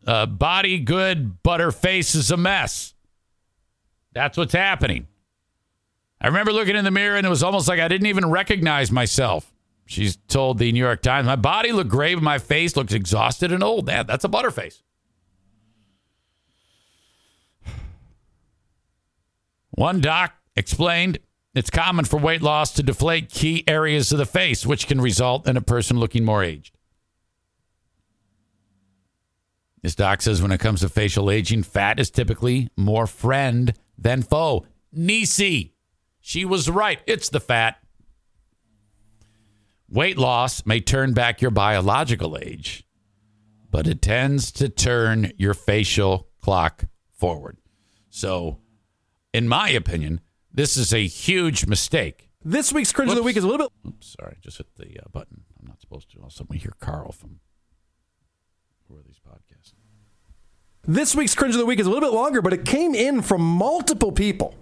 [0.06, 2.94] Uh, body good, butter face is a mess.
[4.16, 5.08] That's what's happening.
[6.22, 8.90] I remember looking in the mirror and it was almost like I didn't even recognize
[8.90, 9.52] myself.
[9.84, 13.52] She's told the New York Times, my body looked great, but my face looks exhausted
[13.52, 13.84] and old.
[13.84, 14.80] Man, that's a butterface.
[19.72, 21.18] One doc explained
[21.54, 25.46] it's common for weight loss to deflate key areas of the face, which can result
[25.46, 26.74] in a person looking more aged.
[29.82, 34.22] This doc says when it comes to facial aging, fat is typically more friend than
[34.22, 34.66] foe.
[34.92, 35.74] Nisi,
[36.20, 37.00] she was right.
[37.06, 37.78] It's the fat.
[39.88, 42.84] Weight loss may turn back your biological age,
[43.70, 47.58] but it tends to turn your facial clock forward.
[48.10, 48.58] So,
[49.32, 50.20] in my opinion,
[50.52, 52.30] this is a huge mistake.
[52.44, 53.88] This week's cringe of the week is a little bit.
[53.88, 55.42] Oops, sorry, just hit the uh, button.
[55.60, 56.18] I'm not supposed to.
[56.18, 57.40] All of a sudden, we hear Carl from
[58.88, 59.45] who are these podcasts?
[60.88, 63.22] This week's cringe of the week is a little bit longer, but it came in
[63.22, 64.54] from multiple people.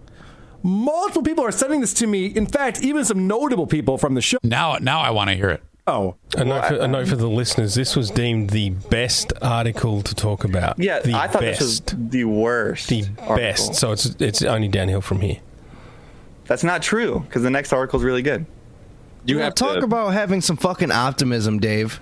[0.63, 2.27] Multiple people are sending this to me.
[2.27, 4.39] In fact, even some notable people from the show.
[4.43, 5.63] Now, now I want to hear it.
[5.87, 10.01] Oh, A note, for, a note for the listeners: This was deemed the best article
[10.01, 10.79] to talk about.
[10.79, 12.89] Yeah, the I thought best, this was the worst.
[12.89, 13.37] the article.
[13.37, 13.75] best.
[13.75, 15.41] So it's it's only downhill from here.
[16.47, 18.47] That's not true because the next article is really good.
[19.27, 22.01] You have talk about having some fucking optimism, Dave.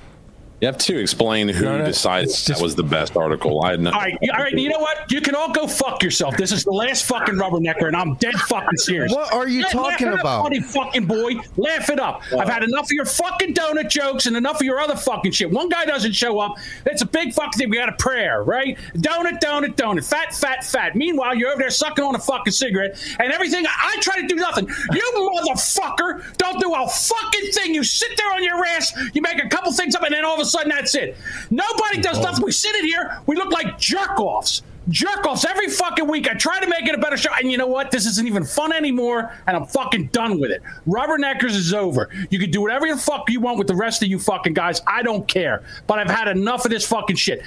[0.62, 3.64] You have to explain who No, no, decided it's just- that was the best article.
[3.64, 3.84] I had.
[3.84, 4.52] All right, all right.
[4.56, 5.10] You know what?
[5.10, 6.36] You can all go fuck yourself.
[6.36, 9.12] This is the last fucking rubbernecker, and I'm dead fucking serious.
[9.12, 10.42] What are you Laugh- talking laugh about?
[10.44, 12.22] Funny fucking boy, laugh it up.
[12.38, 15.50] I've had enough of your fucking donut jokes and enough of your other fucking shit.
[15.50, 16.54] One guy doesn't show up.
[16.86, 17.68] It's a big fucking thing.
[17.68, 18.78] We got a prayer, right?
[18.94, 20.08] Donut, donut, donut.
[20.08, 20.94] Fat, fat, fat.
[20.94, 23.66] Meanwhile, you're over there sucking on a fucking cigarette, and everything.
[23.66, 24.68] I try to do nothing.
[24.92, 27.74] You motherfucker don't do a fucking thing.
[27.74, 28.92] You sit there on your ass.
[29.12, 31.16] You make a couple things up, and then all of a sudden that's it.
[31.50, 32.44] Nobody does nothing.
[32.44, 33.20] We sit in here.
[33.26, 34.62] We look like jerk offs.
[34.88, 36.28] Jerk offs every fucking week.
[36.28, 37.92] I try to make it a better show, and you know what?
[37.92, 40.60] This isn't even fun anymore, and I'm fucking done with it.
[40.88, 42.08] Rubberneckers is over.
[42.30, 44.80] You can do whatever the fuck you want with the rest of you fucking guys.
[44.86, 45.62] I don't care.
[45.86, 47.42] But I've had enough of this fucking shit.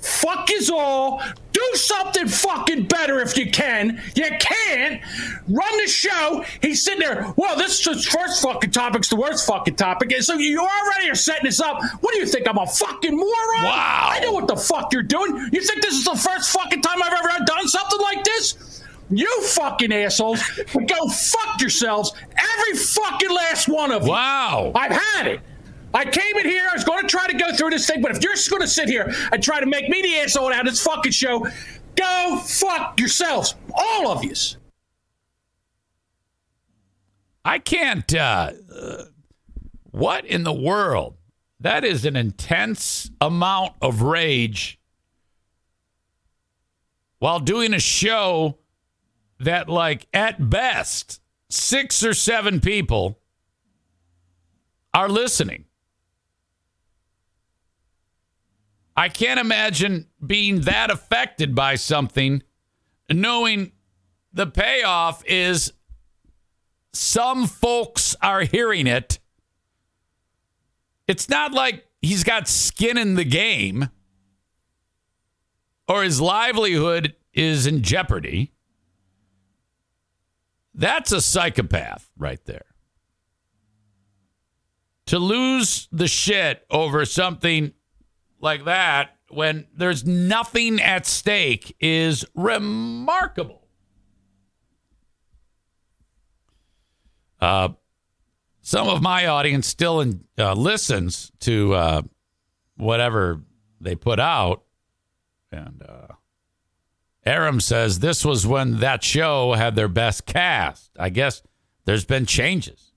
[0.00, 1.22] Fuck is all.
[1.52, 4.00] Do something fucking better if you can.
[4.14, 5.02] You can't.
[5.48, 6.44] Run the show.
[6.62, 7.32] He's sitting there.
[7.36, 10.12] Well, this is first fucking topic's the worst fucking topic.
[10.12, 11.82] And so you already are setting this up.
[12.00, 12.48] What do you think?
[12.48, 13.64] I'm a fucking moron?
[13.64, 14.08] Wow.
[14.12, 15.36] I know what the fuck you're doing.
[15.52, 18.84] You think this is the first fucking time I've ever done something like this?
[19.10, 20.42] You fucking assholes.
[20.86, 22.12] Go fuck yourselves.
[22.36, 24.10] Every fucking last one of you.
[24.10, 24.70] Wow.
[24.74, 25.40] I've had it.
[25.94, 26.66] I came in here.
[26.70, 28.62] I was going to try to go through this thing, but if you're just going
[28.62, 31.46] to sit here and try to make me the asshole out of this fucking show,
[31.96, 34.56] go fuck yourselves, all of yous.
[37.44, 38.14] I can't.
[38.14, 39.04] Uh, uh,
[39.90, 41.16] what in the world?
[41.60, 44.78] That is an intense amount of rage
[47.18, 48.58] while doing a show
[49.40, 53.18] that, like, at best, six or seven people
[54.94, 55.64] are listening.
[58.98, 62.42] I can't imagine being that affected by something,
[63.08, 63.70] knowing
[64.32, 65.72] the payoff is
[66.92, 69.20] some folks are hearing it.
[71.06, 73.88] It's not like he's got skin in the game
[75.86, 78.52] or his livelihood is in jeopardy.
[80.74, 82.66] That's a psychopath right there.
[85.06, 87.74] To lose the shit over something
[88.40, 93.66] like that when there's nothing at stake is remarkable.
[97.40, 97.70] Uh,
[98.62, 102.02] some of my audience still in, uh, listens to uh,
[102.76, 103.42] whatever
[103.80, 104.64] they put out.
[105.52, 106.14] And uh,
[107.24, 110.90] Aram says this was when that show had their best cast.
[110.98, 111.42] I guess
[111.84, 112.92] there's been changes.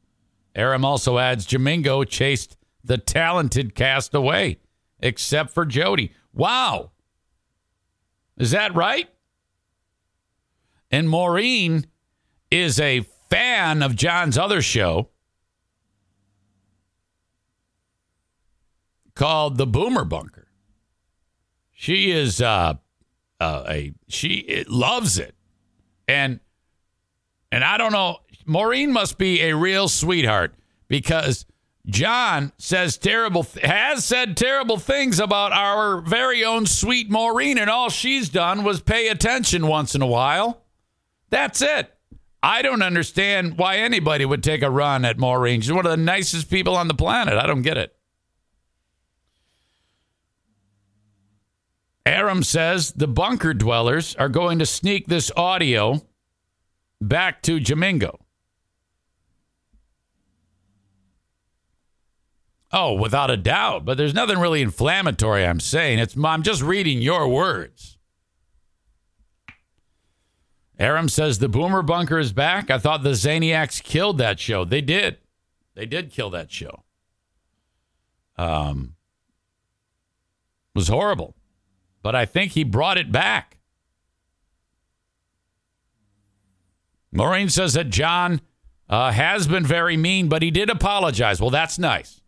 [0.56, 4.60] Aram also adds Jamingo chased the talented cast away,
[5.02, 6.14] except for Jody.
[6.34, 6.92] Wow.
[8.38, 9.10] Is that right?
[10.90, 11.88] And Maureen
[12.50, 15.10] is a fan of John's other show
[19.16, 20.48] called The Boomer Bunker.
[21.72, 22.76] She is uh,
[23.40, 25.34] uh, a she it loves it,
[26.08, 26.40] and
[27.52, 28.18] and I don't know.
[28.46, 30.54] Maureen must be a real sweetheart
[30.88, 31.46] because
[31.88, 37.70] John says terrible th- has said terrible things about our very own sweet Maureen, and
[37.70, 40.62] all she's done was pay attention once in a while.
[41.30, 41.92] That's it.
[42.44, 45.62] I don't understand why anybody would take a run at Maureen.
[45.62, 47.36] She's one of the nicest people on the planet.
[47.36, 47.96] I don't get it.
[52.06, 56.02] Aram says the bunker dwellers are going to sneak this audio
[57.00, 58.20] back to Jamingo.
[62.74, 63.86] Oh, without a doubt.
[63.86, 66.00] But there's nothing really inflammatory I'm saying.
[66.00, 67.98] It's I'm just reading your words.
[70.80, 72.72] Aram says the Boomer Bunker is back.
[72.72, 74.66] I thought the Zaniacs killed that show.
[74.66, 75.18] They did.
[75.76, 76.84] They did kill that show.
[78.38, 78.96] Um,
[80.74, 81.36] was horrible,
[82.02, 83.58] but I think he brought it back.
[87.12, 88.42] Maureen says that John
[88.90, 91.40] uh, has been very mean, but he did apologize.
[91.40, 92.21] Well, that's nice.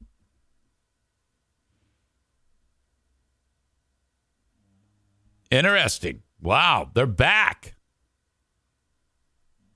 [5.54, 6.24] Interesting.
[6.42, 7.76] Wow, they're back.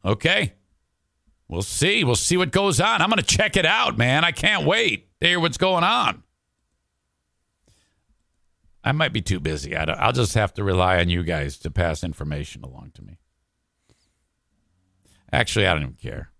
[0.04, 0.54] Okay.
[1.48, 2.04] We'll see.
[2.04, 3.00] We'll see what goes on.
[3.00, 4.26] I'm going to check it out, man.
[4.26, 6.24] I can't wait to hear what's going on.
[8.84, 9.76] I might be too busy.
[9.76, 13.20] I will just have to rely on you guys to pass information along to me.
[15.32, 16.32] Actually, I don't even care.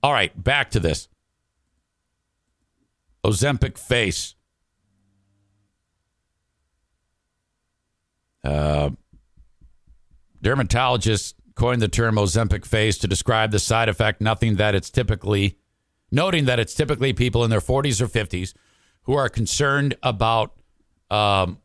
[0.00, 1.08] All right, back to this.
[3.26, 4.36] Ozempic face.
[8.44, 8.90] Uh,
[10.42, 15.58] dermatologists coined the term Ozempic face to describe the side effect, nothing that it's typically
[16.10, 18.54] noting that it's typically people in their 40s or 50s
[19.02, 20.52] who are concerned about
[21.10, 21.58] um,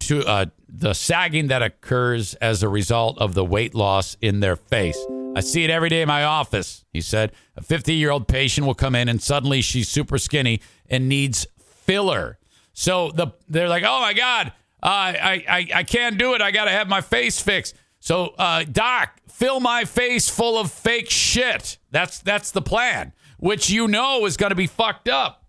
[0.00, 4.56] to uh, the sagging that occurs as a result of the weight loss in their
[4.56, 4.98] face.
[5.34, 6.84] I see it every day in my office.
[6.92, 10.60] He said a 50 year old patient will come in and suddenly she's super skinny
[10.88, 12.38] and needs filler.
[12.72, 14.52] So the they're like, oh my god,
[14.82, 16.42] I, I I can't do it.
[16.42, 17.76] I got to have my face fixed.
[18.00, 21.78] So uh, doc, fill my face full of fake shit.
[21.90, 25.44] That's that's the plan, which you know is going to be fucked up.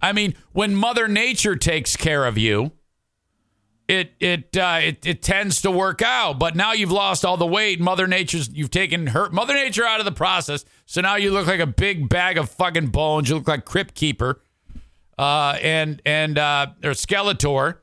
[0.00, 2.72] I mean, when Mother Nature takes care of you,
[3.86, 6.40] it it uh, it it tends to work out.
[6.40, 7.80] But now you've lost all the weight.
[7.80, 10.64] Mother Nature's you've taken her Mother Nature out of the process.
[10.86, 13.28] So now you look like a big bag of fucking bones.
[13.28, 14.42] You look like Crypt Keeper,
[15.18, 17.76] uh, and and uh, or Skeletor.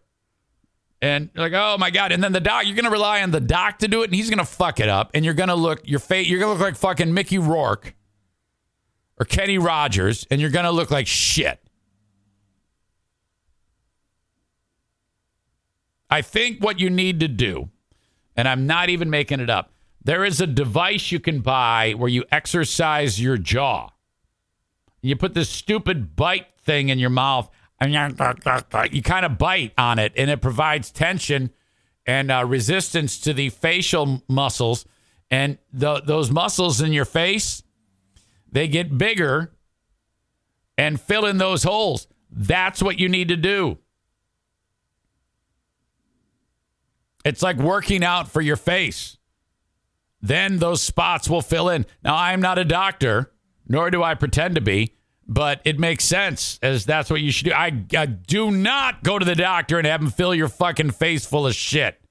[1.02, 2.12] And you're like, oh my god!
[2.12, 4.30] And then the doc, you're gonna rely on the doc to do it, and he's
[4.30, 7.14] gonna fuck it up, and you're gonna look your face, you're gonna look like fucking
[7.14, 7.96] Mickey Rourke
[9.18, 11.60] or Kenny Rogers, and you're gonna look like shit.
[16.10, 17.70] I think what you need to do,
[18.36, 19.72] and I'm not even making it up,
[20.04, 23.90] there is a device you can buy where you exercise your jaw.
[25.02, 27.50] You put this stupid bite thing in your mouth,
[28.92, 31.52] you kind of bite on it, and it provides tension
[32.06, 34.86] and uh, resistance to the facial muscles.
[35.32, 37.64] And the, those muscles in your face,
[38.52, 39.54] they get bigger
[40.78, 42.08] and fill in those holes.
[42.32, 43.78] That's what you need to do.
[47.24, 49.18] It's like working out for your face.
[50.22, 51.86] Then those spots will fill in.
[52.04, 53.32] Now, I'm not a doctor,
[53.68, 54.96] nor do I pretend to be,
[55.30, 57.54] but it makes sense as that's what you should do.
[57.54, 61.26] I, I do not go to the doctor and have him fill your fucking face
[61.26, 62.02] full of shit.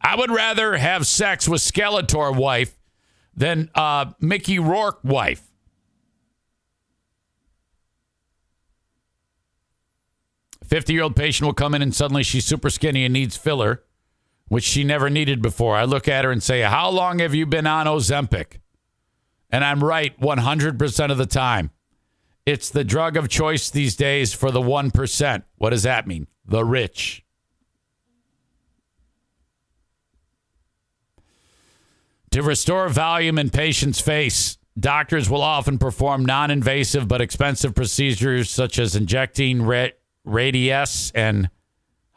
[0.00, 2.78] I would rather have sex with Skeletor wife
[3.34, 5.42] than uh, Mickey Rourke wife.
[10.64, 13.82] Fifty-year-old patient will come in and suddenly she's super skinny and needs filler
[14.48, 15.76] which she never needed before.
[15.76, 18.60] I look at her and say, How long have you been on Ozempic?
[19.50, 21.70] And I'm right 100% of the time.
[22.46, 25.42] It's the drug of choice these days for the 1%.
[25.56, 26.28] What does that mean?
[26.46, 27.24] The rich.
[32.30, 38.48] To restore volume in patients' face, doctors will often perform non invasive but expensive procedures
[38.48, 39.88] such as injecting ra-
[40.24, 41.50] Radiesse and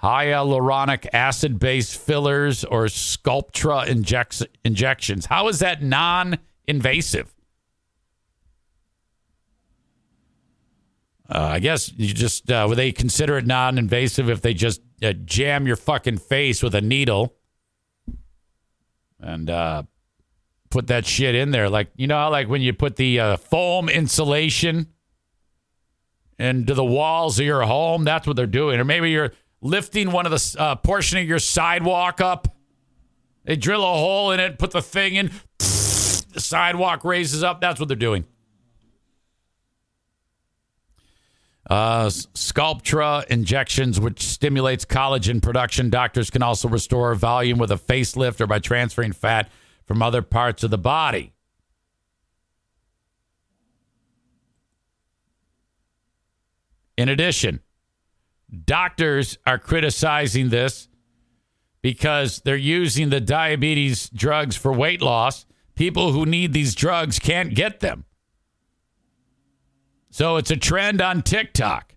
[0.03, 5.26] hyaluronic acid based fillers or Sculptra inject- injections.
[5.27, 6.38] How is that non
[6.68, 7.34] invasive?
[11.30, 14.81] Uh, I guess you just, uh, would they consider it non invasive if they just
[15.03, 17.35] uh, jam your fucking face with a needle
[19.19, 19.84] and uh,
[20.72, 21.69] put that shit in there?
[21.69, 24.88] Like, you know, like when you put the uh, foam insulation
[26.39, 28.80] into the walls of your home, that's what they're doing.
[28.80, 32.47] Or maybe you're lifting one of the uh, portion of your sidewalk up.
[33.45, 37.61] They drill a hole in it, put the thing in, the sidewalk raises up.
[37.61, 38.26] That's what they're doing.
[41.69, 45.89] Uh, Sculptra injections, which stimulates collagen production.
[45.89, 49.51] Doctors can also restore volume with a facelift or by transferring fat
[49.85, 51.31] from other parts of the body.
[56.97, 57.59] In addition,
[58.65, 60.87] Doctors are criticizing this
[61.81, 65.45] because they're using the diabetes drugs for weight loss.
[65.75, 68.05] People who need these drugs can't get them.
[70.11, 71.94] So it's a trend on TikTok.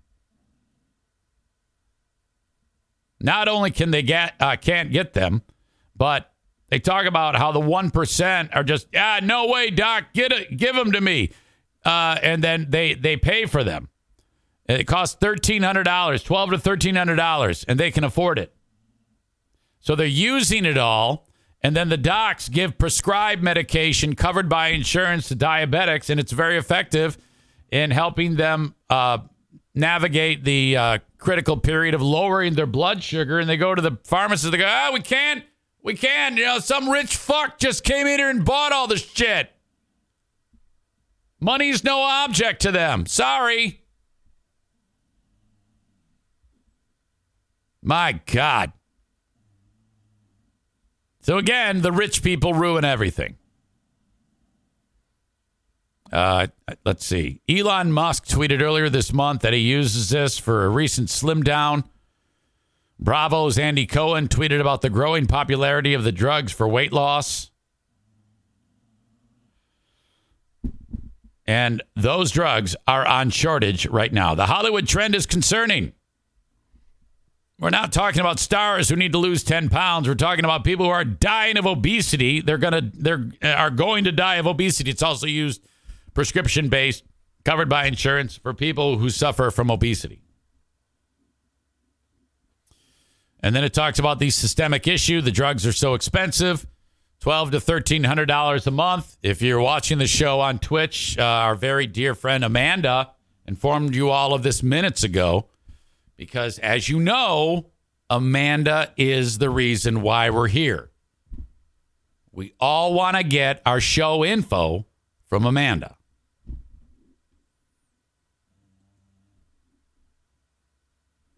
[3.20, 5.42] Not only can they get uh, can't get them,
[5.96, 6.32] but
[6.68, 10.56] they talk about how the one percent are just ah no way doc get it
[10.56, 11.30] give them to me,
[11.84, 13.88] uh, and then they they pay for them.
[14.66, 18.54] It costs $1,300, 12 to $1,300, and they can afford it.
[19.80, 21.26] So they're using it all.
[21.64, 26.56] And then the docs give prescribed medication covered by insurance to diabetics, and it's very
[26.56, 27.18] effective
[27.72, 29.18] in helping them uh,
[29.74, 33.40] navigate the uh, critical period of lowering their blood sugar.
[33.40, 35.42] And they go to the pharmacist, they go, ah, we can't,
[35.82, 36.36] we can't.
[36.36, 39.50] You know, some rich fuck just came in here and bought all this shit.
[41.40, 43.06] Money's no object to them.
[43.06, 43.80] Sorry.
[47.82, 48.72] My God.
[51.22, 53.36] So again, the rich people ruin everything.
[56.12, 56.48] Uh,
[56.84, 57.40] let's see.
[57.48, 61.84] Elon Musk tweeted earlier this month that he uses this for a recent slim down.
[63.00, 67.50] Bravo's Andy Cohen tweeted about the growing popularity of the drugs for weight loss.
[71.46, 74.34] And those drugs are on shortage right now.
[74.34, 75.92] The Hollywood trend is concerning.
[77.58, 80.08] We're not talking about stars who need to lose 10 pounds.
[80.08, 82.40] We're talking about people who are dying of obesity.
[82.40, 84.90] They're going to they're are going to die of obesity.
[84.90, 85.62] It's also used
[86.14, 87.04] prescription based,
[87.44, 90.22] covered by insurance for people who suffer from obesity.
[93.40, 95.20] And then it talks about the systemic issue.
[95.20, 96.66] The drugs are so expensive,
[97.18, 99.16] twelve to thirteen hundred dollars a month.
[99.22, 103.10] If you're watching the show on Twitch, uh, our very dear friend Amanda
[103.44, 105.48] informed you all of this minutes ago,
[106.16, 107.66] because as you know,
[108.08, 110.90] Amanda is the reason why we're here.
[112.30, 114.86] We all want to get our show info
[115.26, 115.96] from Amanda.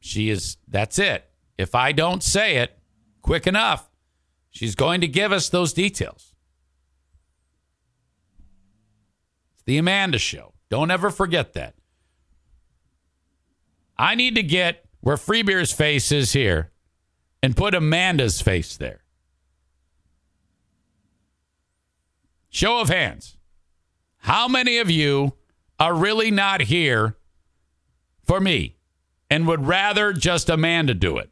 [0.05, 1.31] She is, that's it.
[1.56, 2.78] If I don't say it
[3.22, 3.89] quick enough,
[4.51, 6.35] she's going to give us those details.
[9.55, 10.52] It's the Amanda Show.
[10.68, 11.74] Don't ever forget that.
[13.97, 16.70] I need to get where Freebeer's face is here
[17.43, 19.05] and put Amanda's face there.
[22.51, 23.39] Show of hands.
[24.18, 25.32] How many of you
[25.81, 27.16] are really not here
[28.26, 28.74] for me
[29.35, 31.28] and would rather just Amanda do it?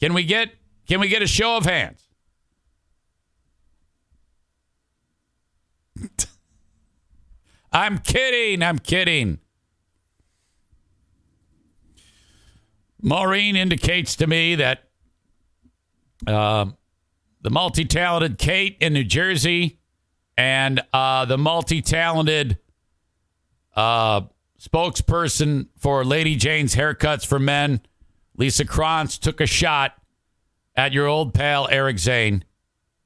[0.00, 0.48] Can we get
[0.88, 2.08] can we get a show of hands?
[7.72, 8.64] I'm kidding.
[8.64, 9.38] I'm kidding.
[13.00, 14.88] Maureen indicates to me that
[16.26, 16.66] uh,
[17.42, 19.78] the multi talented Kate in New Jersey
[20.36, 22.58] and uh, the multi talented
[23.76, 24.22] uh,
[24.60, 27.80] spokesperson for Lady Jane's Haircuts for Men,
[28.36, 29.94] Lisa Krantz, took a shot
[30.76, 32.44] at your old pal Eric Zane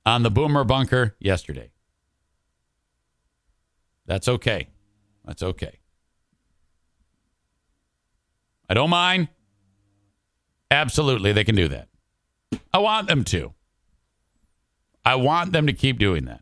[0.05, 1.71] on the Boomer Bunker yesterday.
[4.07, 4.69] That's okay.
[5.25, 5.79] That's okay.
[8.69, 9.29] I don't mind.
[10.71, 11.89] Absolutely, they can do that.
[12.73, 13.55] I want them to.
[15.05, 16.41] I want them to keep doing that.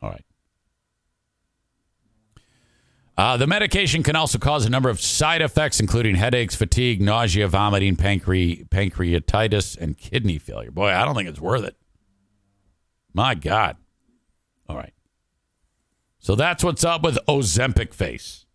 [0.00, 0.24] All right.
[3.18, 7.48] Uh, the medication can also cause a number of side effects, including headaches, fatigue, nausea,
[7.48, 10.70] vomiting, pancre- pancreatitis, and kidney failure.
[10.70, 11.76] Boy, I don't think it's worth it.
[13.12, 13.76] My God.
[14.68, 14.92] All right.
[16.20, 18.46] So that's what's up with Ozempic face.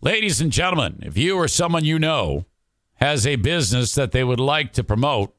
[0.00, 2.46] Ladies and gentlemen, if you or someone you know
[2.94, 5.34] has a business that they would like to promote,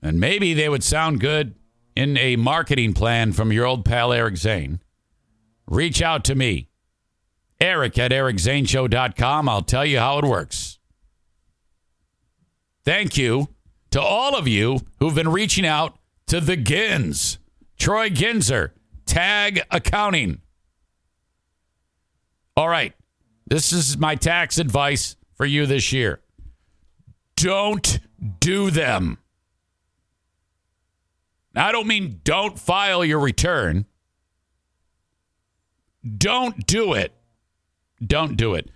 [0.00, 1.56] and maybe they would sound good
[1.94, 4.80] in a marketing plan from your old pal Eric Zane,
[5.66, 6.68] reach out to me.
[7.60, 9.48] Eric at ericzaneshow.com.
[9.48, 10.78] I'll tell you how it works.
[12.84, 13.48] Thank you
[13.90, 17.38] to all of you who've been reaching out to the Gins.
[17.78, 18.70] Troy Ginzer,
[19.06, 20.40] Tag Accounting.
[22.56, 22.94] All right.
[23.46, 26.20] This is my tax advice for you this year.
[27.36, 28.00] Don't
[28.40, 29.18] do them.
[31.54, 33.86] Now, I don't mean don't file your return.
[36.18, 37.12] Don't do it.
[38.04, 38.70] Don't do it.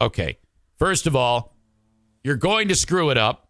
[0.00, 0.38] Okay.
[0.78, 1.56] First of all,
[2.22, 3.48] you're going to screw it up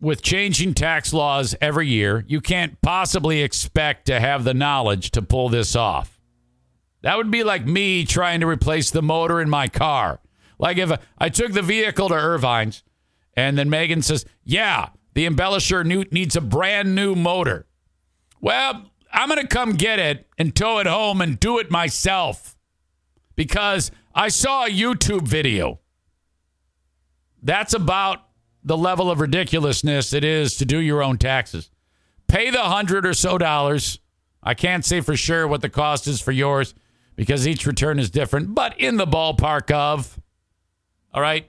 [0.00, 2.24] with changing tax laws every year.
[2.28, 6.20] You can't possibly expect to have the knowledge to pull this off.
[7.02, 10.20] That would be like me trying to replace the motor in my car.
[10.58, 12.82] Like if I took the vehicle to Ervine's
[13.34, 17.66] and then Megan says, Yeah, the embellisher needs a brand new motor.
[18.40, 22.56] Well, I'm going to come get it and tow it home and do it myself
[23.36, 25.78] because I saw a YouTube video.
[27.40, 28.26] That's about
[28.64, 31.70] the level of ridiculousness it is to do your own taxes.
[32.26, 34.00] Pay the hundred or so dollars.
[34.42, 36.74] I can't say for sure what the cost is for yours
[37.14, 40.18] because each return is different, but in the ballpark of.
[41.12, 41.48] All right.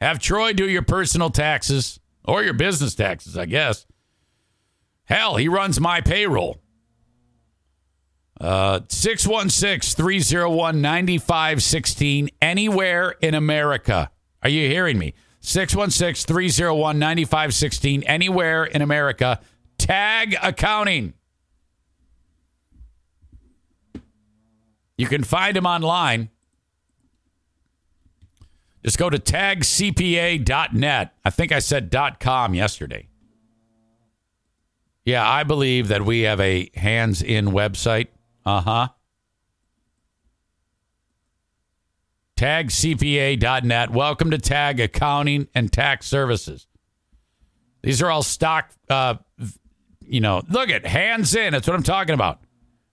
[0.00, 3.86] Have Troy do your personal taxes or your business taxes, I guess.
[5.04, 6.60] Hell, he runs my payroll.
[8.40, 14.10] Uh, 616 301 9516, anywhere in America.
[14.42, 15.14] Are you hearing me?
[15.40, 19.40] 616 301 9516, anywhere in America.
[19.78, 21.14] Tag accounting.
[24.96, 26.30] You can find him online.
[28.84, 31.14] Just go to tagcpa.net.
[31.24, 33.08] I think I said .com yesterday.
[35.04, 38.08] Yeah, I believe that we have a hands-in website.
[38.46, 38.88] Uh-huh.
[42.36, 43.90] tagcpa.net.
[43.90, 46.66] Welcome to Tag Accounting and Tax Services.
[47.82, 49.16] These are all stock, uh,
[50.00, 51.52] you know, look at hands in.
[51.52, 52.40] That's what I'm talking about.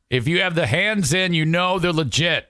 [0.10, 2.50] If you have the hands in, you know they're legit.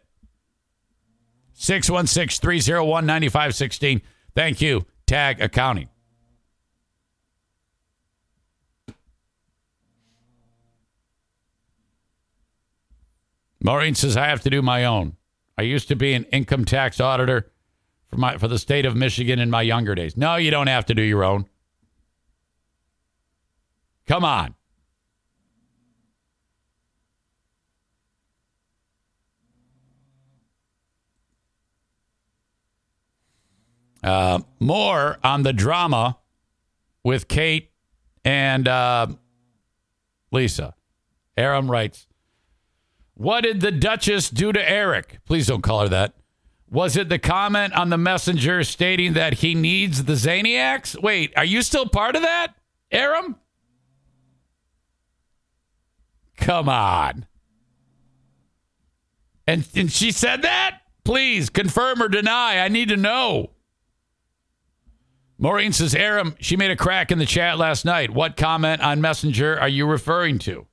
[1.54, 4.02] 616 301 9516.
[4.36, 5.91] Thank you, Tag Accounting.
[13.64, 15.16] Maureen says, I have to do my own.
[15.58, 17.52] I used to be an income tax auditor
[18.08, 20.18] for my for the state of Michigan in my younger days.
[20.18, 21.46] No, you don't have to do your own.
[24.08, 24.56] Come on.
[34.04, 36.18] Uh, more on the drama
[37.04, 37.72] with Kate
[38.26, 39.06] and uh,
[40.32, 40.74] Lisa.
[41.38, 42.08] Aram writes,
[43.22, 45.20] What did the Duchess do to Eric?
[45.26, 46.16] Please don't call her that.
[46.72, 51.00] Was it the comment on the messenger stating that he needs the Zaniacs?
[51.00, 52.56] Wait, are you still part of that,
[52.92, 53.36] Aram?
[56.38, 57.28] Come on.
[59.46, 60.80] And, and she said that?
[61.04, 62.58] Please confirm or deny.
[62.58, 63.52] I need to know.
[65.38, 68.10] Maureen says, Aram, she made a crack in the chat last night.
[68.10, 70.66] What comment on Messenger are you referring to?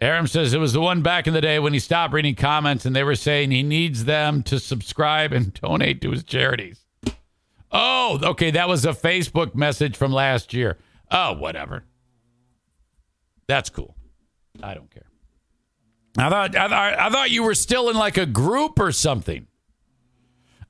[0.00, 2.84] Aram says it was the one back in the day when he stopped reading comments
[2.84, 6.84] and they were saying he needs them to subscribe and donate to his charities.
[7.72, 8.50] Oh, okay.
[8.50, 10.78] That was a Facebook message from last year.
[11.10, 11.84] Oh, whatever.
[13.46, 13.96] That's cool.
[14.62, 15.06] I don't care.
[16.18, 19.46] I thought I, thought I thought you were still in like a group or something.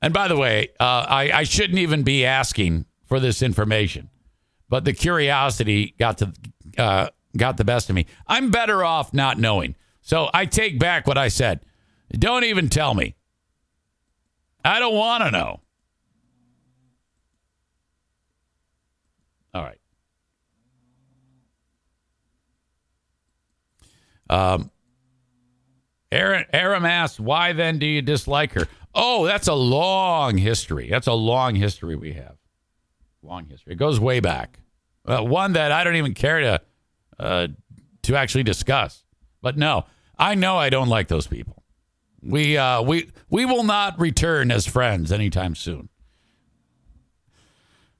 [0.01, 4.09] And by the way, uh, I, I shouldn't even be asking for this information,
[4.69, 6.33] but the curiosity got to
[6.77, 8.05] uh, got the best of me.
[8.27, 9.75] I'm better off not knowing.
[10.01, 11.61] So I take back what I said.
[12.11, 13.15] Don't even tell me.
[14.63, 15.59] I don't want to know.
[19.53, 19.79] All right.
[24.29, 24.71] Um,
[26.11, 28.67] Aaron, Aram asked, why then do you dislike her?
[28.93, 30.89] Oh, that's a long history.
[30.89, 32.35] That's a long history we have.
[33.21, 33.73] Long history.
[33.73, 34.59] It goes way back.
[35.05, 36.61] Uh, one that I don't even care to
[37.19, 37.47] uh,
[38.03, 39.03] to actually discuss.
[39.41, 39.85] But no,
[40.17, 41.63] I know I don't like those people.
[42.21, 45.89] We uh, we we will not return as friends anytime soon.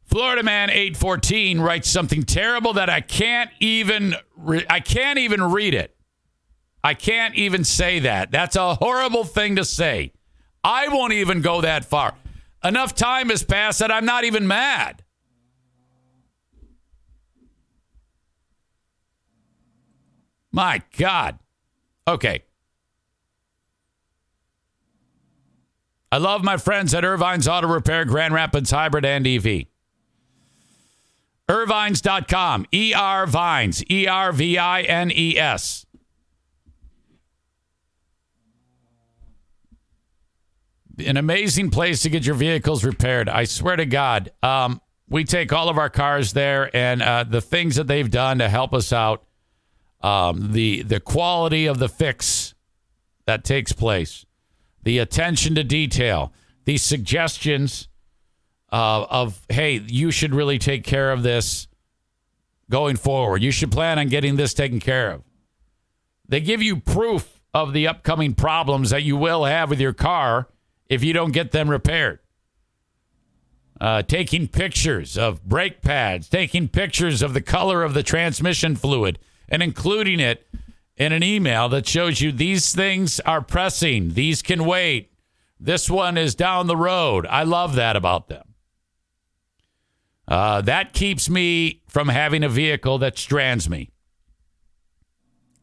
[0.03, 5.73] Florida man 814 writes something terrible that I can't even re- I can't even read
[5.73, 5.95] it.
[6.83, 8.31] I can't even say that.
[8.31, 10.13] That's a horrible thing to say.
[10.63, 12.15] I won't even go that far.
[12.63, 15.03] Enough time has passed that I'm not even mad.
[20.57, 21.37] My God.
[22.07, 22.41] Okay.
[26.11, 29.65] I love my friends at Ervine's Auto Repair, Grand Rapids Hybrid and EV.
[31.47, 35.85] Ervines.com, E R Vines, E R V I N E S.
[40.97, 43.29] An amazing place to get your vehicles repaired.
[43.29, 47.41] I swear to God, um, we take all of our cars there, and uh, the
[47.41, 49.26] things that they've done to help us out,
[50.01, 52.53] um, the the quality of the fix
[53.25, 54.25] that takes place,
[54.83, 56.33] the attention to detail,
[56.65, 57.87] the suggestions
[58.71, 61.67] uh, of hey, you should really take care of this
[62.69, 63.41] going forward.
[63.41, 65.23] You should plan on getting this taken care of.
[66.27, 70.47] They give you proof of the upcoming problems that you will have with your car
[70.87, 72.19] if you don't get them repaired.
[73.79, 79.19] Uh, taking pictures of brake pads, taking pictures of the color of the transmission fluid,
[79.49, 80.47] and including it
[80.95, 85.11] in an email that shows you these things are pressing, these can wait,
[85.59, 87.25] this one is down the road.
[87.27, 88.43] I love that about them.
[90.27, 93.91] Uh, that keeps me from having a vehicle that strands me.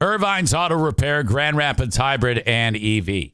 [0.01, 3.31] Ervine's Auto Repair, Grand Rapids Hybrid, and EV.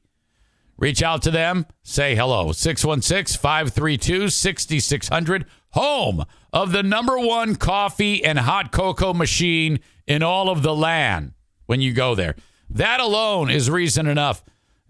[0.77, 2.52] Reach out to them, say hello.
[2.52, 9.78] 616 532 6600, home of the number one coffee and hot cocoa machine
[10.10, 11.32] in all of the land
[11.66, 12.34] when you go there.
[12.68, 14.42] That alone is reason enough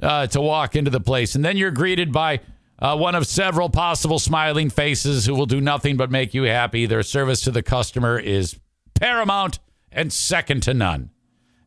[0.03, 1.35] uh, to walk into the place.
[1.35, 2.41] And then you're greeted by
[2.79, 6.87] uh, one of several possible smiling faces who will do nothing but make you happy.
[6.87, 8.59] Their service to the customer is
[8.95, 9.59] paramount
[9.93, 11.11] and second to none.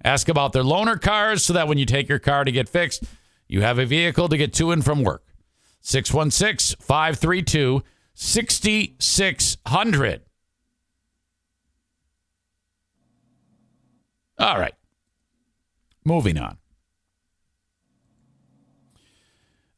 [0.03, 3.03] Ask about their loaner cars so that when you take your car to get fixed,
[3.47, 5.27] you have a vehicle to get to and from work.
[5.81, 7.83] 616 532
[8.15, 10.22] 6600.
[14.39, 14.73] All right.
[16.05, 16.57] Moving on.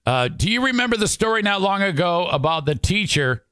[0.06, 3.44] Uh, do you remember the story not long ago about the teacher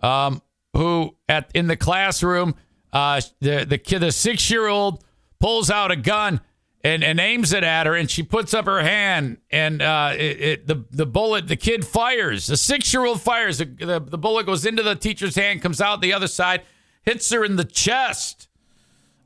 [0.00, 0.40] um,
[0.74, 2.54] who at in the classroom,
[2.92, 5.04] uh, the the kid, the six year old
[5.40, 6.40] pulls out a gun
[6.84, 10.40] and, and aims it at her, and she puts up her hand, and uh, it,
[10.40, 14.18] it, the the bullet, the kid fires, the six year old fires, the, the the
[14.18, 16.62] bullet goes into the teacher's hand, comes out the other side,
[17.02, 18.48] hits her in the chest.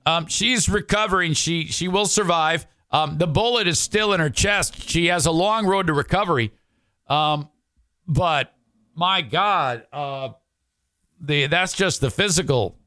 [0.08, 1.34] Um, she's recovering.
[1.34, 2.66] She she will survive.
[2.90, 4.88] Um, the bullet is still in her chest.
[4.88, 6.50] She has a long road to recovery.
[7.08, 7.50] Um,
[8.06, 8.54] but
[8.94, 10.30] my God, uh,
[11.20, 12.78] the that's just the physical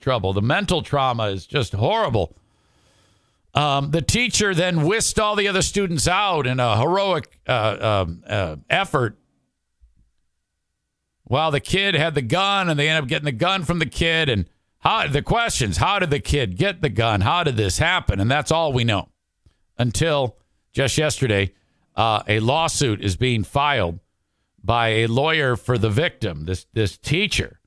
[0.00, 0.32] trouble.
[0.32, 2.34] The mental trauma is just horrible.
[3.54, 8.24] Um, the teacher then whisked all the other students out in a heroic uh, um,
[8.26, 9.16] uh, effort.
[11.22, 13.86] While the kid had the gun, and they ended up getting the gun from the
[13.86, 14.28] kid.
[14.28, 14.46] And
[14.84, 17.22] how the questions: How did the kid get the gun?
[17.22, 18.20] How did this happen?
[18.20, 19.08] And that's all we know
[19.78, 20.36] until
[20.72, 21.52] just yesterday,
[21.96, 24.00] uh, a lawsuit is being filed
[24.62, 27.60] by a lawyer for the victim, this this teacher,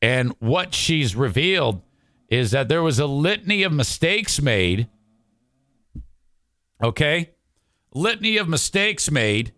[0.00, 1.82] and what she's revealed
[2.28, 4.88] is that there was a litany of mistakes made.
[6.82, 7.30] Okay,
[7.92, 9.52] litany of mistakes made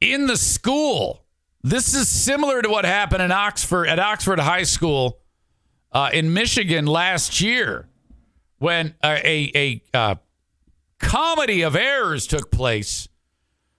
[0.00, 1.21] in the school.
[1.62, 5.20] This is similar to what happened in Oxford at Oxford High School
[5.92, 7.88] uh, in Michigan last year
[8.58, 10.14] when a, a, a uh,
[10.98, 13.08] comedy of errors took place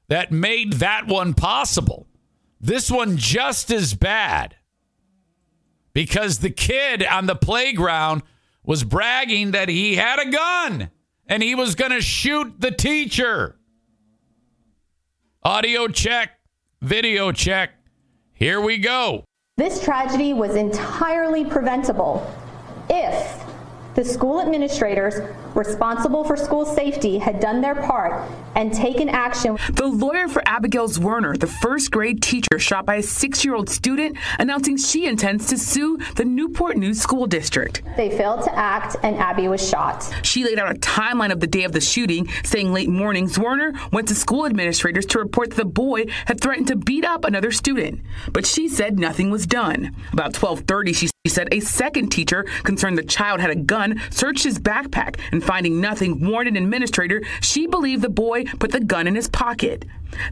[0.07, 2.07] that made that one possible.
[2.61, 4.55] This one just as bad
[5.91, 8.23] because the kid on the playground
[8.63, 10.89] was bragging that he had a gun
[11.27, 13.57] and he was going to shoot the teacher.
[15.43, 16.39] Audio check,
[16.83, 17.71] video check.
[18.33, 19.23] Here we go.
[19.55, 22.29] This tragedy was entirely preventable
[22.89, 23.41] if
[23.95, 25.15] the school administrators
[25.55, 29.57] responsible for school safety had done their part and taken action.
[29.73, 33.69] The lawyer for Abigail Zwerner, the first grade teacher shot by a six year old
[33.69, 37.81] student, announcing she intends to sue the Newport News School District.
[37.97, 40.13] They failed to act, and Abby was shot.
[40.23, 43.77] She laid out a timeline of the day of the shooting, saying late morning Zwerner
[43.91, 47.51] went to school administrators to report that the boy had threatened to beat up another
[47.51, 48.01] student,
[48.31, 49.95] but she said nothing was done.
[50.11, 54.59] About 12:30, she said a second teacher, concerned the child had a gun, searched his
[54.59, 59.15] backpack and finding nothing, warned an administrator she believed the boy put the gun in
[59.15, 59.85] his pocket.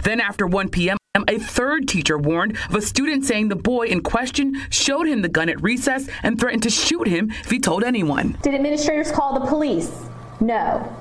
[0.03, 0.97] Then after 1 p.m.,
[1.27, 5.29] a third teacher warned of a student saying the boy in question showed him the
[5.29, 8.37] gun at recess and threatened to shoot him if he told anyone.
[8.41, 9.91] Did administrators call the police?
[10.39, 10.97] No.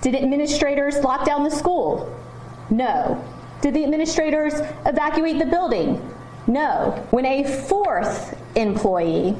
[0.00, 2.14] Did administrators lock down the school?
[2.70, 3.22] No.
[3.60, 4.54] Did the administrators
[4.86, 5.96] evacuate the building?
[6.46, 7.04] No.
[7.10, 9.36] When a fourth employee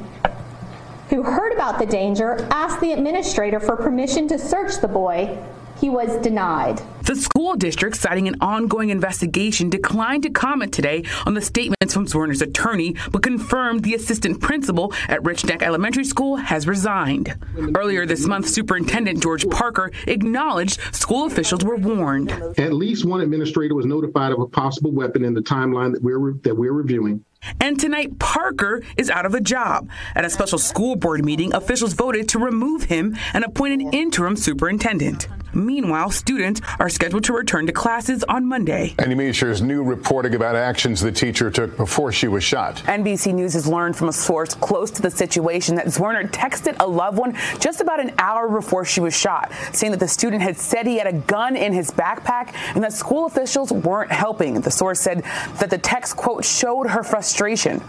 [1.09, 5.37] who heard about the danger asked the administrator for permission to search the boy,
[5.79, 6.81] he was denied.
[7.05, 12.05] The school district, citing an ongoing investigation, declined to comment today on the statements from
[12.05, 17.35] Zwerner's attorney, but confirmed the assistant principal at Rich Neck Elementary School has resigned.
[17.75, 22.31] Earlier this month, Superintendent George Parker acknowledged school officials were warned.
[22.57, 26.33] At least one administrator was notified of a possible weapon in the timeline that we're
[26.43, 27.23] that we're reviewing.
[27.61, 29.89] And tonight, Parker is out of a job.
[30.15, 34.35] At a special school board meeting, officials voted to remove him and appoint an interim
[34.35, 35.27] superintendent.
[35.53, 38.95] Meanwhile, students are scheduled to return to classes on Monday.
[38.99, 42.77] Andy Meisher's new reporting about actions the teacher took before she was shot.
[42.85, 46.87] NBC News has learned from a source close to the situation that Zwerner texted a
[46.87, 50.57] loved one just about an hour before she was shot, saying that the student had
[50.57, 54.61] said he had a gun in his backpack and that school officials weren't helping.
[54.61, 55.23] The source said
[55.59, 57.81] that the text, quote, showed her frustration.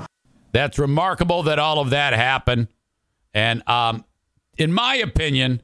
[0.53, 2.69] That's remarkable that all of that happened.
[3.33, 4.05] And um,
[4.59, 5.63] in my opinion,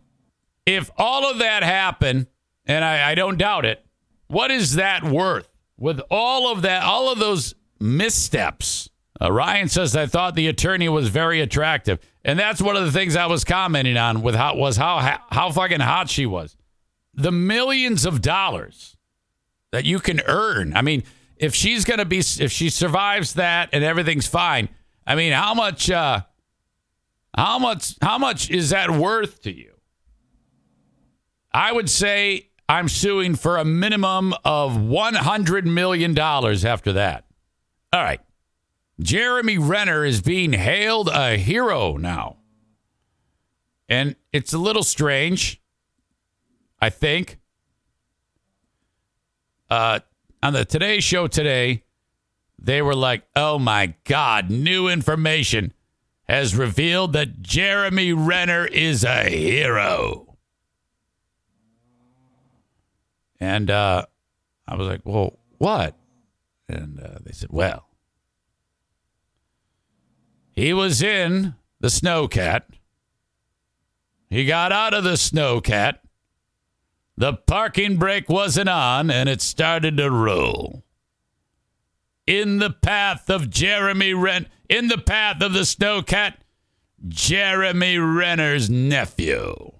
[0.66, 2.26] if all of that happened,
[2.66, 3.84] and I, I don't doubt it,
[4.26, 5.48] what is that worth?
[5.78, 8.90] With all of that, all of those missteps.
[9.20, 12.92] Uh, Ryan says I thought the attorney was very attractive, and that's one of the
[12.92, 16.56] things I was commenting on with how was how how, how fucking hot she was.
[17.14, 18.96] The millions of dollars
[19.72, 20.76] that you can earn.
[20.76, 21.02] I mean,
[21.36, 24.68] if she's gonna be, if she survives that and everything's fine,
[25.06, 26.22] I mean, how much, uh,
[27.36, 29.75] how much, how much is that worth to you?
[31.56, 37.24] I would say I'm suing for a minimum of $100 million after that.
[37.94, 38.20] All right.
[39.00, 42.36] Jeremy Renner is being hailed a hero now.
[43.88, 45.62] And it's a little strange,
[46.78, 47.38] I think.
[49.70, 50.00] Uh,
[50.42, 51.84] on the Today Show today,
[52.58, 55.72] they were like, oh my God, new information
[56.28, 60.25] has revealed that Jeremy Renner is a hero.
[63.40, 64.06] And uh,
[64.66, 65.96] I was like, well, what?
[66.68, 67.86] And uh, they said, well,
[70.52, 72.62] he was in the snowcat.
[74.28, 75.98] He got out of the snowcat.
[77.16, 80.82] The parking brake wasn't on and it started to roll.
[82.26, 86.34] In the path of Jeremy Ren, in the path of the snowcat,
[87.06, 89.75] Jeremy Renner's nephew.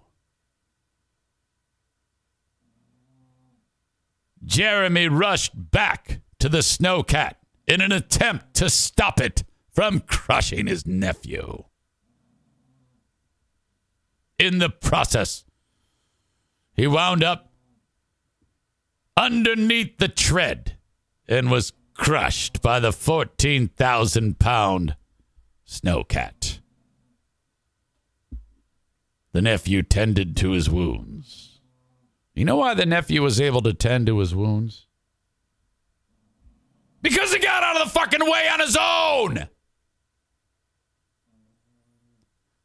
[4.47, 7.35] Jeremy rushed back to the snowcat
[7.67, 11.65] in an attempt to stop it from crushing his nephew.
[14.39, 15.45] In the process,
[16.75, 17.51] he wound up
[19.17, 20.77] underneath the tread
[21.27, 24.97] and was crushed by the 14,000 pound
[25.67, 26.61] snowcat.
[29.33, 31.36] The nephew tended to his wounds.
[32.37, 34.87] You know why the nephew was able to tend to his wounds?
[37.01, 39.49] Because he got out of the fucking way on his own.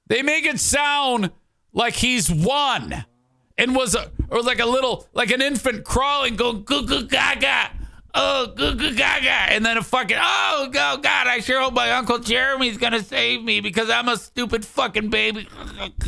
[0.07, 1.31] They make it sound
[1.72, 3.06] like he's won
[3.57, 7.72] and was a, or like a little like an infant crawling going goo goo gaga
[8.14, 11.91] oh goo goo gaga and then a fucking oh, oh god I sure hope my
[11.91, 15.48] uncle Jeremy's gonna save me because I'm a stupid fucking baby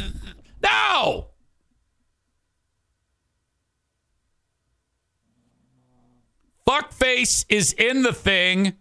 [0.64, 1.30] no
[6.68, 8.78] fuckface is in the thing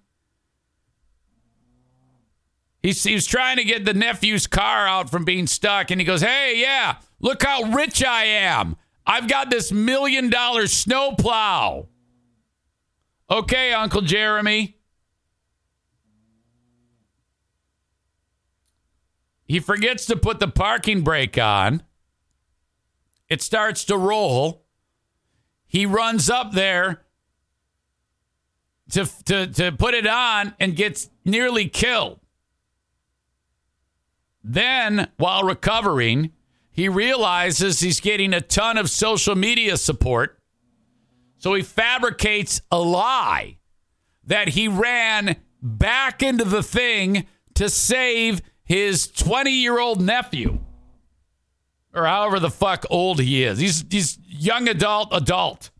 [2.82, 6.04] He's, he was trying to get the nephew's car out from being stuck, and he
[6.04, 8.76] goes, Hey, yeah, look how rich I am.
[9.06, 11.88] I've got this million dollar snowplow.
[13.30, 14.76] Okay, Uncle Jeremy.
[19.44, 21.82] He forgets to put the parking brake on.
[23.28, 24.64] It starts to roll.
[25.66, 27.01] He runs up there
[28.92, 32.20] to, to, to put it on and gets nearly killed.
[34.44, 36.32] Then, while recovering,
[36.70, 40.38] he realizes he's getting a ton of social media support.
[41.38, 43.58] So he fabricates a lie
[44.24, 50.60] that he ran back into the thing to save his 20 year old nephew.
[51.94, 53.58] Or however the fuck old he is.
[53.58, 55.70] He's, he's young adult, adult.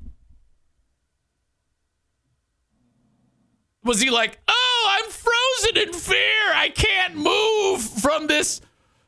[3.85, 6.55] Was he like, oh, I'm frozen in fear.
[6.55, 8.61] I can't move from this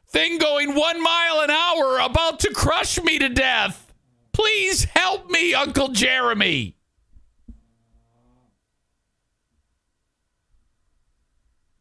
[0.09, 3.93] thing going one mile an hour, about to crush me to death.
[4.33, 6.77] Please help me, Uncle Jeremy.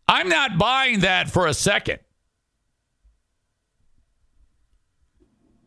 [0.07, 1.99] I'm not buying that for a second.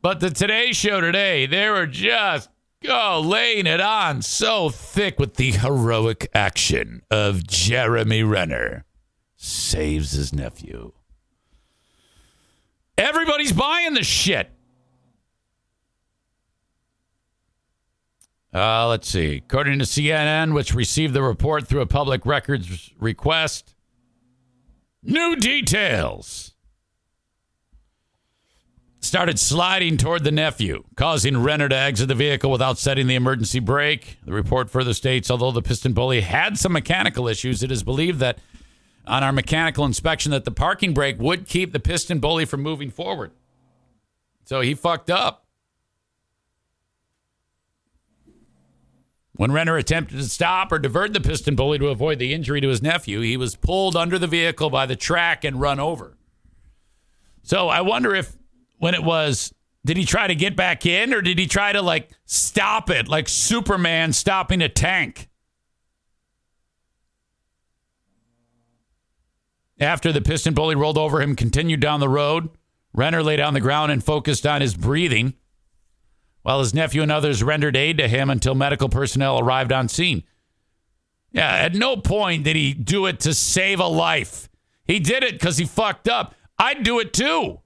[0.03, 2.49] But the Today Show today, they were just
[2.89, 8.85] oh, laying it on so thick with the heroic action of Jeremy Renner
[9.37, 10.93] saves his nephew.
[12.99, 14.51] Everybody's buying the shit.
[18.55, 19.37] Uh, let's see.
[19.37, 23.75] According to CNN, which received the report through a public records request,
[25.03, 26.56] new details
[29.07, 33.61] started sliding toward the nephew, causing Renner to exit the vehicle without setting the emergency
[33.61, 34.19] brake.
[34.25, 38.39] The report further states although the PistenBully had some mechanical issues, it is believed that
[39.07, 43.31] on our mechanical inspection that the parking brake would keep the PistenBully from moving forward.
[44.45, 45.47] So he fucked up.
[49.35, 52.83] When Renner attempted to stop or divert the PistenBully to avoid the injury to his
[52.83, 56.17] nephew, he was pulled under the vehicle by the track and run over.
[57.43, 58.37] So I wonder if
[58.79, 59.53] when it was
[59.85, 63.09] did he try to get back in or did he try to like stop it
[63.09, 65.29] like Superman stopping a tank?
[69.79, 72.49] After the PistenBully rolled over him, continued down the road,
[72.95, 75.35] Renner lay down the ground and focused on his breathing,
[76.43, 80.25] while his nephew and others rendered aid to him until medical personnel arrived on scene.
[81.31, 84.49] Yeah, at no point did he do it to save a life.
[84.85, 86.35] He did it because he fucked up.
[86.59, 87.61] I'd do it too.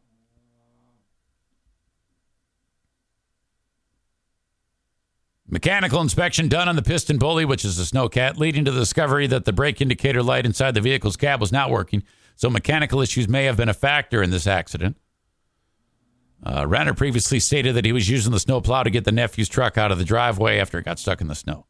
[5.51, 9.45] Mechanical inspection done on the PistenBully, which is a snowcat, leading to the discovery that
[9.45, 12.05] the brake indicator light inside the vehicle's cab was not working.
[12.37, 14.97] So mechanical issues may have been a factor in this accident.
[16.43, 19.77] Uh, Renner previously stated that he was using the snowplow to get the nephew's truck
[19.77, 21.67] out of the driveway after it got stuck in the snow.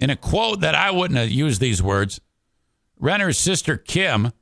[0.00, 2.20] In a quote that I wouldn't have used these words,
[2.96, 4.32] Renner's sister Kim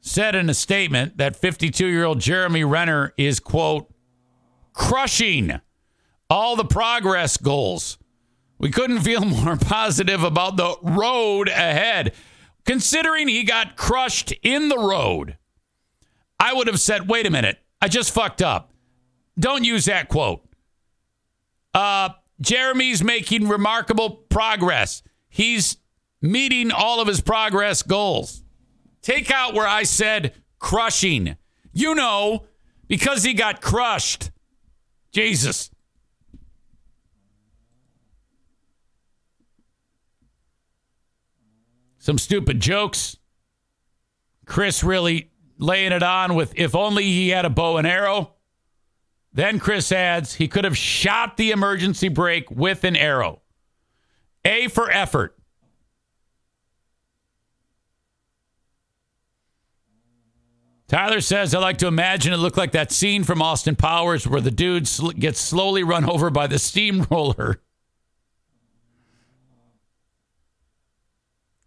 [0.00, 3.92] said in a statement that 52 year old Jeremy Renner is, quote,
[4.76, 5.58] crushing
[6.28, 7.98] all the progress goals.
[8.58, 12.12] We couldn't feel more positive about the road ahead.
[12.64, 15.38] Considering he got crushed in the road,
[16.38, 18.72] I would have said, wait a minute, I just fucked up.
[19.38, 20.42] Don't use that quote.
[21.72, 25.02] Uh, Jeremy's making remarkable progress.
[25.28, 25.78] He's
[26.20, 28.42] meeting all of his progress goals.
[29.00, 31.36] Take out where I said crushing.
[31.72, 32.46] You know,
[32.88, 34.30] because he got crushed.
[35.16, 35.70] Jesus.
[41.96, 43.16] Some stupid jokes.
[44.44, 48.34] Chris really laying it on with if only he had a bow and arrow.
[49.32, 53.40] Then Chris adds he could have shot the emergency brake with an arrow.
[54.44, 55.35] A for effort.
[60.88, 64.40] Tyler says, I like to imagine it looked like that scene from Austin Powers where
[64.40, 67.60] the dude sl- gets slowly run over by the steamroller.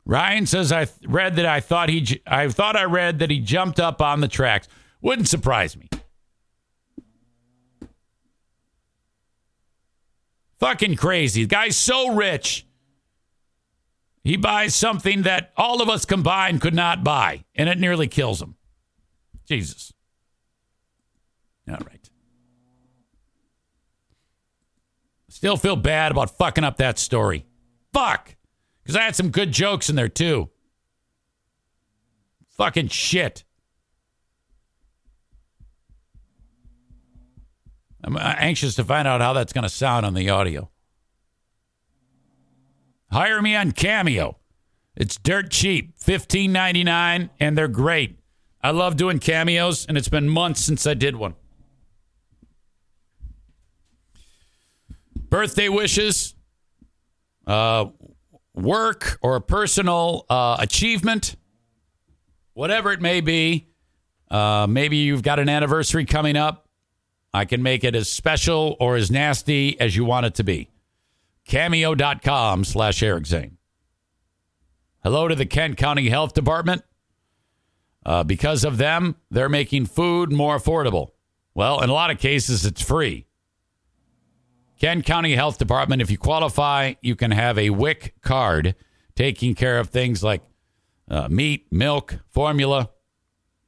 [0.05, 3.29] Ryan says, I th- read that I thought he, j- I thought I read that
[3.29, 4.67] he jumped up on the tracks.
[5.01, 5.89] Wouldn't surprise me.
[10.59, 11.43] Fucking crazy.
[11.43, 12.65] The guy's so rich.
[14.23, 18.41] He buys something that all of us combined could not buy, and it nearly kills
[18.41, 18.55] him.
[19.49, 19.91] Jesus.
[21.67, 22.09] All right.
[25.27, 27.45] Still feel bad about fucking up that story.
[27.91, 28.35] Fuck.
[28.83, 30.49] Because I had some good jokes in there too.
[32.57, 33.43] Fucking shit.
[38.03, 40.69] I'm uh, anxious to find out how that's going to sound on the audio.
[43.11, 44.37] Hire me on Cameo.
[44.95, 48.18] It's dirt cheap, fifteen ninety nine, and they're great.
[48.61, 51.35] I love doing cameos, and it's been months since I did one.
[55.15, 56.35] Birthday wishes,
[57.47, 57.85] uh,
[58.53, 61.35] work or a personal uh, achievement,
[62.53, 63.67] whatever it may be.
[64.29, 66.67] Uh, maybe you've got an anniversary coming up.
[67.33, 70.69] I can make it as special or as nasty as you want it to be.
[71.45, 73.57] Cameo.com slash Eric Zane.
[75.03, 76.83] Hello to the Kent County Health Department.
[78.09, 81.11] Uh, because of them, they're making food more affordable.
[81.53, 83.27] Well, in a lot of cases, it's free.
[84.81, 88.73] Kent County Health Department, if you qualify, you can have a WIC card
[89.15, 90.41] taking care of things like
[91.07, 92.89] uh, meat, milk, formula,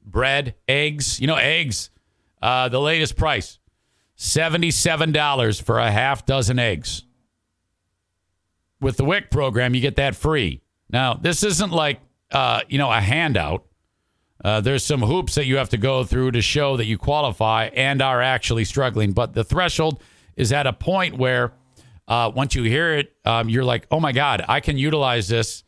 [0.03, 1.19] bread, eggs.
[1.19, 1.91] You know, eggs,
[2.41, 3.59] uh, the latest price
[4.17, 7.03] $77 for a half dozen eggs.
[8.79, 10.63] With the WIC program, you get that free.
[10.89, 11.99] Now, this isn't like,
[12.31, 13.65] uh, you know, a handout.
[14.43, 17.65] Uh, there's some hoops that you have to go through to show that you qualify
[17.75, 19.11] and are actually struggling.
[19.11, 20.01] But the threshold
[20.35, 21.53] is at a point where
[22.07, 25.63] uh, once you hear it, um, you're like, oh my God, I can utilize this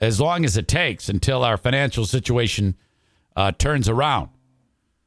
[0.00, 2.76] as long as it takes until our financial situation
[3.34, 4.30] uh, turns around.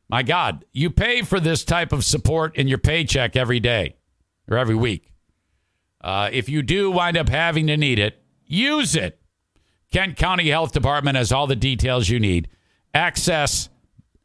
[0.08, 3.96] My God, you pay for this type of support in your paycheck every day
[4.50, 5.12] or every week.
[6.02, 9.20] Uh, if you do wind up having to need it, use it.
[9.92, 12.48] Kent County Health Department has all the details you need.
[12.94, 13.70] Access,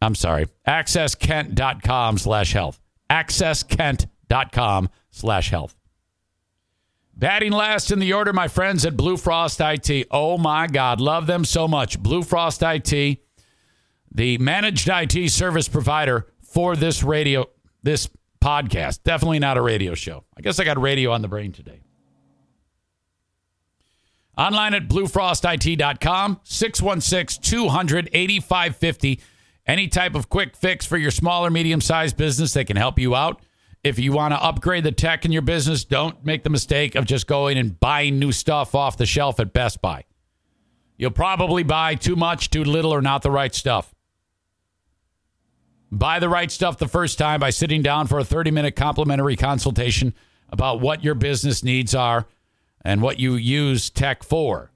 [0.01, 2.81] I'm sorry, accesskent.com slash health.
[3.11, 5.77] Accesskent.com slash health.
[7.17, 10.09] Batting last in the order, my friends at Blue Frost IT.
[10.11, 12.03] Oh my God, love them so much.
[12.03, 13.19] Blue Frost IT,
[14.13, 17.47] the managed IT service provider for this radio,
[17.85, 18.09] this
[18.43, 19.05] podcast.
[19.05, 20.25] Definitely not a radio show.
[20.37, 21.81] I guess I got radio on the brain today.
[24.37, 29.21] Online at bluefrostit.com, 616 200 8550.
[29.67, 32.99] Any type of quick fix for your small or medium sized business, they can help
[32.99, 33.41] you out.
[33.83, 37.05] If you want to upgrade the tech in your business, don't make the mistake of
[37.05, 40.05] just going and buying new stuff off the shelf at Best Buy.
[40.97, 43.95] You'll probably buy too much, too little, or not the right stuff.
[45.93, 49.37] Buy the right stuff the first time by sitting down for a 30 minute complimentary
[49.37, 50.15] consultation
[50.49, 52.27] about what your business needs are
[52.85, 54.71] and what you use tech for.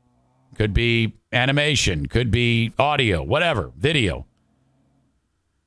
[0.55, 4.27] Could be animation, could be audio, whatever, video.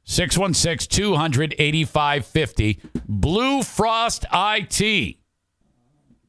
[0.03, 2.81] 616 200 8550.
[3.07, 5.17] Blue Frost IT.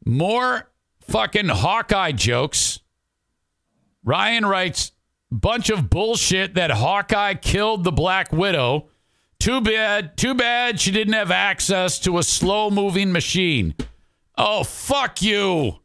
[0.05, 0.70] More
[1.01, 2.80] fucking Hawkeye jokes.
[4.05, 4.93] Ryan writes,
[5.30, 8.89] bunch of bullshit that Hawkeye killed the Black Widow.
[9.40, 13.74] Too bad, too bad she didn't have access to a slow moving machine.
[14.36, 15.82] Oh, fuck you.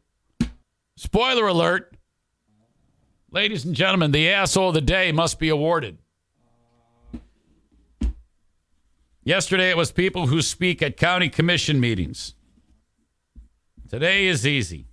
[0.98, 1.96] Spoiler alert.
[3.30, 5.98] Ladies and gentlemen, the asshole of the day must be awarded.
[9.22, 12.34] Yesterday it was people who speak at county commission meetings.
[13.88, 14.88] Today is easy.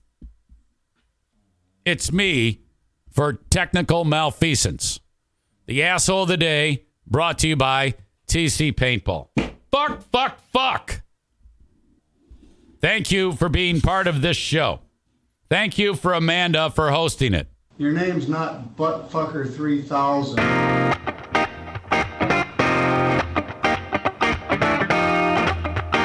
[1.86, 2.61] It's me
[3.10, 4.99] for technical malfeasance.
[5.65, 7.95] The asshole of the day brought to you by
[8.27, 9.30] TC Paintball.
[9.72, 11.02] Fuck, fuck, fuck.
[12.80, 14.82] Thank you for being part of this show.
[15.49, 17.47] Thank you for Amanda for hosting it.
[17.77, 20.39] Your name's not Buttfucker 3000.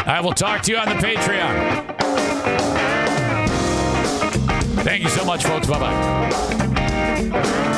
[0.07, 1.97] I will talk to you on the Patreon.
[4.83, 5.67] Thank you so much, folks.
[5.69, 5.79] Bye
[7.31, 7.77] bye.